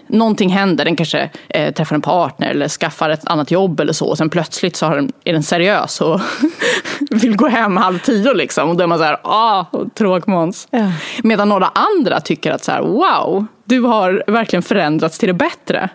någonting 0.07 0.49
händer, 0.49 0.84
den 0.84 0.97
kanske 0.97 1.30
eh, 1.49 1.74
träffar 1.74 1.97
en 1.97 2.03
partner 2.03 2.51
eller 2.51 2.68
skaffar 2.68 3.11
ett 3.11 3.28
annat 3.28 3.51
jobb 3.51 3.80
eller 3.80 3.93
så. 3.93 4.07
Och 4.07 4.18
sen 4.18 4.30
plötsligt 4.30 4.76
så 4.76 4.88
den, 4.88 5.12
är 5.24 5.32
den 5.32 5.43
seriös 5.43 6.01
och 6.01 6.20
vill 7.11 7.36
gå 7.36 7.49
hem 7.49 7.76
halv 7.76 7.99
tio 7.99 8.34
liksom. 8.34 8.70
Och 8.70 8.76
då 8.76 8.82
är 8.82 8.86
man 8.86 8.99
så 8.99 9.05
här, 9.05 9.20
ah, 9.22 9.64
tråkmåns. 9.95 10.68
Ja. 10.70 10.93
Medan 11.22 11.49
några 11.49 11.66
andra 11.74 12.20
tycker 12.20 12.51
att 12.53 12.64
så 12.64 12.72
här, 12.72 12.82
wow, 12.82 13.47
du 13.64 13.80
har 13.80 14.24
verkligen 14.26 14.62
förändrats 14.62 15.18
till 15.18 15.28
det 15.28 15.34
bättre. 15.34 15.88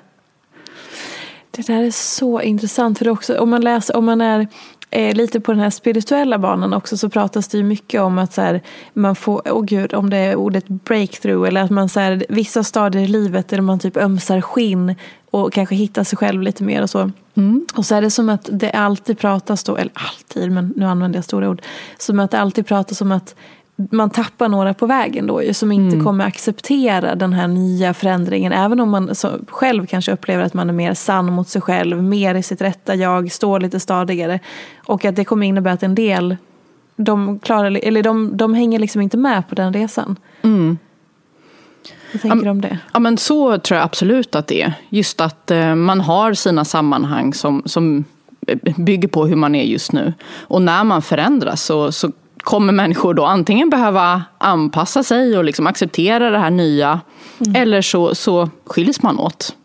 Det 1.51 1.67
där 1.67 1.83
är 1.83 1.91
så 1.91 2.41
intressant. 2.41 2.99
För 2.99 3.09
också, 3.09 3.39
om 3.39 3.49
man 3.49 3.61
läser, 3.61 3.95
om 3.95 4.05
man 4.05 4.21
är 4.21 4.47
eh, 4.89 5.15
lite 5.15 5.39
på 5.39 5.51
den 5.51 5.61
här 5.61 5.69
spirituella 5.69 6.37
banan 6.37 6.73
också 6.73 6.97
så 6.97 7.09
pratas 7.09 7.47
det 7.47 7.57
ju 7.57 7.63
mycket 7.63 8.01
om 8.01 8.17
att 8.17 8.33
så 8.33 8.41
här, 8.41 8.61
man 8.93 9.15
får, 9.15 9.41
åh 9.45 9.63
gud, 9.63 9.93
om 9.93 10.09
det 10.09 10.17
är 10.17 10.35
ordet 10.35 10.67
breakthrough 10.67 11.47
eller 11.47 11.61
att 11.61 11.71
man 11.71 11.89
så 11.89 11.99
här, 11.99 12.25
vissa 12.29 12.63
stadier 12.63 13.03
i 13.03 13.07
livet 13.07 13.47
där 13.47 13.61
man 13.61 13.79
typ 13.79 13.97
ömsar 13.97 14.41
skinn 14.41 14.95
och 15.31 15.53
kanske 15.53 15.75
hittar 15.75 16.03
sig 16.03 16.17
själv 16.17 16.41
lite 16.41 16.63
mer 16.63 16.81
och 16.81 16.89
så. 16.89 17.11
Och 17.75 17.85
så 17.85 17.95
är 17.95 18.01
det 18.01 18.11
som 18.11 18.29
att 18.29 18.49
det 18.51 18.71
alltid 18.71 19.19
pratas 19.19 19.63
då, 19.63 19.75
eller 19.75 19.91
alltid, 19.93 20.51
men 20.51 20.73
nu 20.75 20.85
använder 20.85 21.17
jag 21.17 21.23
stora 21.23 21.49
ord, 21.49 21.61
som 21.97 22.19
att 22.19 22.31
det 22.31 22.39
alltid 22.39 22.67
pratas 22.67 23.01
om 23.01 23.11
att 23.11 23.35
man 23.91 24.09
tappar 24.09 24.49
några 24.49 24.73
på 24.73 24.85
vägen 24.85 25.27
då 25.27 25.43
ju, 25.43 25.53
som 25.53 25.71
inte 25.71 25.99
kommer 25.99 26.25
acceptera 26.25 27.15
den 27.15 27.33
här 27.33 27.47
nya 27.47 27.93
förändringen. 27.93 28.53
Även 28.53 28.79
om 28.79 28.89
man 28.89 29.15
själv 29.47 29.85
kanske 29.85 30.11
upplever 30.11 30.43
att 30.43 30.53
man 30.53 30.69
är 30.69 30.73
mer 30.73 30.93
sann 30.93 31.33
mot 31.33 31.47
sig 31.47 31.61
själv, 31.61 32.03
mer 32.03 32.35
i 32.35 32.43
sitt 32.43 32.61
rätta 32.61 32.95
jag, 32.95 33.31
står 33.31 33.59
lite 33.59 33.79
stadigare. 33.79 34.39
Och 34.85 35.05
att 35.05 35.15
det 35.15 35.25
kommer 35.25 35.47
innebära 35.47 35.73
att 35.73 35.83
en 35.83 35.95
del, 35.95 36.37
de, 36.95 37.39
klarar, 37.39 37.79
eller 37.83 38.03
de, 38.03 38.37
de 38.37 38.53
hänger 38.53 38.79
liksom 38.79 39.01
inte 39.01 39.17
med 39.17 39.49
på 39.49 39.55
den 39.55 39.73
resan. 39.73 40.15
Vad 42.13 42.21
tänker 42.21 42.45
du 42.45 42.49
om 42.49 42.61
det? 42.61 42.79
Ja 42.93 42.99
men 42.99 43.17
så 43.17 43.57
tror 43.59 43.77
jag 43.77 43.85
absolut 43.85 44.35
att 44.35 44.47
det 44.47 44.61
är. 44.61 44.73
Just 44.89 45.21
att 45.21 45.51
eh, 45.51 45.75
man 45.75 46.01
har 46.01 46.33
sina 46.33 46.65
sammanhang 46.65 47.33
som, 47.33 47.63
som 47.65 48.03
bygger 48.77 49.07
på 49.07 49.25
hur 49.25 49.35
man 49.35 49.55
är 49.55 49.63
just 49.63 49.91
nu. 49.91 50.13
Och 50.39 50.61
när 50.61 50.83
man 50.83 51.01
förändras 51.01 51.63
så, 51.63 51.91
så 51.91 52.11
kommer 52.47 52.73
människor 52.73 53.13
då 53.13 53.25
antingen 53.25 53.69
behöva 53.69 54.23
anpassa 54.37 55.03
sig 55.03 55.37
och 55.37 55.43
liksom 55.43 55.67
acceptera 55.67 56.29
det 56.29 56.37
här 56.37 56.49
nya. 56.49 57.01
Eller 57.55 57.81
så, 57.81 58.15
så 58.15 58.49
skiljs 58.65 59.03
man 59.03 59.19
åt. 59.19 59.55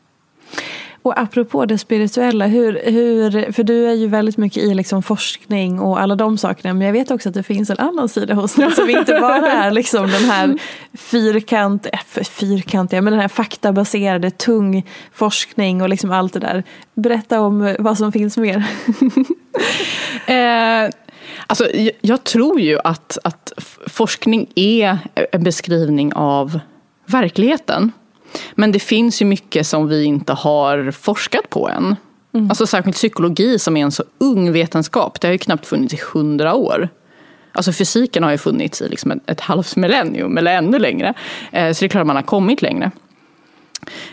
Och 1.03 1.21
apropå 1.21 1.65
det 1.67 1.79
spirituella, 1.79 2.47
hur, 2.47 2.81
hur, 2.85 3.53
för 3.53 3.63
du 3.63 3.89
är 3.89 3.93
ju 3.95 4.07
väldigt 4.07 4.37
mycket 4.37 4.63
i 4.63 4.75
liksom 4.75 5.03
forskning 5.03 5.81
och 5.81 6.01
alla 6.01 6.15
de 6.17 6.39
sakerna. 6.39 6.75
Men 6.75 6.87
jag 6.87 6.93
vet 6.93 7.11
också 7.11 7.29
att 7.29 7.35
det 7.35 7.43
finns 7.43 7.71
en 7.71 7.79
annan 7.79 8.09
sida 8.09 8.35
hos 8.35 8.55
dig 8.55 8.73
som 8.73 8.91
inte 8.91 9.19
bara 9.21 9.53
är 9.53 9.71
liksom 9.71 10.03
den 10.11 10.25
här 10.25 10.59
fyrkant, 10.95 11.87
f- 11.93 12.29
fyrkantiga, 12.29 13.03
men 13.03 13.13
den 13.13 13.21
här 13.21 13.29
faktabaserade, 13.29 14.31
tung 14.31 14.87
forskning 15.13 15.83
och 15.83 15.89
liksom 15.89 16.11
allt 16.11 16.33
det 16.33 16.41
där. 16.41 16.65
Berätta 16.95 17.41
om 17.41 17.63
eh, 17.63 17.77
vad 17.79 17.99
som 17.99 18.13
finns 18.13 18.37
mer. 18.37 18.65
Eh, 20.27 20.91
alltså, 21.47 21.69
jag, 22.01 22.25
tror 22.25 22.61
ju 22.61 22.79
att, 22.85 23.19
att 23.25 23.53
forskning 23.87 24.47
är 24.55 24.99
en 25.33 25.45
beskrivning 25.45 26.13
av 26.15 26.59
verkligheten. 27.07 27.93
Men 28.55 28.73
det 28.73 28.79
finns 28.79 29.23
ju 29.23 29.27
mycket 29.27 29.67
som 29.67 29.89
vi 29.89 30.05
inte 30.05 30.33
har 30.33 30.91
forskat 30.91 31.51
på 31.51 31.69
än. 31.69 31.97
Alltså 32.49 32.67
särskilt 32.67 32.97
psykologi 32.97 33.59
som 33.59 33.77
är 33.77 33.83
en 33.83 33.93
så 33.93 34.05
ung 34.19 34.53
vetenskap. 34.53 35.21
Det 35.21 35.27
har 35.29 35.33
ju 35.33 35.39
knappt 35.39 35.67
funnits 35.67 35.95
i 35.95 35.99
hundra 36.13 36.55
år. 36.55 36.89
Alltså 37.53 37.73
fysiken 37.73 38.23
har 38.23 38.31
ju 38.31 38.39
funnits 38.39 38.83
i 38.83 38.89
liksom 38.89 39.11
ett, 39.11 39.31
ett 39.31 39.41
halvt 39.41 39.77
millennium 39.77 40.39
eller 40.39 40.55
ännu 40.55 40.79
längre. 40.79 41.15
Eh, 41.53 41.73
så 41.73 41.81
det 41.81 41.87
är 41.87 41.89
klart 41.89 42.01
att 42.01 42.07
man 42.07 42.17
har 42.17 42.23
kommit 42.23 42.63
längre. 42.63 42.91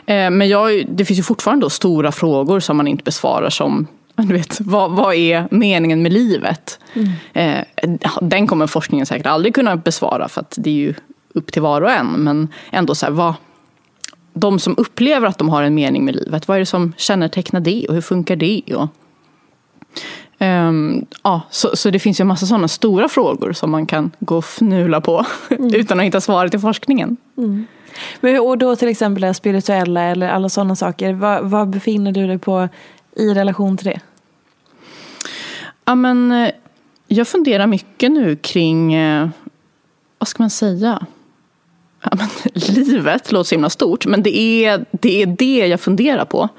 Eh, 0.05 0.30
men 0.30 0.47
jag, 0.47 0.86
det 0.89 1.05
finns 1.05 1.19
ju 1.19 1.23
fortfarande 1.23 1.69
stora 1.69 2.11
frågor 2.11 2.59
som 2.59 2.77
man 2.77 2.88
inte 2.88 3.03
besvarar 3.03 3.49
som 3.49 3.88
du 4.28 4.34
vet, 4.34 4.61
vad, 4.61 4.91
vad 4.91 5.15
är 5.15 5.47
meningen 5.51 6.01
med 6.01 6.13
livet? 6.13 6.80
Eh, 7.34 7.63
den 8.22 8.47
kommer 8.47 8.67
forskningen 8.67 9.05
säkert 9.05 9.28
aldrig 9.28 9.55
kunna 9.55 9.76
besvara 9.76 10.28
för 10.28 10.41
att 10.41 10.53
det 10.57 10.70
är 10.70 10.74
ju 10.74 10.93
upp 11.34 11.51
till 11.51 11.61
var 11.61 11.82
och 11.82 11.91
en. 11.91 12.07
Men 12.07 12.47
ändå 12.72 12.95
så 12.95 13.05
här, 13.05 13.13
vad, 13.13 13.34
de 14.34 14.59
som 14.59 14.76
upplever 14.78 15.28
att 15.28 15.38
de 15.38 15.49
har 15.49 15.63
en 15.63 15.76
mening 15.76 16.05
med 16.05 16.15
livet, 16.15 16.47
vad 16.47 16.55
är 16.55 16.59
det 16.59 16.65
som 16.65 16.93
kännetecknar 16.97 17.59
det 17.59 17.86
och 17.88 17.93
hur 17.93 18.01
funkar 18.01 18.36
det? 18.36 18.61
Och, 18.76 18.88
Ehm, 20.39 21.05
ja, 21.24 21.41
så, 21.49 21.76
så 21.76 21.89
det 21.89 21.99
finns 21.99 22.20
ju 22.20 22.22
en 22.22 22.28
massa 22.28 22.45
sådana 22.45 22.67
stora 22.67 23.09
frågor 23.09 23.53
som 23.53 23.72
man 23.72 23.86
kan 23.86 24.11
gå 24.20 24.38
och 24.38 24.43
fnula 24.43 25.01
på 25.01 25.26
utan 25.74 25.99
att 25.99 26.05
hitta 26.05 26.22
svaret 26.22 26.53
i 26.53 26.59
forskningen. 26.59 27.17
Men, 28.20 28.39
och 28.39 28.57
då 28.57 28.76
till 28.76 28.88
exempel 28.88 29.22
det 29.22 29.34
spirituella 29.34 30.01
eller 30.01 30.30
alla 30.30 30.49
sådana 30.49 30.76
saker. 30.76 31.13
Vad, 31.13 31.43
vad 31.49 31.70
befinner 31.70 32.11
du 32.11 32.28
dig 32.28 32.38
på 32.38 32.70
i 33.15 33.34
relation 33.34 33.78
till 33.78 33.86
det? 33.86 33.99
Ja, 35.89 35.95
men, 35.95 36.31
eh, 36.31 36.51
jag 37.07 37.27
funderar 37.27 37.67
mycket 37.67 38.11
nu 38.11 38.35
kring, 38.35 38.93
eh, 38.93 39.29
vad 40.17 40.27
ska 40.27 40.43
man 40.43 40.49
säga? 40.49 41.05
Ja, 42.03 42.11
men, 42.17 42.27
livet 42.53 43.31
låter 43.31 43.47
så 43.47 43.55
himla 43.55 43.69
stort, 43.69 44.05
men 44.05 44.23
det 44.23 44.37
är, 44.37 44.85
det 44.91 45.21
är 45.21 45.25
det 45.25 45.67
jag 45.67 45.81
funderar 45.81 46.25
på. 46.25 46.49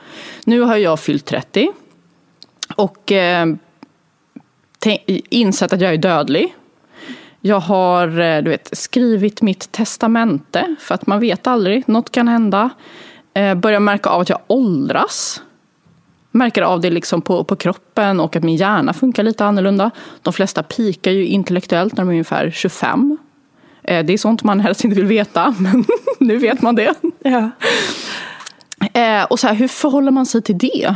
Nu 0.45 0.61
har 0.61 0.76
jag 0.76 1.01
fyllt 1.01 1.24
30 1.24 1.72
och 2.76 3.12
eh, 3.12 3.47
insett 5.31 5.72
att 5.72 5.81
jag 5.81 5.95
är 5.95 5.99
dödlig. 5.99 6.55
Jag 7.41 7.61
har 7.61 8.20
eh, 8.20 8.43
du 8.43 8.51
vet, 8.51 8.78
skrivit 8.78 9.43
mitt 9.43 9.72
testamente, 9.72 10.76
för 10.81 10.95
att 10.95 11.07
man 11.07 11.20
vet 11.20 11.47
aldrig, 11.47 11.89
något 11.89 12.12
kan 12.12 12.28
hända. 12.28 12.70
Eh, 13.35 13.55
börjar 13.55 13.81
märka 13.81 14.11
av 14.11 14.20
att 14.20 14.28
jag 14.28 14.41
åldras. 14.47 15.43
Märker 16.31 16.62
av 16.62 16.81
det 16.81 16.91
liksom 16.91 17.22
på, 17.22 17.45
på 17.45 17.57
kroppen 17.57 18.20
och 18.20 18.37
att 18.37 18.43
min 18.43 18.57
hjärna 18.57 18.93
funkar 18.93 19.22
lite 19.22 19.45
annorlunda. 19.45 19.91
De 20.22 20.33
flesta 20.33 20.62
pikar 20.62 21.11
ju 21.11 21.26
intellektuellt 21.26 21.97
när 21.97 22.05
de 22.05 22.09
är 22.09 22.12
ungefär 22.12 22.51
25. 22.51 23.18
Eh, 23.83 24.05
det 24.05 24.12
är 24.12 24.18
sånt 24.18 24.45
man 24.45 24.61
helst 24.61 24.85
inte 24.85 24.97
vill 24.97 25.07
veta, 25.07 25.55
men 25.59 25.85
nu 26.18 26.37
vet 26.37 26.62
man 26.62 26.74
det. 26.74 26.95
Ja. 27.18 27.51
Eh, 28.93 29.24
och 29.24 29.41
så 29.41 29.47
här, 29.47 29.55
hur 29.55 29.68
förhåller 29.68 30.11
man 30.11 30.26
sig 30.26 30.43
till 30.43 30.59
det? 30.59 30.95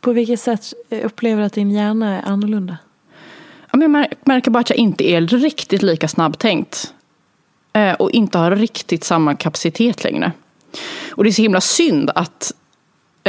På 0.00 0.12
vilket 0.12 0.40
sätt 0.40 0.72
upplever 1.04 1.40
du 1.40 1.46
att 1.46 1.52
din 1.52 1.70
hjärna 1.70 2.18
är 2.18 2.28
annorlunda? 2.28 2.76
Ja, 3.72 3.78
men 3.78 3.82
jag 3.82 3.90
mär- 3.90 4.14
märker 4.24 4.50
bara 4.50 4.60
att 4.60 4.70
jag 4.70 4.78
inte 4.78 5.10
är 5.10 5.20
riktigt 5.20 5.82
lika 5.82 6.08
snabbtänkt. 6.08 6.94
Eh, 7.72 7.92
och 7.92 8.10
inte 8.10 8.38
har 8.38 8.50
riktigt 8.50 9.04
samma 9.04 9.34
kapacitet 9.34 10.04
längre. 10.04 10.32
Och 11.10 11.24
det 11.24 11.30
är 11.30 11.32
så 11.32 11.42
himla 11.42 11.60
synd 11.60 12.10
att 12.14 12.52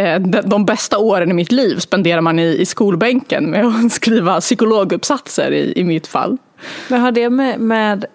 Eh, 0.01 0.19
de, 0.19 0.65
bästa 0.65 0.97
åren 0.97 1.31
i 1.31 1.33
mitt 1.33 1.51
liv 1.51 1.77
spenderar 1.77 2.21
man 2.21 2.39
i, 2.39 2.57
i 2.61 2.65
skolbänken 2.65 3.51
med 3.51 3.65
att 3.65 3.91
skriva 3.91 4.39
psykologuppsatser 4.39 5.51
i, 5.51 5.73
i 5.75 5.83
mitt 5.83 6.07
fall. 6.07 6.37
Men 6.89 7.01
har 7.01 7.11
det 7.11 7.29
med, 7.29 7.59
med 7.59 8.05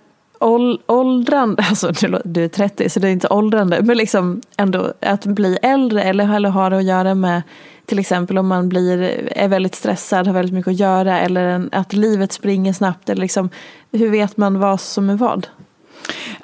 åldrande, 0.87 1.65
alltså 1.69 1.91
du 1.91 2.19
du 2.25 2.45
är 2.45 2.49
30 2.49 2.91
så 2.91 3.01
det 3.01 3.09
är 3.09 3.13
inte 3.13 3.29
åldrande, 3.29 3.83
men 3.83 3.97
liksom 3.97 4.43
ändå 4.57 4.93
att 5.01 5.27
bli 5.27 5.59
äldre 5.63 6.03
eller, 6.03 6.35
eller 6.35 6.49
har 6.49 6.71
det 6.71 6.77
att 6.77 6.85
göra 6.85 7.15
med 7.15 7.43
till 7.87 7.99
exempel 7.99 8.39
om 8.39 8.47
man 8.47 8.69
blir, 8.69 9.29
är 9.37 9.49
väldigt 9.49 9.75
stressad, 9.75 10.27
har 10.27 10.35
väldigt 10.35 10.55
mycket 10.55 10.71
att 10.71 10.79
göra 10.79 11.21
eller 11.21 11.45
en, 11.45 11.69
att 11.73 11.93
livet 11.93 12.33
springer 12.33 12.73
snabbt 12.73 13.09
eller 13.09 13.23
liksom, 13.23 13.51
hur 13.93 14.11
vet 14.11 14.37
man 14.37 14.59
vad 14.59 14.81
som 14.81 15.11
är 15.11 15.15
vad? 15.15 15.47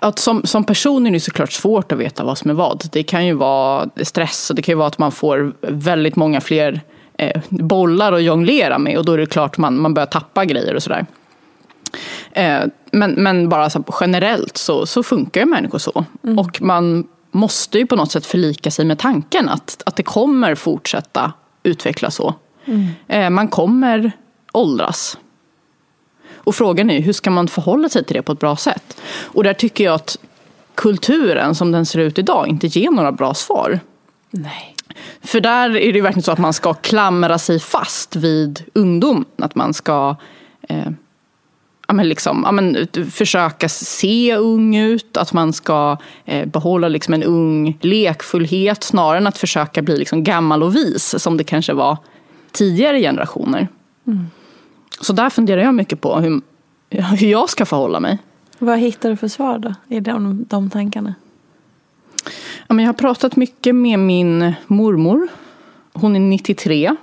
Att 0.02 0.18
som, 0.18 0.44
som 0.44 0.64
person 0.64 1.06
är 1.06 1.10
det 1.10 1.20
såklart 1.20 1.52
svårt 1.52 1.92
att 1.92 1.98
veta 1.98 2.24
vad 2.24 2.38
som 2.38 2.50
är 2.50 2.54
vad. 2.54 2.88
Det 2.92 3.02
kan 3.02 3.26
ju 3.26 3.34
vara 3.34 3.88
stress 4.02 4.50
och 4.50 4.56
det 4.56 4.62
kan 4.62 4.72
ju 4.72 4.76
vara 4.76 4.88
att 4.88 4.98
man 4.98 5.12
får 5.12 5.52
väldigt 5.60 6.16
många 6.16 6.40
fler 6.40 6.80
eh, 7.18 7.40
bollar 7.48 8.12
att 8.12 8.22
jonglera 8.22 8.78
med 8.78 8.98
och 8.98 9.04
då 9.04 9.12
är 9.12 9.18
det 9.18 9.26
klart 9.26 9.58
man, 9.58 9.80
man 9.80 9.94
börjar 9.94 10.06
tappa 10.06 10.44
grejer 10.44 10.74
och 10.74 10.82
sådär. 10.82 11.06
Eh, 12.32 12.60
men, 12.90 13.10
men 13.10 13.48
bara 13.48 13.70
så 13.70 13.84
generellt 14.00 14.56
så, 14.56 14.86
så 14.86 15.02
funkar 15.02 15.40
ju 15.40 15.46
människor 15.46 15.78
så. 15.78 16.04
Mm. 16.24 16.38
Och 16.38 16.62
man 16.62 17.06
måste 17.30 17.78
ju 17.78 17.86
på 17.86 17.96
något 17.96 18.12
sätt 18.12 18.26
förlika 18.26 18.70
sig 18.70 18.84
med 18.84 18.98
tanken 18.98 19.48
att, 19.48 19.82
att 19.86 19.96
det 19.96 20.02
kommer 20.02 20.54
fortsätta 20.54 21.32
utvecklas 21.62 22.14
så. 22.14 22.34
Mm. 22.64 22.86
Eh, 23.08 23.30
man 23.30 23.48
kommer 23.48 24.12
åldras. 24.52 25.18
Och 26.44 26.54
frågan 26.54 26.90
är 26.90 27.00
hur 27.00 27.12
ska 27.12 27.30
man 27.30 27.48
förhålla 27.48 27.88
sig 27.88 28.04
till 28.04 28.16
det 28.16 28.22
på 28.22 28.32
ett 28.32 28.40
bra 28.40 28.56
sätt? 28.56 29.00
Och 29.22 29.44
där 29.44 29.54
tycker 29.54 29.84
jag 29.84 29.94
att 29.94 30.16
kulturen 30.74 31.54
som 31.54 31.72
den 31.72 31.86
ser 31.86 31.98
ut 31.98 32.18
idag 32.18 32.48
inte 32.48 32.66
ger 32.66 32.90
några 32.90 33.12
bra 33.12 33.34
svar. 33.34 33.80
Nej. 34.30 34.76
För 35.20 35.40
där 35.40 35.76
är 35.76 35.92
det 35.92 36.00
verkligen 36.00 36.22
så 36.22 36.32
att 36.32 36.38
man 36.38 36.52
ska 36.52 36.74
klamra 36.74 37.38
sig 37.38 37.60
fast 37.60 38.16
vid 38.16 38.64
ungdom. 38.72 39.24
Att 39.38 39.54
man 39.54 39.74
ska 39.74 40.16
eh, 40.68 40.90
ja, 41.88 41.94
men 41.94 42.08
liksom, 42.08 42.42
ja, 42.44 42.52
men, 42.52 42.88
försöka 43.10 43.68
se 43.68 44.36
ung 44.36 44.76
ut. 44.76 45.16
Att 45.16 45.32
man 45.32 45.52
ska 45.52 45.96
eh, 46.24 46.48
behålla 46.48 46.88
liksom 46.88 47.14
en 47.14 47.22
ung 47.22 47.78
lekfullhet 47.80 48.84
snarare 48.84 49.18
än 49.18 49.26
att 49.26 49.38
försöka 49.38 49.82
bli 49.82 49.96
liksom 49.96 50.24
gammal 50.24 50.62
och 50.62 50.76
vis 50.76 51.22
som 51.22 51.36
det 51.36 51.44
kanske 51.44 51.72
var 51.72 51.96
tidigare 52.52 53.00
generationer. 53.00 53.68
Mm. 54.06 54.26
Så 55.00 55.12
där 55.12 55.30
funderar 55.30 55.62
jag 55.62 55.74
mycket 55.74 56.00
på 56.00 56.16
hur, 56.16 56.40
hur 56.90 57.26
jag 57.26 57.50
ska 57.50 57.66
förhålla 57.66 58.00
mig. 58.00 58.18
Vad 58.58 58.78
hittar 58.78 59.10
du 59.10 59.16
för 59.16 59.28
svar 59.28 59.58
då 59.58 59.74
i 59.88 60.00
de, 60.00 60.44
de 60.48 60.70
tankarna? 60.70 61.14
Ja, 62.66 62.74
men 62.74 62.78
jag 62.78 62.88
har 62.88 62.98
pratat 62.98 63.36
mycket 63.36 63.74
med 63.74 63.98
min 63.98 64.54
mormor. 64.66 65.28
Hon 65.92 66.16
är 66.16 66.20
93. 66.20 66.96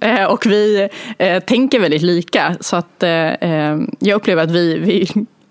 Eh, 0.00 0.24
och 0.24 0.46
vi 0.46 0.88
eh, 1.18 1.42
tänker 1.42 1.80
väldigt 1.80 2.02
lika. 2.02 2.56
Så 2.60 2.76
att, 2.76 3.02
eh, 3.02 3.32
eh 3.32 3.78
jag 3.98 4.16
upplever 4.16 4.42
att 4.42 4.50
vi, 4.50 4.78
vi 4.78 5.02
är 5.02 5.08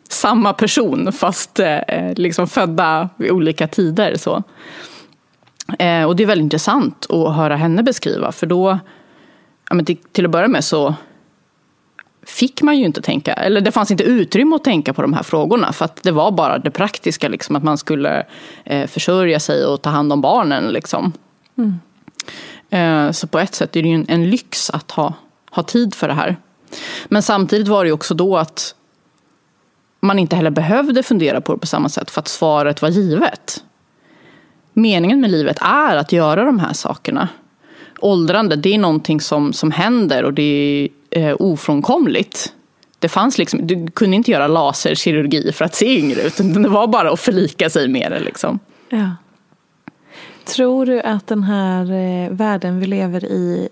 samma 0.09 0.53
person 0.53 1.11
fast 1.11 1.59
eh, 1.59 1.79
liksom 2.15 2.47
födda 2.47 3.09
vid 3.17 3.31
olika 3.31 3.67
tider. 3.67 4.15
Så. 4.15 4.43
Eh, 5.79 6.03
och 6.03 6.15
det 6.15 6.23
är 6.23 6.27
väldigt 6.27 6.43
intressant 6.43 7.05
att 7.09 7.35
höra 7.35 7.55
henne 7.55 7.83
beskriva. 7.83 8.31
För 8.31 8.47
då, 8.47 8.79
ja, 9.69 9.75
men 9.75 9.85
till, 9.85 9.97
till 10.11 10.25
att 10.25 10.31
börja 10.31 10.47
med 10.47 10.63
så 10.63 10.95
fick 12.23 12.61
man 12.61 12.77
ju 12.77 12.85
inte 12.85 13.01
tänka, 13.01 13.33
eller 13.33 13.61
det 13.61 13.71
fanns 13.71 13.91
inte 13.91 14.03
utrymme 14.03 14.55
att 14.55 14.63
tänka 14.63 14.93
på 14.93 15.01
de 15.01 15.13
här 15.13 15.23
frågorna 15.23 15.73
för 15.73 15.85
att 15.85 16.03
det 16.03 16.11
var 16.11 16.31
bara 16.31 16.57
det 16.57 16.71
praktiska, 16.71 17.29
liksom, 17.29 17.55
att 17.55 17.63
man 17.63 17.77
skulle 17.77 18.25
eh, 18.63 18.87
försörja 18.87 19.39
sig 19.39 19.65
och 19.65 19.81
ta 19.81 19.89
hand 19.89 20.13
om 20.13 20.21
barnen. 20.21 20.67
Liksom. 20.69 21.13
Mm. 21.57 21.79
Eh, 22.69 23.11
så 23.11 23.27
på 23.27 23.39
ett 23.39 23.55
sätt 23.55 23.75
är 23.75 23.81
det 23.81 23.89
ju 23.89 23.95
en, 23.95 24.05
en, 24.09 24.29
lyx 24.29 24.69
att 24.69 24.91
ha, 24.91 25.13
ha 25.51 25.63
tid 25.63 25.95
för 25.95 26.07
det 26.07 26.13
här. 26.13 26.37
Men 27.07 27.23
samtidigt 27.23 27.67
var 27.67 27.83
det 27.83 27.87
ju 27.87 27.93
också 27.93 28.13
då 28.13 28.37
att 28.37 28.75
man 29.99 30.19
inte 30.19 30.35
heller 30.35 30.51
behövde 30.51 31.03
fundera 31.03 31.41
på 31.41 31.53
det 31.53 31.59
på 31.59 31.67
samma 31.67 31.89
sätt 31.89 32.11
för 32.11 32.21
att 32.21 32.27
svaret 32.27 32.81
var 32.81 32.89
givet. 32.89 33.63
Meningen 34.73 35.21
med 35.21 35.31
livet 35.31 35.57
är 35.61 35.95
att 35.95 36.11
göra 36.11 36.45
de 36.45 36.59
här 36.59 36.73
sakerna. 36.73 37.27
Åldrande, 37.99 38.55
det 38.55 38.73
är 38.73 38.77
någonting 38.77 39.21
som, 39.21 39.53
som 39.53 39.71
händer 39.71 40.23
och 40.23 40.33
det 40.33 40.43
är 40.43 40.89
eh, 41.11 41.35
ofrånkomligt. 41.39 42.53
Det 42.99 43.09
fanns 43.09 43.37
liksom, 43.37 43.67
du 43.67 43.87
kunde 43.87 44.15
inte 44.15 44.31
göra 44.31 44.47
laserkirurgi 44.47 45.51
för 45.51 45.65
att 45.65 45.75
se 45.75 45.99
yngre 45.99 46.21
ut. 46.21 46.37
Det 46.37 46.69
var 46.69 46.87
bara 46.87 47.11
att 47.11 47.19
förlika 47.19 47.69
sig 47.69 47.87
med 47.87 48.11
det. 48.11 48.19
Liksom. 48.19 48.59
Ja. 48.89 49.09
Tror 50.43 50.85
du 50.85 51.01
att 51.01 51.27
den 51.27 51.43
här 51.43 51.91
eh, 51.91 52.29
världen 52.29 52.79
vi 52.79 52.85
lever 52.85 53.25
i 53.25 53.69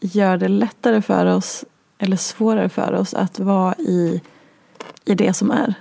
gör 0.00 0.36
det 0.36 0.48
lättare 0.48 1.02
för 1.02 1.26
oss 1.26 1.64
eller 1.98 2.16
svårare 2.16 2.68
för 2.68 2.92
oss 2.92 3.14
att 3.14 3.38
vara 3.38 3.74
i, 3.74 4.22
i 5.04 5.14
det 5.14 5.32
som 5.32 5.50
är? 5.50 5.74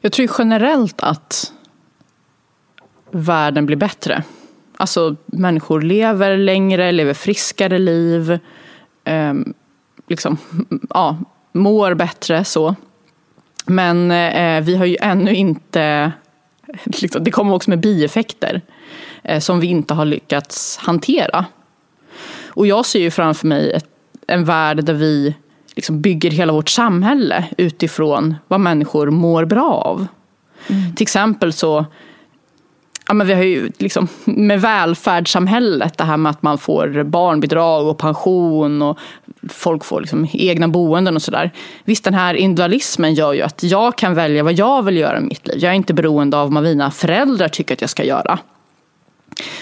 Jag 0.00 0.12
tror 0.12 0.30
generellt 0.38 1.00
att 1.00 1.52
världen 3.10 3.66
blir 3.66 3.76
bättre. 3.76 4.22
Alltså 4.76 5.16
människor 5.26 5.82
lever 5.82 6.36
längre, 6.36 6.92
lever 6.92 7.14
friskare 7.14 7.78
liv 7.78 8.38
eh, 9.08 9.34
liksom, 10.08 10.36
ja, 10.90 11.18
mår 11.52 11.94
bättre 11.94 12.44
så. 12.44 12.74
Men 13.66 14.10
eh, 14.10 14.60
vi 14.60 14.76
har 14.76 14.86
ju 14.86 14.96
ännu 15.00 15.34
inte, 15.34 16.12
liksom, 16.84 17.24
det 17.24 17.30
kommer 17.30 17.54
också 17.54 17.70
med 17.70 17.80
bieffekter 17.80 18.60
eh, 19.22 19.40
som 19.40 19.60
vi 19.60 19.66
inte 19.66 19.94
har 19.94 20.04
lyckats 20.04 20.76
hantera. 20.76 21.44
Och 22.48 22.66
jag 22.66 22.86
ser 22.86 23.00
ju 23.00 23.10
framför 23.10 23.46
mig 23.46 23.72
ett, 23.72 23.88
en 24.26 24.44
värld 24.44 24.84
där 24.84 24.94
vi 24.94 25.34
liksom 25.76 26.00
bygger 26.00 26.30
hela 26.30 26.52
vårt 26.52 26.68
samhälle 26.68 27.44
utifrån 27.56 28.34
vad 28.48 28.60
människor 28.60 29.10
mår 29.10 29.44
bra 29.44 29.70
av. 29.70 30.06
Mm. 30.66 30.94
Till 30.94 31.04
exempel 31.04 31.52
så 31.52 31.86
ja, 33.08 33.14
men 33.14 33.26
vi 33.26 33.34
har 33.34 33.42
ju 33.42 33.70
liksom, 33.78 34.08
med 34.24 34.60
välfärdssamhället, 34.60 35.98
det 35.98 36.04
här 36.04 36.16
med 36.16 36.30
att 36.30 36.42
man 36.42 36.58
får 36.58 37.02
barnbidrag 37.02 37.86
och 37.86 37.98
pension 37.98 38.82
och 38.82 38.98
folk 39.48 39.84
får 39.84 40.00
liksom 40.00 40.26
egna 40.32 40.68
boenden 40.68 41.16
och 41.16 41.22
sådär. 41.22 41.50
Visst, 41.84 42.04
den 42.04 42.14
här 42.14 42.34
individualismen 42.34 43.14
gör 43.14 43.32
ju 43.32 43.42
att 43.42 43.62
jag 43.62 43.98
kan 43.98 44.14
välja 44.14 44.42
vad 44.42 44.52
jag 44.52 44.82
vill 44.82 44.96
göra 44.96 45.18
i 45.18 45.20
mitt 45.20 45.46
liv. 45.46 45.58
Jag 45.58 45.70
är 45.70 45.76
inte 45.76 45.94
beroende 45.94 46.36
av 46.36 46.52
vad 46.52 46.62
mina 46.62 46.90
föräldrar 46.90 47.48
tycker 47.48 47.74
att 47.74 47.80
jag 47.80 47.90
ska 47.90 48.04
göra. 48.04 48.38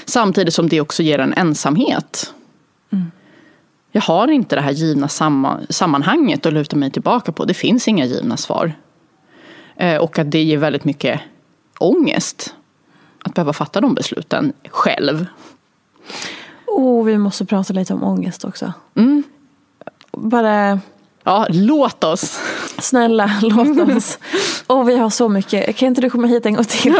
Samtidigt 0.04 0.54
som 0.54 0.68
det 0.68 0.80
också 0.80 1.02
ger 1.02 1.18
en 1.18 1.32
ensamhet. 1.32 2.34
Mm. 2.92 3.10
Jag 3.92 4.02
har 4.02 4.28
inte 4.28 4.56
det 4.56 4.62
här 4.62 4.72
givna 4.72 5.08
sammanhanget 5.68 6.46
att 6.46 6.52
luta 6.52 6.76
mig 6.76 6.90
tillbaka 6.90 7.32
på. 7.32 7.44
Det 7.44 7.54
finns 7.54 7.88
inga 7.88 8.04
givna 8.04 8.36
svar. 8.36 8.72
Eh, 9.76 9.96
och 9.96 10.18
att 10.18 10.30
det 10.30 10.42
ger 10.42 10.58
väldigt 10.58 10.84
mycket 10.84 11.20
ångest 11.78 12.54
att 13.26 13.34
behöva 13.34 13.52
fatta 13.52 13.80
de 13.80 13.94
besluten 13.94 14.52
själv. 14.68 15.26
Oh, 16.66 17.04
vi 17.04 17.18
måste 17.18 17.44
prata 17.44 17.72
lite 17.72 17.94
om 17.94 18.02
ångest 18.02 18.44
också. 18.44 18.72
Mm. 18.94 19.22
Bara... 20.12 20.80
Ja, 21.24 21.46
låt 21.50 22.04
oss. 22.04 22.40
Snälla, 22.78 23.30
låt 23.42 23.96
oss. 23.96 24.18
Och 24.66 24.88
vi 24.88 24.96
har 24.96 25.10
så 25.10 25.28
mycket. 25.28 25.76
Kan 25.76 25.86
inte 25.88 26.00
du 26.00 26.10
komma 26.10 26.26
hit 26.26 26.46
en 26.46 26.54
gång 26.54 26.64
till? 26.64 26.94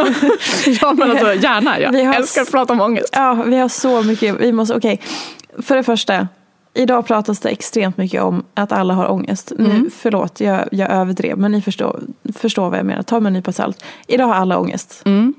ja, 0.81 0.93
men 0.93 1.11
alltså, 1.11 1.33
gärna. 1.33 1.79
Jag 1.79 2.05
har... 2.05 2.13
älskar 2.13 2.41
att 2.41 2.51
prata 2.51 2.73
om 2.73 2.81
ångest. 2.81 3.09
Ja, 3.11 3.33
vi 3.45 3.57
har 3.57 3.69
så 3.69 4.03
mycket. 4.03 4.35
Vi 4.39 4.51
måste, 4.51 4.75
okej. 4.75 4.93
Okay. 4.93 5.63
För 5.63 5.75
det 5.75 5.83
första, 5.83 6.27
idag 6.73 7.07
pratas 7.07 7.39
det 7.39 7.49
extremt 7.49 7.97
mycket 7.97 8.21
om 8.21 8.43
att 8.53 8.71
alla 8.71 8.93
har 8.93 9.11
ångest. 9.11 9.51
Mm. 9.51 9.81
Nu, 9.81 9.89
förlåt, 9.89 10.39
jag, 10.39 10.67
jag 10.71 10.91
överdrev, 10.91 11.37
men 11.37 11.51
ni 11.51 11.61
förstår, 11.61 11.99
förstår 12.35 12.69
vad 12.69 12.79
jag 12.79 12.85
menar. 12.85 13.03
Ta 13.03 13.19
med 13.19 13.29
en 13.29 13.33
nypa 13.33 13.51
salt. 13.51 13.83
Idag 14.07 14.25
har 14.27 14.35
alla 14.35 14.59
ångest. 14.59 15.01
Mm. 15.05 15.33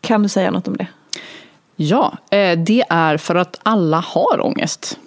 Kan 0.00 0.22
du 0.22 0.28
säga 0.28 0.50
något 0.50 0.68
om 0.68 0.76
det? 0.76 0.86
Ja, 1.76 2.16
eh, 2.30 2.58
det 2.58 2.84
är 2.88 3.16
för 3.16 3.34
att 3.34 3.60
alla 3.62 4.00
har 4.00 4.40
ångest. 4.46 4.98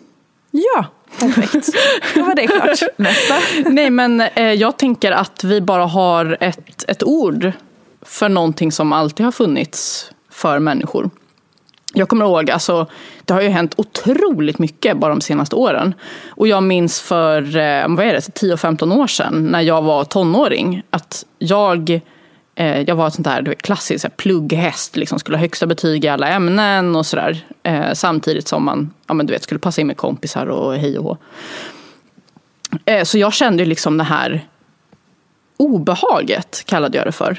Ja, 0.51 0.85
perfekt. 1.19 1.69
Då 2.15 2.23
var 2.23 2.35
det 2.35 2.47
klart. 2.47 2.79
Nästa. 2.97 3.35
Nej, 3.65 3.89
men 3.89 4.21
eh, 4.21 4.53
jag 4.53 4.77
tänker 4.77 5.11
att 5.11 5.43
vi 5.43 5.61
bara 5.61 5.85
har 5.85 6.37
ett, 6.39 6.85
ett 6.87 7.03
ord 7.03 7.51
för 8.01 8.29
någonting 8.29 8.71
som 8.71 8.93
alltid 8.93 9.25
har 9.25 9.31
funnits 9.31 10.11
för 10.29 10.59
människor. 10.59 11.09
Jag 11.93 12.09
kommer 12.09 12.25
ihåg, 12.25 12.51
alltså, 12.51 12.87
det 13.25 13.33
har 13.33 13.41
ju 13.41 13.49
hänt 13.49 13.73
otroligt 13.77 14.59
mycket 14.59 14.97
bara 14.97 15.09
de 15.09 15.21
senaste 15.21 15.55
åren. 15.55 15.93
Och 16.29 16.47
jag 16.47 16.63
minns 16.63 17.01
för 17.01 17.41
eh, 17.41 17.87
vad 17.87 18.05
är 18.05 18.13
det, 18.13 18.19
10-15 18.19 18.99
år 18.99 19.07
sedan 19.07 19.45
när 19.45 19.61
jag 19.61 19.81
var 19.81 20.03
tonåring 20.03 20.83
att 20.89 21.25
jag 21.39 21.89
Eh, 21.89 22.01
Eh, 22.61 22.81
jag 22.81 22.95
var 22.95 23.07
ett 23.07 23.13
sånt 23.13 23.25
där 23.25 23.53
klassiskt 23.53 24.01
så 24.01 24.07
här, 24.07 24.15
plugghäst, 24.15 24.95
liksom, 24.95 25.19
skulle 25.19 25.37
ha 25.37 25.41
högsta 25.41 25.67
betyg 25.67 26.05
i 26.05 26.07
alla 26.07 26.27
ämnen 26.27 26.95
och 26.95 27.05
sådär. 27.05 27.45
Eh, 27.63 27.93
samtidigt 27.93 28.47
som 28.47 28.65
man 28.65 28.93
ja, 29.07 29.13
men 29.13 29.25
du 29.25 29.33
vet, 29.33 29.43
skulle 29.43 29.59
passa 29.59 29.81
in 29.81 29.87
med 29.87 29.97
kompisar 29.97 30.45
och 30.45 30.75
hej 30.75 30.97
och 30.97 31.03
hå. 31.03 31.17
Eh, 32.85 33.03
så 33.03 33.17
jag 33.17 33.33
kände 33.33 33.65
liksom 33.65 33.97
det 33.97 34.03
här 34.03 34.47
obehaget, 35.57 36.63
kallade 36.65 36.97
jag 36.97 37.07
det 37.07 37.11
för 37.11 37.37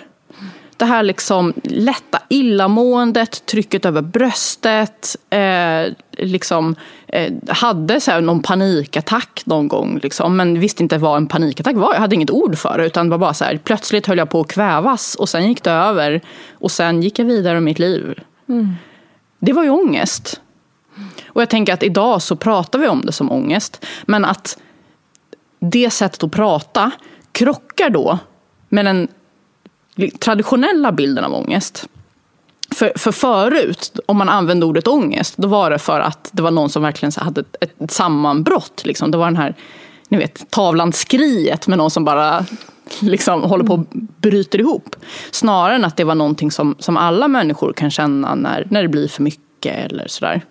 det 0.77 0.85
här 0.85 1.03
liksom 1.03 1.53
lätta 1.65 2.23
illamåendet, 2.29 3.47
trycket 3.47 3.85
över 3.85 4.03
bröstet. 4.03 5.17
Eh, 5.31 5.93
liksom, 6.11 6.77
eh, 7.07 7.33
hade 7.49 8.01
så 8.01 8.21
någon 8.21 8.43
panikattack 8.43 9.43
någon 9.45 9.69
gång. 9.69 9.99
Liksom, 10.03 10.37
men 10.37 10.61
visste 10.61 10.83
inte 10.83 10.99
vad 10.99 11.17
en 11.17 11.27
panikattack 11.27 11.77
var. 11.77 11.95
Jag 11.95 12.01
hade 12.01 12.15
inget 12.15 12.31
ord 12.31 12.59
för 12.59 12.79
det. 12.79 12.87
Utan 12.87 13.07
det 13.07 13.11
var 13.11 13.19
bara 13.19 13.35
så 13.35 13.45
här, 13.45 13.61
plötsligt 13.65 14.07
höll 14.07 14.19
jag 14.19 14.31
på 14.31 14.41
att 14.41 14.49
kvävas 14.49 15.15
och 15.15 15.29
sen 15.29 15.49
gick 15.49 15.63
det 15.63 15.71
över. 15.71 16.21
Och 16.53 16.71
sen 16.71 17.03
gick 17.03 17.19
jag 17.19 17.27
vidare 17.27 17.55
med 17.55 17.63
mitt 17.63 17.79
liv. 17.79 18.21
Mm. 18.49 18.75
Det 19.39 19.53
var 19.53 19.65
ju 19.65 19.71
ångest. 19.71 20.41
Och 21.27 21.43
jag 21.43 21.51
tänker 21.51 21.75
att 21.75 21.83
idag 21.83 22.23
så 22.23 22.37
pratar 22.37 22.79
vi 22.79 22.89
om 22.89 23.01
det 23.01 23.13
som 23.13 23.33
ångest. 23.33 23.87
Men 24.05 24.25
att 24.25 24.59
det 25.59 25.91
sättet 25.91 26.23
att 26.23 26.33
prata 26.33 26.91
krockar 27.33 27.91
då 27.91 28.19
med 28.69 28.87
en 28.87 29.09
traditionella 30.19 30.93
bilden 30.93 31.25
av 31.25 31.35
ångest. 31.35 31.89
För, 32.75 32.93
för 32.97 33.13
förut, 33.13 33.99
om 34.07 34.17
man 34.17 34.29
använde 34.29 34.67
ordet 34.67 34.89
ångest, 34.89 35.35
då 35.37 35.49
var 35.49 35.71
det 35.71 35.79
för 35.79 36.01
att 36.01 36.31
det 36.33 36.43
var 36.43 36.51
någon 36.51 36.71
som 36.71 36.83
verkligen 36.83 37.13
hade 37.17 37.41
ett, 37.41 37.83
ett 37.83 37.91
sammanbrott. 37.91 38.83
Liksom. 38.85 39.11
Det 39.11 39.19
var 39.19 39.27
den 39.27 39.37
här 39.37 39.55
ni 40.13 40.19
vet, 40.19 40.51
tavlan 40.51 40.93
skriet 40.93 41.67
med 41.67 41.79
någon 41.79 41.91
som 41.91 42.05
bara 42.05 42.45
liksom 43.01 43.43
håller 43.43 43.65
på 43.65 43.75
och 43.75 43.87
bryter 44.21 44.59
ihop. 44.59 44.97
Snarare 45.31 45.75
än 45.75 45.85
att 45.85 45.97
det 45.97 46.05
var 46.05 46.15
någonting 46.15 46.51
som, 46.51 46.77
som 46.79 46.97
alla 46.97 47.29
människor 47.29 47.73
kan 47.73 47.91
känna 47.91 48.35
när, 48.35 48.67
när 48.71 48.83
det 48.83 48.89
blir 48.89 49.09
för 49.09 49.23
mycket 49.23 49.91
eller 49.91 50.09
sådär. 50.09 50.43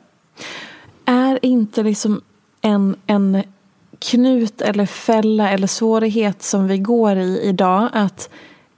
Är 1.06 1.40
inte 1.42 1.84
liksom 1.84 2.22
en, 2.62 2.96
en 3.08 3.44
knut 4.00 4.62
eller 4.62 4.86
fälla 4.86 5.50
eller 5.50 5.68
svårighet 5.68 6.44
som 6.44 6.68
vi 6.68 6.78
går 6.78 7.18
i 7.18 7.42
idag 7.44 7.90
att 7.94 8.30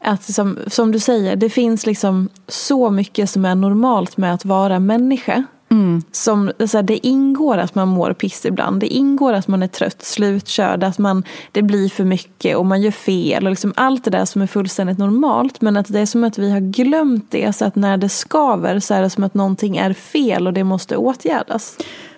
att 0.04 0.28
liksom, 0.28 0.60
som 0.68 0.92
du 0.92 1.00
säger, 1.00 1.36
det 1.36 1.50
finns 1.50 1.86
liksom 1.86 2.30
så 2.48 2.90
mycket 2.90 3.30
som 3.30 3.46
är 3.46 3.56
normalt 3.56 4.18
med 4.18 4.34
att 4.34 4.46
vara 4.46 4.80
människa. 4.80 5.44
Mm. 5.74 6.04
Som, 6.12 6.52
så 6.68 6.78
här, 6.78 6.84
det 6.84 7.08
ingår 7.08 7.58
att 7.58 7.76
man 7.76 7.88
mår 7.88 8.14
piss 8.14 8.46
ibland. 8.46 8.80
Det 8.80 8.88
ingår 8.88 9.34
att 9.34 9.48
man 9.48 9.64
är 9.64 9.68
trött, 9.68 10.02
slutkörd, 10.04 10.84
att 10.84 10.98
man, 10.98 11.24
det 11.52 11.62
blir 11.62 11.90
för 11.90 12.04
mycket 12.04 12.58
och 12.58 12.66
man 12.66 12.82
gör 12.82 12.92
fel. 12.92 13.44
Och 13.44 13.50
liksom 13.50 13.74
allt 13.76 14.04
det 14.04 14.12
där 14.12 14.26
som 14.26 14.42
är 14.42 14.48
fullständigt 14.48 14.98
normalt. 14.98 15.62
Men 15.62 15.78
att 15.78 15.88
det 15.88 16.00
är 16.00 16.06
som 16.06 16.24
att 16.24 16.38
vi 16.38 16.52
har 16.52 16.60
glömt 16.60 17.32
det. 17.32 17.54
Så 17.54 17.66
att 17.66 17.76
när 17.76 17.98
det 17.98 18.10
skaver 18.10 18.80
så 18.80 18.94
är 18.94 19.02
det 19.02 19.10
som 19.10 19.24
att 19.24 19.34
någonting 19.34 19.78
är 19.78 19.94
fel 19.94 20.48
och 20.48 20.54
det 20.54 20.64
måste 20.64 20.98
åtgärdas. 20.98 21.78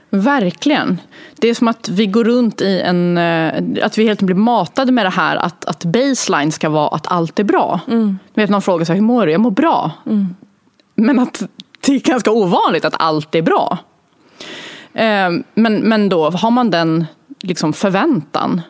Verkligen. 0.09 1.01
Det 1.35 1.49
är 1.49 1.53
som 1.53 1.67
att 1.67 1.89
vi 1.89 2.05
går 2.05 2.23
runt 2.23 2.61
i 2.61 2.81
en... 2.81 3.17
Eh, 3.17 3.85
att 3.85 3.97
vi 3.97 4.07
helt 4.07 4.21
blir 4.21 4.35
matade 4.35 4.91
med 4.91 5.05
det 5.05 5.09
här 5.09 5.35
att, 5.35 5.65
att 5.65 5.85
baseline 5.85 6.51
ska 6.51 6.69
vara 6.69 6.87
att 6.87 7.07
allt 7.11 7.39
är 7.39 7.43
bra. 7.43 7.79
Mm. 7.87 8.19
Du 8.33 8.41
vet, 8.41 8.49
någon 8.49 8.61
frågar 8.61 8.85
så 8.85 8.91
här, 8.91 8.99
hur 8.99 9.05
mår 9.05 9.25
du? 9.25 9.31
Jag 9.31 9.41
mår 9.41 9.51
bra. 9.51 9.91
Mm. 10.05 10.35
Men 10.95 11.19
att 11.19 11.43
det 11.85 11.95
är 11.95 11.99
ganska 11.99 12.31
ovanligt 12.31 12.85
att 12.85 12.95
allt 12.99 13.35
är 13.35 13.41
bra. 13.41 13.77
Eh, 14.93 15.29
men, 15.53 15.75
men 15.75 16.09
då 16.09 16.29
har 16.29 16.51
man 16.51 16.71
den 16.71 17.05
liksom 17.41 17.73
förväntan 17.73 18.61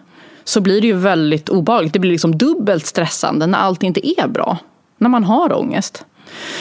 så 0.43 0.61
blir 0.61 0.81
det 0.81 0.87
ju 0.87 0.93
väldigt 0.93 1.49
obehagligt. 1.49 1.93
Det 1.93 1.99
blir 1.99 2.11
liksom 2.11 2.37
dubbelt 2.37 2.85
stressande 2.85 3.47
när 3.47 3.59
allt 3.59 3.83
inte 3.83 4.21
är 4.21 4.27
bra. 4.27 4.57
När 4.97 5.09
man 5.09 5.23
har 5.23 5.53
ångest. 5.53 6.05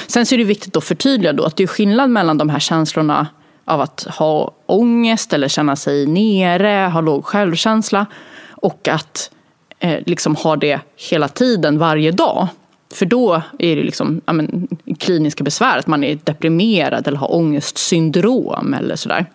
Sen 0.06 0.26
så 0.26 0.34
är 0.34 0.38
det 0.38 0.44
viktigt 0.44 0.76
att 0.76 0.84
förtydliga 0.84 1.32
då 1.32 1.44
att 1.44 1.56
det 1.56 1.62
är 1.62 1.66
skillnad 1.66 2.10
mellan 2.10 2.38
de 2.38 2.48
här 2.48 2.58
känslorna 2.58 3.26
av 3.64 3.80
att 3.80 4.06
ha 4.18 4.50
ångest 4.66 5.32
eller 5.32 5.48
känna 5.48 5.76
sig 5.76 6.06
nere, 6.06 6.90
ha 6.92 7.00
låg 7.00 7.24
självkänsla 7.24 8.06
och 8.50 8.88
att 8.88 9.30
eh, 9.78 9.98
liksom 10.06 10.36
ha 10.36 10.56
det 10.56 10.80
hela 11.10 11.28
tiden, 11.28 11.78
varje 11.78 12.10
dag. 12.10 12.48
För 12.94 13.06
då 13.06 13.42
är 13.58 13.76
det 13.76 13.82
liksom, 13.82 14.20
ja, 14.26 14.32
men, 14.32 14.68
kliniska 14.98 15.44
besvär, 15.44 15.78
att 15.78 15.86
man 15.86 16.04
är 16.04 16.18
deprimerad 16.24 17.08
eller 17.08 17.18
har 17.18 17.34
ångestsyndrom 17.34 18.74
eller 18.74 18.96
sådär. 18.96 19.26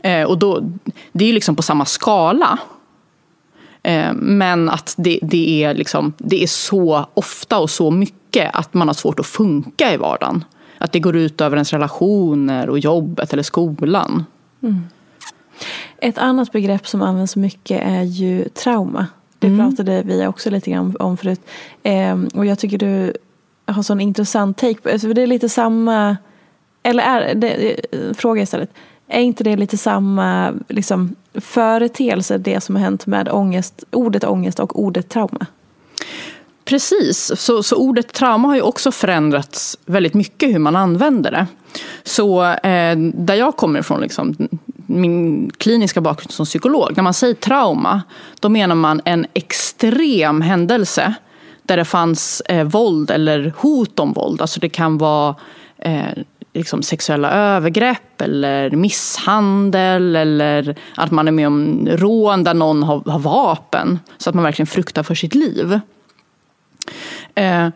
Eh, 0.00 0.22
och 0.22 0.38
då, 0.38 0.62
det 1.12 1.28
är 1.28 1.32
liksom 1.32 1.56
på 1.56 1.62
samma 1.62 1.84
skala. 1.84 2.58
Eh, 3.82 4.12
men 4.12 4.68
att 4.68 4.94
det, 4.98 5.18
det, 5.22 5.64
är 5.64 5.74
liksom, 5.74 6.12
det 6.18 6.42
är 6.42 6.46
så 6.46 7.06
ofta 7.14 7.58
och 7.58 7.70
så 7.70 7.90
mycket 7.90 8.50
att 8.54 8.74
man 8.74 8.88
har 8.88 8.94
svårt 8.94 9.20
att 9.20 9.26
funka 9.26 9.94
i 9.94 9.96
vardagen. 9.96 10.44
Att 10.82 10.92
det 10.92 11.00
går 11.00 11.16
ut 11.16 11.40
över 11.40 11.56
ens 11.56 11.72
relationer 11.72 12.68
och 12.70 12.78
jobbet 12.78 13.32
eller 13.32 13.42
skolan. 13.42 14.24
Mm. 14.62 14.80
Ett 15.98 16.18
annat 16.18 16.52
begrepp 16.52 16.86
som 16.86 17.02
används 17.02 17.36
mycket 17.36 17.82
är 17.84 18.02
ju 18.02 18.48
trauma. 18.48 19.06
Det 19.38 19.46
mm. 19.46 19.58
pratade 19.58 20.02
vi 20.02 20.26
också 20.26 20.50
lite 20.50 20.70
grann 20.70 20.96
om 21.00 21.16
förut. 21.16 21.40
Eh, 21.82 22.18
och 22.34 22.46
jag 22.46 22.58
tycker 22.58 22.78
du 22.78 23.12
har 23.66 23.82
sån 23.82 24.00
intressant 24.00 24.58
take 24.58 24.80
på 24.80 24.88
alltså 24.88 25.12
det. 25.12 25.22
är 25.22 25.26
lite 25.26 25.48
samma, 25.48 26.16
eller 26.82 27.02
är 27.02 27.34
det, 27.34 27.76
fråga 28.16 28.42
istället. 28.42 28.70
Är 29.08 29.20
inte 29.20 29.44
det 29.44 29.56
lite 29.56 29.76
samma 29.76 30.52
liksom, 30.68 31.16
företeelse 31.34 32.38
det 32.38 32.60
som 32.60 32.76
har 32.76 32.82
hänt 32.82 33.06
med 33.06 33.28
ångest, 33.28 33.84
ordet 33.90 34.24
ångest 34.24 34.60
och 34.60 34.80
ordet 34.80 35.08
trauma? 35.08 35.46
Precis, 36.64 37.32
så, 37.36 37.62
så 37.62 37.76
ordet 37.76 38.12
trauma 38.12 38.48
har 38.48 38.54
ju 38.54 38.62
också 38.62 38.92
förändrats 38.92 39.78
väldigt 39.86 40.14
mycket 40.14 40.50
hur 40.50 40.58
man 40.58 40.76
använder 40.76 41.30
det. 41.30 41.46
Så 42.02 42.44
eh, 42.44 42.96
där 43.14 43.34
jag 43.34 43.56
kommer 43.56 43.80
ifrån, 43.80 44.00
liksom, 44.00 44.36
min 44.86 45.50
kliniska 45.50 46.00
bakgrund 46.00 46.30
som 46.30 46.46
psykolog, 46.46 46.92
när 46.96 47.02
man 47.02 47.14
säger 47.14 47.34
trauma, 47.34 48.02
då 48.40 48.48
menar 48.48 48.74
man 48.74 49.00
en 49.04 49.26
extrem 49.34 50.40
händelse 50.40 51.14
där 51.62 51.76
det 51.76 51.84
fanns 51.84 52.40
eh, 52.40 52.64
våld 52.64 53.10
eller 53.10 53.52
hot 53.56 53.98
om 53.98 54.12
våld. 54.12 54.40
Alltså 54.40 54.60
det 54.60 54.68
kan 54.68 54.98
vara 54.98 55.34
eh, 55.78 56.18
liksom 56.54 56.82
sexuella 56.82 57.30
övergrepp 57.30 58.20
eller 58.20 58.70
misshandel 58.70 60.16
eller 60.16 60.76
att 60.94 61.10
man 61.10 61.28
är 61.28 61.32
med 61.32 61.46
om 61.46 61.88
rån 61.92 62.44
där 62.44 62.54
någon 62.54 62.82
har, 62.82 63.10
har 63.10 63.18
vapen. 63.18 63.98
Så 64.18 64.30
att 64.30 64.34
man 64.34 64.44
verkligen 64.44 64.66
fruktar 64.66 65.02
för 65.02 65.14
sitt 65.14 65.34
liv. 65.34 65.80
Eh, 67.34 67.68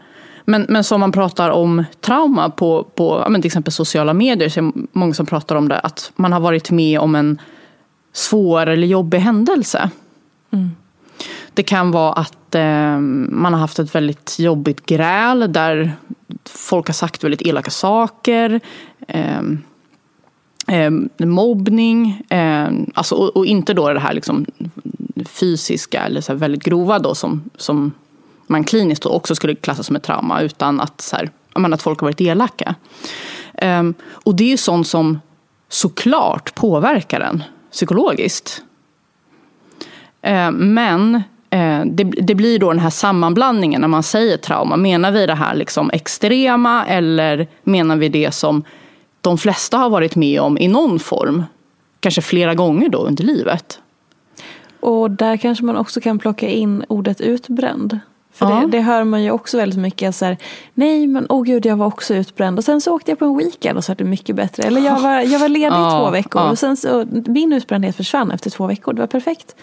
men, 0.44 0.66
men 0.68 0.84
som 0.84 1.00
man 1.00 1.12
pratar 1.12 1.50
om 1.50 1.84
trauma 2.00 2.50
på, 2.50 2.84
på 2.94 3.26
men 3.28 3.42
till 3.42 3.48
exempel 3.48 3.72
sociala 3.72 4.14
medier 4.14 4.48
så 4.48 4.61
är 4.61 4.64
det 4.64 4.72
många 4.92 5.14
som 5.14 5.26
pratar 5.26 5.57
om 5.57 5.68
det 5.68 5.78
att 5.78 6.12
man 6.16 6.32
har 6.32 6.40
varit 6.40 6.70
med 6.70 7.00
om 7.00 7.14
en 7.14 7.38
svår 8.12 8.66
eller 8.66 8.86
jobbig 8.86 9.18
händelse. 9.18 9.90
Mm. 10.50 10.70
Det 11.54 11.62
kan 11.62 11.90
vara 11.90 12.12
att 12.12 12.54
eh, 12.54 12.98
man 13.30 13.52
har 13.52 13.61
haft 13.61 13.78
ett 13.78 13.94
väldigt 13.94 14.38
jobbigt 14.38 14.86
gräl 14.86 15.52
där 15.52 15.92
folk 16.44 16.86
har 16.86 16.94
sagt 16.94 17.24
väldigt 17.24 17.42
elaka 17.42 17.70
saker. 17.70 18.61
Eh, 19.09 19.40
eh, 20.68 20.90
mobbning, 21.18 22.22
eh, 22.28 22.68
alltså, 22.94 23.14
och, 23.14 23.36
och, 23.36 23.46
inte 23.46 23.74
då 23.74 23.92
det 23.92 24.00
här 24.00 24.14
liksom 24.14 24.46
fysiska 25.24 26.02
eller 26.02 26.20
så 26.20 26.34
väldigt 26.34 26.64
grova 26.64 26.98
då 26.98 27.14
som, 27.14 27.50
som 27.57 27.92
man 28.47 28.64
kliniskt 28.64 29.07
också 29.07 29.34
skulle 29.34 29.55
klassa 29.55 29.82
som 29.82 29.97
ett 29.97 30.03
trauma 30.03 30.42
utan 30.42 30.80
att, 30.80 31.01
så 31.01 31.16
här, 31.16 31.30
att 31.53 31.82
folk 31.82 32.01
har 32.01 32.07
varit 32.07 32.20
elaka. 32.20 32.74
Um, 33.62 33.94
och 34.09 34.34
det 34.34 34.44
är 34.44 34.49
ju 34.49 34.57
sånt 34.57 34.88
som 34.88 35.20
såklart 35.68 36.55
påverkar 36.55 37.20
en 37.20 37.42
psykologiskt. 37.72 38.62
Uh, 40.26 40.51
men 40.51 41.14
uh, 41.55 41.84
det, 41.86 42.05
det, 42.05 42.34
blir 42.34 42.59
då 42.59 42.70
den 42.70 42.80
här 42.80 42.90
sammanblandningen 42.90 43.80
när 43.80 43.88
man 43.88 44.03
säger 44.03 44.36
trauma. 44.36 44.76
Menar 44.76 45.11
vi 45.11 45.26
det 45.26 45.34
här 45.34 45.55
liksom 45.55 45.90
extrema 45.90 46.86
eller 46.86 47.49
menar 47.62 47.97
vi 47.97 48.09
det 48.09 48.34
som 48.34 48.64
de 49.20 49.38
flesta 49.38 49.78
har 49.78 49.90
varit 49.90 50.16
med 50.16 50.40
om 50.40 50.59
i 50.59 50.68
någon 50.68 50.99
form? 50.99 51.44
Kanske 52.01 52.22
flera 52.22 52.55
gånger 52.55 52.88
då 52.88 52.99
under 52.99 53.24
livet. 53.24 53.80
Och 54.80 55.11
där 55.11 55.36
kanske 55.36 55.64
man 55.64 55.76
också 55.76 56.01
kan 56.01 56.18
plocka 56.18 56.49
in 56.49 56.84
ordet 56.88 57.20
utbränd. 57.20 58.01
För 58.37 58.51
ja. 58.51 58.61
det, 58.61 58.66
det, 58.66 58.80
hör 58.80 59.05
man 59.05 59.22
ju 59.22 59.30
också 59.30 59.57
väldigt 59.57 59.78
mycket. 59.78 60.14
Så 60.14 60.24
här, 60.24 60.37
Nej 60.74 61.07
men 61.07 61.26
åh 61.28 61.41
oh 61.41 61.45
gud 61.45 61.66
jag 61.66 61.76
var 61.76 61.87
också 61.87 62.14
utbränd 62.14 62.59
och 62.59 62.64
sen 62.64 62.80
så 62.80 62.95
åkte 62.95 63.11
jag 63.11 63.18
på 63.18 63.24
en 63.24 63.37
weekend 63.37 63.78
och 63.78 63.84
så 63.84 63.93
är 63.93 63.97
det 63.97 64.05
mycket 64.05 64.37
bättre. 64.37 64.62
Eller 64.62 64.80
jag 64.80 65.01
var, 65.01 65.20
jag 65.20 65.39
var 65.39 65.49
ledig 65.49 65.66
ja, 65.66 65.89
i 65.89 66.05
två 66.05 66.11
veckor 66.11 66.43
ja. 66.43 66.51
och 66.51 66.59
sen 66.59 66.76
så 66.76 67.07
min 67.26 67.53
utbrändhet 67.53 67.97
försvann 67.97 68.30
efter 68.30 68.51
två 68.51 68.66
veckor. 68.66 68.93
Det 68.93 69.01
var 69.01 69.07
perfekt. 69.07 69.57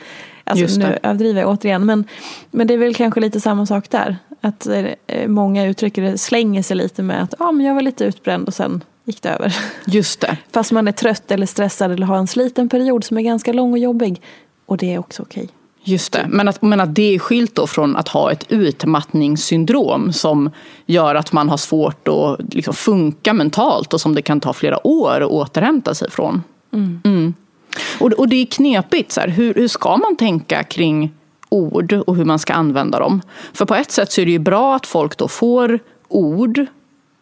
Alltså 0.43 0.79
nu 0.79 0.99
överdriver 1.03 1.41
jag 1.41 1.49
återigen. 1.49 1.85
Men, 1.85 2.05
men 2.51 2.67
det 2.67 2.73
är 2.73 2.77
väl 2.77 2.95
kanske 2.95 3.19
lite 3.19 3.41
samma 3.41 3.65
sak 3.65 3.89
där. 3.89 4.17
Att 4.41 4.67
eh, 5.07 5.27
många 5.27 5.65
uttrycker 5.65 6.01
det, 6.01 6.17
slänger 6.17 6.63
sig 6.63 6.77
lite 6.77 7.03
med 7.03 7.23
att 7.23 7.33
ah, 7.41 7.51
men 7.51 7.65
jag 7.65 7.75
var 7.75 7.81
lite 7.81 8.05
utbränd 8.05 8.47
och 8.47 8.53
sen 8.53 8.83
gick 9.05 9.21
det 9.21 9.29
över. 9.29 9.55
Just 9.85 10.21
det. 10.21 10.37
Fast 10.51 10.71
man 10.71 10.87
är 10.87 10.91
trött 10.91 11.31
eller 11.31 11.45
stressad 11.45 11.91
eller 11.91 12.05
har 12.05 12.17
en 12.17 12.27
sliten 12.27 12.69
period 12.69 13.03
som 13.03 13.17
är 13.17 13.21
ganska 13.21 13.53
lång 13.53 13.71
och 13.71 13.79
jobbig. 13.79 14.21
Och 14.65 14.77
det 14.77 14.93
är 14.93 14.99
också 14.99 15.23
okej. 15.23 15.43
Okay. 15.43 15.55
Just 15.83 16.13
det, 16.13 16.25
men 16.29 16.47
att, 16.47 16.61
men 16.61 16.79
att 16.79 16.95
det 16.95 17.15
är 17.15 17.19
skilt 17.19 17.55
då 17.55 17.67
från 17.67 17.95
att 17.95 18.07
ha 18.07 18.31
ett 18.31 18.45
utmattningssyndrom 18.49 20.13
som 20.13 20.49
gör 20.85 21.15
att 21.15 21.31
man 21.31 21.49
har 21.49 21.57
svårt 21.57 22.07
att 22.07 22.53
liksom 22.53 22.73
funka 22.73 23.33
mentalt 23.33 23.93
och 23.93 24.01
som 24.01 24.15
det 24.15 24.21
kan 24.21 24.39
ta 24.39 24.53
flera 24.53 24.87
år 24.87 25.21
att 25.21 25.29
återhämta 25.29 25.95
sig 25.95 26.11
från. 26.11 26.43
Mm. 26.73 27.01
Mm. 27.05 27.33
Och, 27.99 28.11
och 28.11 28.27
det 28.27 28.35
är 28.35 28.45
knepigt, 28.45 29.11
så 29.11 29.21
här, 29.21 29.27
hur, 29.27 29.53
hur 29.53 29.67
ska 29.67 29.97
man 29.97 30.15
tänka 30.15 30.63
kring 30.63 31.11
ord 31.49 31.93
och 31.93 32.15
hur 32.15 32.25
man 32.25 32.39
ska 32.39 32.53
använda 32.53 32.99
dem? 32.99 33.21
För 33.53 33.65
på 33.65 33.75
ett 33.75 33.91
sätt 33.91 34.11
så 34.11 34.21
är 34.21 34.25
det 34.25 34.31
ju 34.31 34.39
bra 34.39 34.75
att 34.75 34.87
folk 34.87 35.17
då 35.17 35.27
får 35.27 35.79
ord 36.07 36.65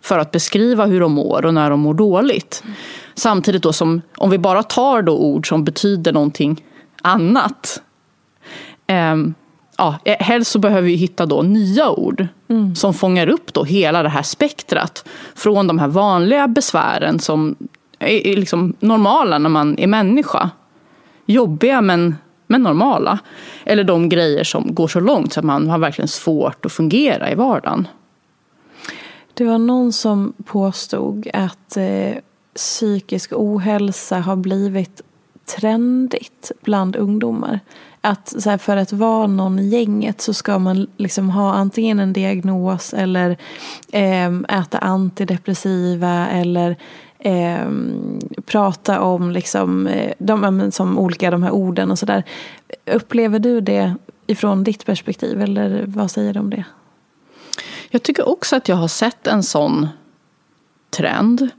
för 0.04 0.20
att 0.20 0.32
beskriva 0.32 0.86
hur 0.86 1.00
de 1.00 1.12
mår 1.12 1.46
och 1.46 1.54
när 1.54 1.70
de 1.70 1.80
mår 1.80 1.94
dåligt. 1.94 2.62
Mm. 2.64 2.76
Samtidigt 3.16 3.64
då 3.64 3.74
som, 3.74 4.02
om 4.18 4.30
vi 4.30 4.38
bara 4.38 4.64
tar 4.64 5.02
då 5.02 5.18
ord 5.18 5.48
som 5.48 5.64
betyder 5.64 6.14
någonting 6.14 6.64
annat 7.02 7.82
Um, 8.92 9.34
ja, 9.78 10.00
eh, 10.06 10.18
helst 10.20 10.52
så 10.52 10.60
behöver 10.60 10.82
vi 10.82 10.96
hitta 10.96 11.26
då 11.26 11.42
nya 11.42 11.90
ord 11.90 12.28
mm. 12.48 12.76
som 12.76 12.94
fångar 12.94 13.28
upp 13.28 13.54
då 13.54 13.64
hela 13.64 14.04
det 14.04 14.10
här 14.10 14.24
spektrat. 14.24 15.06
Från 15.36 15.68
de 15.68 15.80
här 15.80 15.88
vanliga 15.88 16.48
besvären 16.48 17.20
som 17.20 17.56
är 18.00 18.36
liksom 18.36 18.74
normala 18.80 19.38
när 19.38 19.50
man 19.50 19.80
är 19.80 19.88
människa. 19.88 20.50
Jobbiga 21.26 21.82
men, 21.82 22.16
men 22.48 22.64
normala. 22.64 23.20
Eller 23.66 23.84
de 23.84 24.10
grejer 24.10 24.44
som 24.44 24.76
går 24.76 24.88
så 24.88 25.00
långt 25.00 25.34
så 25.34 25.40
att 25.40 25.46
man 25.46 25.70
har 25.70 25.78
verkligen 25.78 26.08
svårt 26.08 26.66
att 26.66 26.72
fungera 26.72 27.32
i 27.32 27.36
vardagen. 27.36 27.88
Det 29.34 29.44
var 29.44 29.58
någon 29.58 29.94
som 29.94 30.34
påstod 30.46 31.28
att 31.34 31.78
eh, 31.78 32.18
psykisk 32.56 33.32
ohälsa 33.34 34.20
har 34.20 34.36
blivit 34.36 35.02
trendigt 35.56 36.52
bland 36.62 36.96
ungdomar. 36.96 37.60
Att 38.02 38.42
så 38.42 38.50
här, 38.50 38.58
för 38.58 38.78
att 38.78 38.94
vara 38.94 39.28
någon 39.28 39.60
i 39.60 39.68
gänget 39.68 40.22
så 40.22 40.34
ska 40.34 40.60
man 40.60 40.88
liksom 40.98 41.30
ha 41.30 41.54
antingen 41.54 42.00
en 42.00 42.14
diagnos 42.14 42.94
eller 42.94 43.38
eh, 43.92 44.60
äta 44.60 44.78
antidepressiva 44.78 46.28
eller 46.28 46.76
eh, 47.20 47.70
prata 48.46 49.02
om 49.02 49.32
liksom, 49.32 49.88
eh, 49.88 50.14
de, 50.20 50.72
som 50.72 50.98
olika 51.00 51.32
de 51.32 51.44
här 51.44 51.52
orden 51.52 51.92
och 51.92 52.00
sådär. 52.00 52.24
Upplever 52.86 53.40
du 53.40 53.62
det 53.62 53.96
ifrån 54.28 54.64
ditt 54.64 54.86
perspektiv 54.86 55.42
eller 55.42 55.84
vad 55.88 56.12
säger 56.12 56.34
du 56.34 56.40
om 56.40 56.50
det? 56.50 56.64
Jag 57.90 58.04
tycker 58.04 58.30
också 58.30 58.56
att 58.56 58.70
jag 58.70 58.76
har 58.76 58.88
sett 58.88 59.28
en 59.28 59.44
sån 59.44 59.88
trend. 60.90 61.50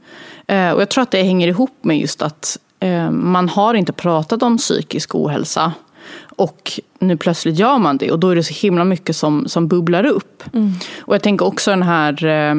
Eh, 0.47 0.71
och 0.71 0.81
jag 0.81 0.89
tror 0.89 1.01
att 1.01 1.11
det 1.11 1.23
hänger 1.23 1.47
ihop 1.47 1.77
med 1.81 1.99
just 1.99 2.21
att 2.21 2.57
eh, 2.79 3.11
man 3.11 3.49
har 3.49 3.73
inte 3.73 3.93
pratat 3.93 4.43
om 4.43 4.57
psykisk 4.57 5.15
ohälsa. 5.15 5.73
Och 6.35 6.71
nu 6.99 7.17
plötsligt 7.17 7.59
gör 7.59 7.77
man 7.77 7.97
det 7.97 8.11
och 8.11 8.19
då 8.19 8.29
är 8.29 8.35
det 8.35 8.43
så 8.43 8.53
himla 8.53 8.83
mycket 8.83 9.15
som, 9.15 9.47
som 9.47 9.67
bubblar 9.67 10.05
upp. 10.05 10.43
Mm. 10.53 10.71
Och 10.99 11.13
jag 11.13 11.23
tänker 11.23 11.45
också 11.45 11.71
den 11.71 11.83
här 11.83 12.25
eh, 12.25 12.55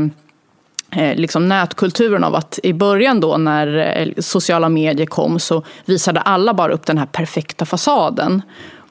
eh 1.01 1.17
liksom 1.17 1.49
nätkulturen 1.49 2.25
av 2.25 2.35
att 2.35 2.59
i 2.63 2.73
början 2.73 3.21
då 3.21 3.37
när 3.37 4.15
sociala 4.21 4.69
medier 4.69 5.07
kom 5.07 5.39
så 5.39 5.63
visade 5.85 6.21
alla 6.21 6.55
bara 6.55 6.73
upp 6.73 6.87
den 6.87 6.99
här 6.99 7.07
perfekta 7.07 7.65
fasaden. 7.65 8.43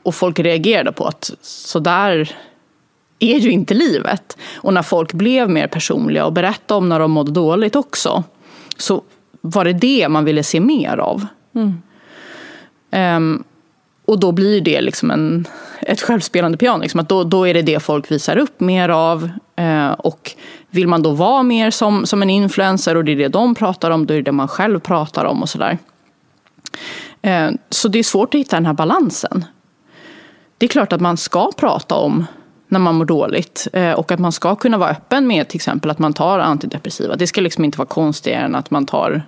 Och 0.03 0.15
folk 0.15 0.39
reagerade 0.39 0.91
på 0.91 1.05
att 1.05 1.31
så 1.41 1.79
där 1.79 2.35
är 3.19 3.39
ju 3.39 3.51
inte 3.51 3.73
livet. 3.73 4.37
Och 4.55 4.73
när 4.73 4.81
folk 4.81 5.13
blev 5.13 5.49
mer 5.49 5.67
personliga 5.67 6.25
och 6.25 6.33
berättade 6.33 6.77
om 6.77 6.89
när 6.89 6.99
de 6.99 7.11
mådde 7.11 7.31
dåligt 7.31 7.75
också 7.75 8.23
så 8.77 9.03
var 9.41 9.65
det 9.65 9.73
det 9.73 10.09
man 10.09 10.25
ville 10.25 10.43
se 10.43 10.59
mer 10.59 10.97
av. 10.97 11.25
Mm. 11.55 11.81
Um, 13.17 13.43
och 14.05 14.19
då 14.19 14.31
blir 14.31 14.61
det 14.61 14.81
liksom 14.81 15.11
en, 15.11 15.47
ett 15.81 16.01
självspelande 16.01 16.57
piano. 16.57 16.81
Liksom 16.81 16.99
att 16.99 17.09
då, 17.09 17.23
då 17.23 17.47
är 17.47 17.53
det 17.53 17.61
det 17.61 17.79
folk 17.79 18.11
visar 18.11 18.37
upp 18.37 18.59
mer 18.59 18.89
av. 18.89 19.29
Eh, 19.55 19.91
och 19.91 20.31
vill 20.69 20.87
man 20.87 21.03
då 21.03 21.11
vara 21.11 21.43
mer 21.43 21.71
som, 21.71 22.05
som 22.05 22.21
en 22.21 22.29
influencer 22.29 22.97
och 22.97 23.05
det 23.05 23.11
är 23.11 23.15
det 23.15 23.27
de 23.27 23.55
pratar 23.55 23.91
om, 23.91 24.05
då 24.05 24.13
är 24.13 24.17
det 24.17 24.23
det 24.23 24.31
man 24.31 24.47
själv 24.47 24.79
pratar 24.79 25.25
om 25.25 25.41
och 25.41 25.49
sådär. 25.49 25.77
Eh, 27.21 27.49
så 27.69 27.87
det 27.87 27.99
är 27.99 28.03
svårt 28.03 28.35
att 28.35 28.39
hitta 28.39 28.55
den 28.55 28.65
här 28.65 28.73
balansen. 28.73 29.45
Det 30.57 30.65
är 30.65 30.67
klart 30.67 30.93
att 30.93 31.01
man 31.01 31.17
ska 31.17 31.51
prata 31.57 31.95
om 31.95 32.25
när 32.67 32.79
man 32.79 32.95
mår 32.95 33.05
dåligt. 33.05 33.67
Eh, 33.73 33.91
och 33.91 34.11
att 34.11 34.19
man 34.19 34.31
ska 34.31 34.55
kunna 34.55 34.77
vara 34.77 34.89
öppen 34.89 35.27
med 35.27 35.47
till 35.47 35.57
exempel 35.57 35.91
att 35.91 35.99
man 35.99 36.13
tar 36.13 36.39
antidepressiva. 36.39 37.15
Det 37.15 37.27
ska 37.27 37.41
liksom 37.41 37.65
inte 37.65 37.77
vara 37.77 37.87
konstigare 37.87 38.45
än 38.45 38.55
att 38.55 38.71
man 38.71 38.85
tar 38.85 39.23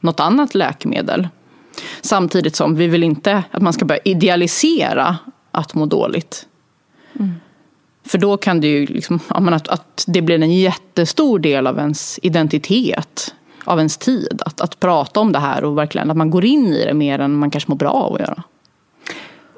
något 0.00 0.20
annat 0.20 0.54
läkemedel. 0.54 1.28
Samtidigt 2.00 2.56
som 2.56 2.74
vi 2.74 2.86
vill 2.86 3.04
inte 3.04 3.44
att 3.50 3.62
man 3.62 3.72
ska 3.72 3.84
börja 3.84 4.00
idealisera 4.04 5.16
att 5.52 5.74
må 5.74 5.86
dåligt. 5.86 6.46
Mm. 7.18 7.34
För 8.06 8.18
då 8.18 8.36
kan 8.36 8.60
det 8.60 8.66
ju 8.66 8.86
liksom, 8.86 9.20
att, 9.28 9.68
att 9.68 10.04
det 10.06 10.22
blir 10.22 10.42
en 10.42 10.52
jättestor 10.52 11.38
del 11.38 11.66
av 11.66 11.78
ens 11.78 12.18
identitet, 12.22 13.34
av 13.64 13.78
ens 13.78 13.96
tid. 13.96 14.42
Att, 14.46 14.60
att 14.60 14.80
prata 14.80 15.20
om 15.20 15.32
det 15.32 15.38
här 15.38 15.64
och 15.64 15.78
verkligen 15.78 16.10
att 16.10 16.16
man 16.16 16.30
går 16.30 16.44
in 16.44 16.66
i 16.66 16.84
det 16.84 16.94
mer 16.94 17.18
än 17.18 17.36
man 17.36 17.50
kanske 17.50 17.70
mår 17.70 17.76
bra 17.76 17.90
av 17.90 18.14
att 18.14 18.20
göra 18.20 18.42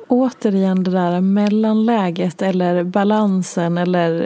återigen 0.09 0.85
det 0.85 0.91
där 0.91 1.21
mellanläget 1.21 2.43
eller 2.43 2.85
balansen 2.85 3.79
eller 3.79 4.23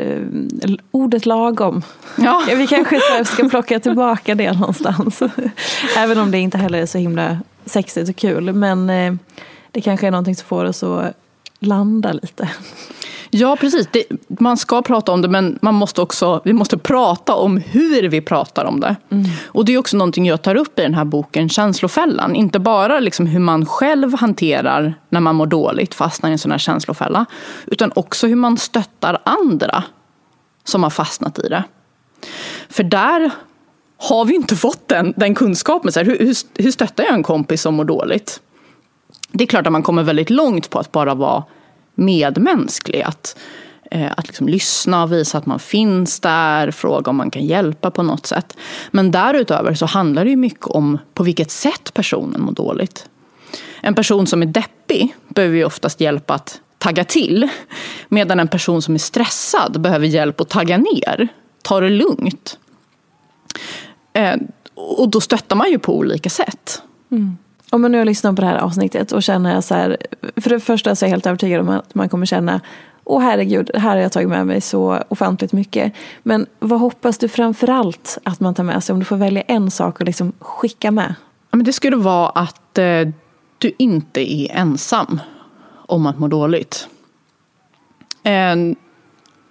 eh, 0.63 0.75
ordet 0.91 1.27
lagom. 1.27 1.83
Ja. 2.17 2.43
Vi 2.57 2.67
kanske 2.67 3.25
ska 3.25 3.49
plocka 3.49 3.81
tillbaka 3.81 4.35
det 4.35 4.53
någonstans. 4.53 5.23
Även 5.97 6.19
om 6.19 6.31
det 6.31 6.39
inte 6.39 6.59
heller 6.59 6.79
är 6.79 6.87
så 6.87 6.99
himla 6.99 7.39
sexigt 7.67 8.09
och 8.11 8.17
kul. 8.17 8.53
Men 8.53 8.91
eh, 8.91 9.15
det 9.71 9.81
kanske 9.81 10.07
är 10.07 10.11
någonting 10.11 10.37
som 10.37 10.47
får 10.47 10.65
oss 10.65 10.83
att 10.83 11.15
landa 11.59 12.13
lite. 12.13 12.51
Ja, 13.35 13.57
precis. 13.57 13.89
Det, 13.93 14.05
man 14.29 14.57
ska 14.57 14.83
prata 14.83 15.13
om 15.13 15.23
det, 15.23 15.29
men 15.29 15.59
man 15.63 15.75
måste 15.75 16.01
också, 16.01 16.41
vi 16.45 16.53
måste 16.53 16.79
prata 16.79 17.35
om 17.35 17.57
hur 17.57 18.09
vi 18.09 18.21
pratar 18.21 18.65
om 18.65 18.81
det. 18.81 18.97
Mm. 19.11 19.25
Och 19.47 19.65
Det 19.65 19.75
är 19.75 19.79
också 19.79 19.97
någonting 19.97 20.27
jag 20.27 20.43
tar 20.43 20.55
upp 20.55 20.79
i 20.79 20.83
den 20.83 20.95
här 20.95 21.05
boken, 21.05 21.49
Känslofällan. 21.49 22.35
Inte 22.35 22.59
bara 22.59 23.01
liksom 23.01 23.27
hur 23.27 23.41
man 23.41 23.67
själv 23.67 24.15
hanterar 24.15 24.95
när 25.09 25.21
man 25.21 25.35
mår 25.35 25.47
dåligt, 25.47 25.95
fastnar 25.95 26.31
i 26.31 26.33
en 26.33 26.39
sån 26.39 26.51
här 26.51 26.59
känslofälla. 26.59 27.27
Utan 27.67 27.93
också 27.95 28.27
hur 28.27 28.37
man 28.37 28.59
stöttar 28.59 29.23
andra 29.25 29.85
som 30.65 30.83
har 30.83 30.91
fastnat 30.91 31.39
i 31.39 31.49
det. 31.49 31.65
För 32.69 32.83
där 32.83 33.31
har 34.03 34.25
vi 34.25 34.35
inte 34.35 34.57
fått 34.57 34.89
den, 34.89 35.15
den 35.17 35.35
kunskapen. 35.35 35.93
Så 35.93 36.01
här, 36.01 36.07
hur, 36.07 36.19
hur, 36.19 36.63
hur 36.63 36.71
stöttar 36.71 37.05
jag 37.05 37.15
en 37.15 37.23
kompis 37.23 37.63
som 37.63 37.75
mår 37.75 37.85
dåligt? 37.85 38.41
Det 39.33 39.45
är 39.45 39.49
klart 39.49 39.67
att 39.67 39.73
man 39.73 39.83
kommer 39.83 40.03
väldigt 40.03 40.31
långt 40.31 40.71
på 40.71 40.79
att 40.79 40.93
bara 40.93 41.15
vara 41.15 41.45
medmänsklig. 41.95 43.03
Att, 43.03 43.39
eh, 43.91 44.13
att 44.17 44.27
liksom 44.27 44.49
lyssna 44.49 45.03
och 45.03 45.13
visa 45.13 45.39
att 45.39 45.47
man 45.47 45.59
finns 45.59 46.21
där, 46.21 46.71
fråga 46.71 47.11
om 47.11 47.17
man 47.17 47.31
kan 47.31 47.47
hjälpa 47.47 47.91
på 47.91 48.03
något 48.03 48.27
sätt. 48.27 48.57
Men 48.91 49.11
därutöver 49.11 49.75
så 49.75 49.87
handlar 49.87 50.25
det 50.25 50.31
ju 50.31 50.37
mycket 50.37 50.67
om 50.67 50.99
på 51.15 51.23
vilket 51.23 51.51
sätt 51.51 51.95
personen 51.95 52.41
mår 52.41 52.53
dåligt. 52.53 53.09
En 53.81 53.95
person 53.95 54.27
som 54.27 54.43
är 54.43 54.47
deppig 54.47 55.15
behöver 55.29 55.57
ju 55.57 55.65
oftast 55.65 56.01
hjälp 56.01 56.31
att 56.31 56.61
tagga 56.79 57.05
till. 57.05 57.49
Medan 58.09 58.41
en 58.41 58.49
person 58.49 58.83
som 58.83 58.95
är 58.95 58.99
stressad 58.99 59.81
behöver 59.81 60.07
hjälp 60.07 60.41
att 60.41 60.49
tagga 60.49 60.79
ner. 60.79 61.29
Ta 61.63 61.81
det 61.81 61.89
lugnt. 61.89 62.59
Eh, 64.13 64.37
och 64.75 65.09
då 65.09 65.21
stöttar 65.21 65.57
man 65.57 65.71
ju 65.71 65.79
på 65.79 65.97
olika 65.97 66.31
sätt. 66.31 66.83
Mm. 67.11 67.37
Om 67.71 67.83
man 67.83 67.93
nu 67.93 67.99
har 67.99 68.05
lyssnat 68.05 68.37
på 68.37 68.43
det 68.43 68.49
här 68.49 68.59
avsnittet 68.59 69.13
och 69.13 69.23
känner 69.23 69.61
så 69.61 69.75
här, 69.75 69.97
för 70.37 70.51
det 70.51 70.61
första 70.61 70.97
så 70.97 71.05
är 71.05 71.09
jag 71.09 71.11
helt 71.13 71.27
övertygad 71.27 71.61
om 71.61 71.69
att 71.69 71.95
man 71.95 72.09
kommer 72.09 72.27
känna 72.27 72.61
Åh 73.05 73.23
herregud, 73.23 73.71
här 73.75 73.91
har 73.91 73.97
jag 73.97 74.13
tagit 74.13 74.29
med 74.29 74.47
mig 74.47 74.61
så 74.61 75.03
ofantligt 75.09 75.53
mycket. 75.53 75.93
Men 76.23 76.47
vad 76.59 76.81
hoppas 76.81 77.19
du 77.19 77.29
framförallt 77.29 78.19
att 78.23 78.41
man 78.41 78.55
tar 78.55 78.65
med 78.65 78.85
sig 78.85 78.93
om 78.93 78.99
du 78.99 79.05
får 79.05 79.17
välja 79.17 79.43
en 79.43 79.71
sak 79.71 80.01
och 80.01 80.07
liksom 80.07 80.33
skicka 80.39 80.91
med? 80.91 81.15
Ja, 81.51 81.57
men 81.57 81.65
det 81.65 81.73
skulle 81.73 81.97
vara 81.97 82.29
att 82.29 82.79
eh, 82.79 83.09
du 83.59 83.73
inte 83.79 84.33
är 84.33 84.51
ensam 84.51 85.21
om 85.71 86.07
att 86.07 86.19
må 86.19 86.29
dåligt. 86.29 86.89
Eh, 88.23 88.57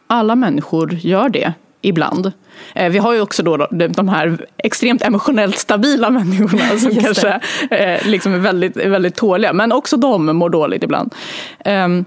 alla 0.07 0.35
människor 0.35 0.93
gör 0.93 1.29
det 1.29 1.53
ibland. 1.81 2.31
Eh, 2.75 2.89
vi 2.91 2.97
har 2.97 3.13
ju 3.13 3.21
också 3.21 3.43
då 3.43 3.67
de 3.71 4.09
här 4.09 4.45
extremt 4.57 5.01
emotionellt 5.01 5.57
stabila 5.57 6.09
människorna 6.09 6.79
som 6.79 6.95
kanske 7.03 7.39
eh, 7.71 8.07
liksom 8.07 8.33
är 8.33 8.39
väldigt, 8.39 8.77
väldigt 8.77 9.15
tåliga. 9.15 9.53
Men 9.53 9.71
också 9.71 9.97
de 9.97 10.25
mår 10.25 10.49
dåligt 10.49 10.83
ibland. 10.83 11.15
Ehm, 11.59 12.05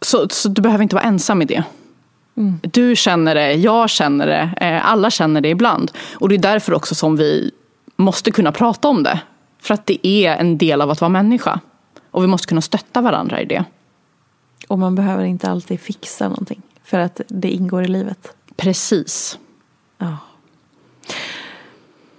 så, 0.00 0.28
så 0.28 0.48
du 0.48 0.62
behöver 0.62 0.82
inte 0.82 0.94
vara 0.94 1.04
ensam 1.04 1.42
i 1.42 1.44
det. 1.44 1.64
Mm. 2.36 2.60
Du 2.62 2.96
känner 2.96 3.34
det, 3.34 3.52
jag 3.52 3.90
känner 3.90 4.26
det, 4.26 4.66
eh, 4.66 4.90
alla 4.90 5.10
känner 5.10 5.40
det 5.40 5.48
ibland. 5.48 5.92
Och 6.14 6.28
det 6.28 6.34
är 6.34 6.38
därför 6.38 6.74
också 6.74 6.94
som 6.94 7.16
vi 7.16 7.50
måste 7.96 8.30
kunna 8.30 8.52
prata 8.52 8.88
om 8.88 9.02
det. 9.02 9.20
För 9.60 9.74
att 9.74 9.86
det 9.86 10.06
är 10.06 10.36
en 10.36 10.58
del 10.58 10.80
av 10.80 10.90
att 10.90 11.00
vara 11.00 11.08
människa. 11.08 11.60
Och 12.10 12.22
vi 12.22 12.26
måste 12.26 12.46
kunna 12.46 12.60
stötta 12.60 13.00
varandra 13.00 13.40
i 13.40 13.44
det. 13.44 13.64
Och 14.68 14.78
man 14.78 14.94
behöver 14.94 15.24
inte 15.24 15.50
alltid 15.50 15.80
fixa 15.80 16.28
någonting. 16.28 16.62
För 16.88 16.98
att 16.98 17.20
det 17.28 17.50
ingår 17.50 17.84
i 17.84 17.88
livet. 17.88 18.32
Precis. 18.56 19.38
Ja. 19.98 20.16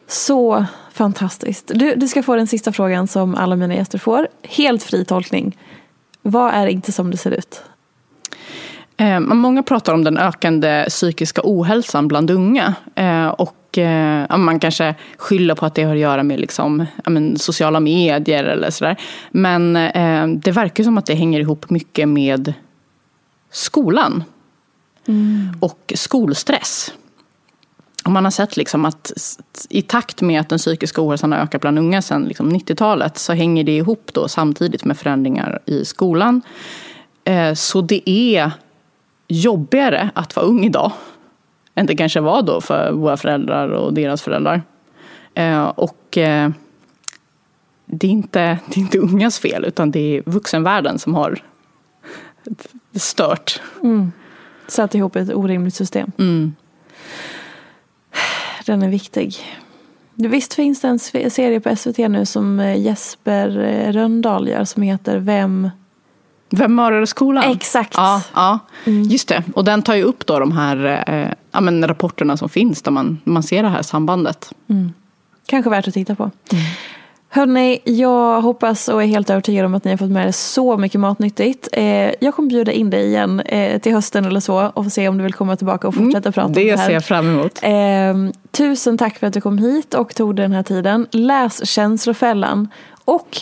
Så 0.07 0.65
fantastiskt. 0.93 1.71
Du, 1.75 1.95
du 1.95 2.07
ska 2.07 2.23
få 2.23 2.35
den 2.35 2.47
sista 2.47 2.71
frågan 2.71 3.07
som 3.07 3.35
alla 3.35 3.55
mina 3.55 3.75
gäster 3.75 3.97
får. 3.97 4.27
Helt 4.43 4.83
fri 4.83 5.05
tolkning. 5.05 5.57
Vad 6.21 6.53
är 6.53 6.67
inte 6.67 6.91
som 6.91 7.11
det 7.11 7.17
ser 7.17 7.31
ut? 7.31 7.63
Eh, 8.97 9.19
många 9.19 9.63
pratar 9.63 9.93
om 9.93 10.03
den 10.03 10.17
ökande 10.17 10.85
psykiska 10.89 11.41
ohälsan 11.43 12.07
bland 12.07 12.31
unga. 12.31 12.73
Eh, 12.95 13.27
och 13.27 13.77
eh, 13.77 14.37
man 14.37 14.59
kanske 14.59 14.95
skyller 15.17 15.55
på 15.55 15.65
att 15.65 15.75
det 15.75 15.83
har 15.83 15.95
att 15.95 16.01
göra 16.01 16.23
med 16.23 16.39
liksom, 16.39 16.85
men, 17.05 17.39
sociala 17.39 17.79
medier 17.79 18.43
eller 18.43 18.69
sådär. 18.69 18.97
Men 19.31 19.75
eh, 19.75 20.27
det 20.27 20.51
verkar 20.51 20.83
som 20.83 20.97
att 20.97 21.05
det 21.05 21.15
hänger 21.15 21.39
ihop 21.39 21.69
mycket 21.69 22.09
med 22.09 22.53
skolan. 23.51 24.23
Mm. 25.09 25.57
Och 25.59 25.93
skolstress. 25.95 26.93
Och 28.05 28.11
man 28.11 28.23
har 28.23 28.31
sett 28.31 28.57
liksom 28.57 28.85
att 28.85 29.11
i 29.69 29.81
takt 29.81 30.21
med 30.21 30.41
att 30.41 30.49
den 30.49 30.59
psykiska 30.59 31.01
ohälsan 31.01 31.31
har 31.31 31.39
ökat 31.39 31.61
bland 31.61 31.79
unga 31.79 32.01
sedan 32.01 32.25
liksom 32.25 32.51
90-talet 32.51 33.17
så 33.17 33.33
hänger 33.33 33.63
det 33.63 33.77
ihop 33.77 34.11
då 34.13 34.27
samtidigt 34.27 34.85
med 34.85 34.97
förändringar 34.97 35.59
i 35.65 35.85
skolan. 35.85 36.41
Eh, 37.23 37.53
så 37.53 37.81
det 37.81 38.09
är 38.09 38.51
jobbigare 39.27 40.09
att 40.13 40.35
vara 40.35 40.45
ung 40.45 40.65
idag 40.65 40.91
än 41.75 41.85
det 41.85 41.95
kanske 41.95 42.19
var 42.19 42.41
då 42.41 42.61
för 42.61 42.91
våra 42.91 43.17
föräldrar 43.17 43.69
och 43.69 43.93
deras 43.93 44.21
föräldrar. 44.21 44.61
Eh, 45.33 45.63
och 45.63 46.17
eh, 46.17 46.49
det 47.85 48.07
är, 48.07 48.11
inte, 48.11 48.59
det 48.67 48.77
är 48.77 48.81
inte 48.81 48.99
ungas 48.99 49.39
fel 49.39 49.65
utan 49.65 49.91
det 49.91 50.17
är 50.17 50.23
vuxenvärlden 50.25 50.99
som 50.99 51.13
har 51.15 51.43
stört. 52.93 53.61
Mm. 53.83 54.11
Satt 54.69 54.95
ihop 54.95 55.15
ett 55.15 55.33
orimligt 55.33 55.75
system. 55.75 56.11
Mm. 56.17 56.55
Den 58.65 58.83
är 58.83 58.89
viktig. 58.89 59.35
Visst 60.15 60.53
finns 60.53 60.81
det 60.81 60.87
en 60.87 60.99
serie 60.99 61.59
på 61.59 61.75
SVT 61.75 61.97
nu 61.97 62.25
som 62.25 62.59
eh, 62.59 62.81
Jesper 62.81 63.57
eh, 63.57 63.91
Röndahl 63.91 64.47
gör 64.47 64.65
som 64.65 64.83
heter 64.83 65.17
Vem 65.17 65.69
vem 66.51 66.75
mördade 66.75 67.07
skolan? 67.07 67.51
Exakt. 67.51 67.93
Ja, 67.97 68.21
ja. 68.33 68.59
Mm. 68.85 69.03
just 69.03 69.27
det. 69.27 69.43
Och 69.55 69.65
den 69.65 69.81
tar 69.83 69.95
ju 69.95 70.03
upp 70.03 70.25
då 70.25 70.39
de 70.39 70.51
här 70.51 71.03
eh, 71.07 71.33
ja, 71.51 71.61
men 71.61 71.87
rapporterna 71.87 72.37
som 72.37 72.49
finns 72.49 72.81
där 72.81 72.91
man, 72.91 73.17
man 73.23 73.43
ser 73.43 73.63
det 73.63 73.69
här 73.69 73.81
sambandet. 73.81 74.53
Mm. 74.69 74.93
Kanske 75.45 75.69
värt 75.69 75.87
att 75.87 75.93
titta 75.93 76.15
på. 76.15 76.23
Mm. 76.23 76.63
Hörni, 77.31 77.79
jag 77.83 78.41
hoppas 78.41 78.87
och 78.87 79.03
är 79.03 79.07
helt 79.07 79.29
övertygad 79.29 79.65
om 79.65 79.73
att 79.73 79.83
ni 79.83 79.91
har 79.91 79.97
fått 79.97 80.09
med 80.09 80.27
er 80.27 80.31
så 80.31 80.77
mycket 80.77 80.99
matnyttigt. 81.01 81.69
Eh, 81.71 82.11
jag 82.19 82.35
kommer 82.35 82.49
bjuda 82.49 82.71
in 82.71 82.89
dig 82.89 83.05
igen 83.05 83.39
eh, 83.39 83.81
till 83.81 83.93
hösten 83.93 84.25
eller 84.25 84.39
så 84.39 84.71
och 84.73 84.83
få 84.83 84.89
se 84.89 85.07
om 85.07 85.17
du 85.17 85.23
vill 85.23 85.33
komma 85.33 85.55
tillbaka 85.55 85.87
och 85.87 85.95
fortsätta 85.95 86.17
mm, 86.17 86.33
prata 86.33 86.45
om 86.45 86.53
det 86.53 86.69
här. 86.69 86.71
Det 86.71 86.77
ser 86.77 86.93
jag 86.93 87.05
fram 87.05 87.29
emot. 87.29 87.59
Eh, 87.61 88.39
tusen 88.51 88.97
tack 88.97 89.17
för 89.19 89.27
att 89.27 89.33
du 89.33 89.41
kom 89.41 89.57
hit 89.57 89.93
och 89.93 90.15
tog 90.15 90.35
den 90.35 90.51
här 90.51 90.63
tiden. 90.63 91.07
Läs 91.11 91.69
Känslofällan 91.69 92.67
och 93.05 93.37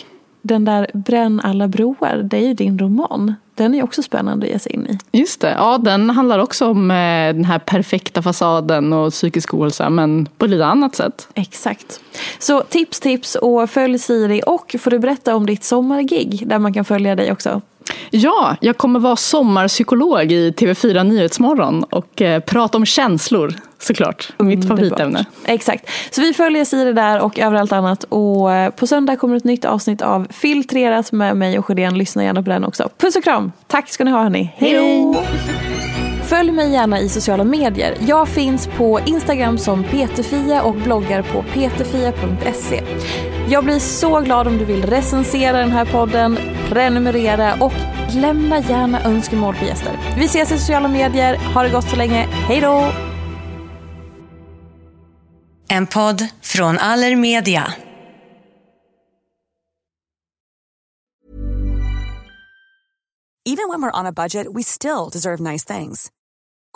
den 0.48 0.64
där 0.64 0.86
Bränn 0.94 1.40
alla 1.44 1.68
broar, 1.68 2.22
det 2.24 2.36
är 2.36 2.46
ju 2.46 2.54
din 2.54 2.78
roman. 2.78 3.34
Den 3.54 3.74
är 3.74 3.82
också 3.82 4.02
spännande 4.02 4.46
att 4.46 4.52
ge 4.52 4.58
sig 4.58 4.72
in 4.72 4.86
i. 4.86 5.18
Just 5.18 5.40
det, 5.40 5.50
ja 5.50 5.78
den 5.78 6.10
handlar 6.10 6.38
också 6.38 6.66
om 6.66 6.90
eh, 6.90 7.34
den 7.34 7.44
här 7.44 7.58
perfekta 7.58 8.22
fasaden 8.22 8.92
och 8.92 9.12
psykisk 9.12 9.54
ohälsa 9.54 9.90
men 9.90 10.28
på 10.38 10.46
lite 10.46 10.66
annat 10.66 10.94
sätt. 10.94 11.28
Exakt. 11.34 12.00
Så 12.38 12.60
tips, 12.60 13.00
tips 13.00 13.34
och 13.34 13.70
följ 13.70 13.98
Siri 13.98 14.42
och 14.46 14.76
får 14.78 14.90
du 14.90 14.98
berätta 14.98 15.36
om 15.36 15.46
ditt 15.46 15.64
sommargig 15.64 16.42
där 16.46 16.58
man 16.58 16.72
kan 16.72 16.84
följa 16.84 17.16
dig 17.16 17.32
också. 17.32 17.60
Ja, 18.10 18.56
jag 18.60 18.78
kommer 18.78 19.00
vara 19.00 19.16
sommarpsykolog 19.16 20.32
i 20.32 20.50
TV4 20.50 21.04
Nyhetsmorgon 21.04 21.84
och 21.84 22.22
eh, 22.22 22.40
prata 22.40 22.78
om 22.78 22.86
känslor 22.86 23.54
såklart. 23.78 24.28
Mitt 24.38 24.68
favoritämne. 24.68 25.24
Exakt. 25.44 25.90
Så 26.10 26.20
vi 26.20 26.34
följer 26.34 26.64
Siri 26.64 26.92
där 26.92 27.20
och 27.20 27.38
överallt 27.38 27.72
annat. 27.72 28.04
Och 28.04 28.52
eh, 28.52 28.70
på 28.70 28.86
söndag 28.86 29.16
kommer 29.16 29.36
ett 29.36 29.44
nytt 29.44 29.64
avsnitt 29.64 30.02
av 30.02 30.26
Filtrerat 30.30 31.12
med 31.12 31.36
mig 31.36 31.58
och 31.58 31.66
Sjödén. 31.66 31.98
Lyssna 31.98 32.24
gärna 32.24 32.42
på 32.42 32.50
den 32.50 32.64
också. 32.64 32.88
Puss 32.98 33.16
och 33.16 33.24
kram! 33.24 33.52
Tack 33.66 33.88
ska 33.88 34.04
ni 34.04 34.10
ha 34.10 34.22
hörni. 34.22 34.54
Hej 34.56 34.74
då! 34.74 35.67
Följ 36.28 36.52
mig 36.52 36.72
gärna 36.72 37.00
i 37.00 37.08
sociala 37.08 37.44
medier. 37.44 37.96
Jag 38.00 38.28
finns 38.28 38.66
på 38.66 39.00
Instagram 39.00 39.58
som 39.58 39.84
peterfia 39.84 40.62
och 40.62 40.74
bloggar 40.74 41.22
på 41.22 41.42
peterfia.se. 41.42 42.82
Jag 43.48 43.64
blir 43.64 43.78
så 43.78 44.20
glad 44.20 44.46
om 44.46 44.58
du 44.58 44.64
vill 44.64 44.86
recensera 44.86 45.58
den 45.58 45.70
här 45.70 45.84
podden, 45.84 46.38
prenumerera 46.68 47.54
och 47.60 47.72
lämna 48.14 48.58
gärna 48.58 49.02
önskemål 49.02 49.54
på 49.54 49.64
gäster. 49.64 49.92
Vi 50.18 50.24
ses 50.24 50.52
i 50.52 50.58
sociala 50.58 50.88
medier. 50.88 51.36
Ha 51.54 51.62
det 51.62 51.68
gott 51.68 51.90
så 51.90 51.96
länge. 51.96 52.26
Hej 52.30 52.60
då! 52.60 52.92
En 55.68 55.86
podd 55.86 56.26
från 56.42 56.78
Allermedia. 56.78 57.72
Even 63.46 63.68
when 63.68 63.82
we're 63.82 64.00
on 64.00 64.06
a 64.06 64.12
budget 64.12 64.46
we 64.54 64.62
still 64.62 65.08
deserve 65.12 65.52
nice 65.52 65.64
things. 65.76 66.10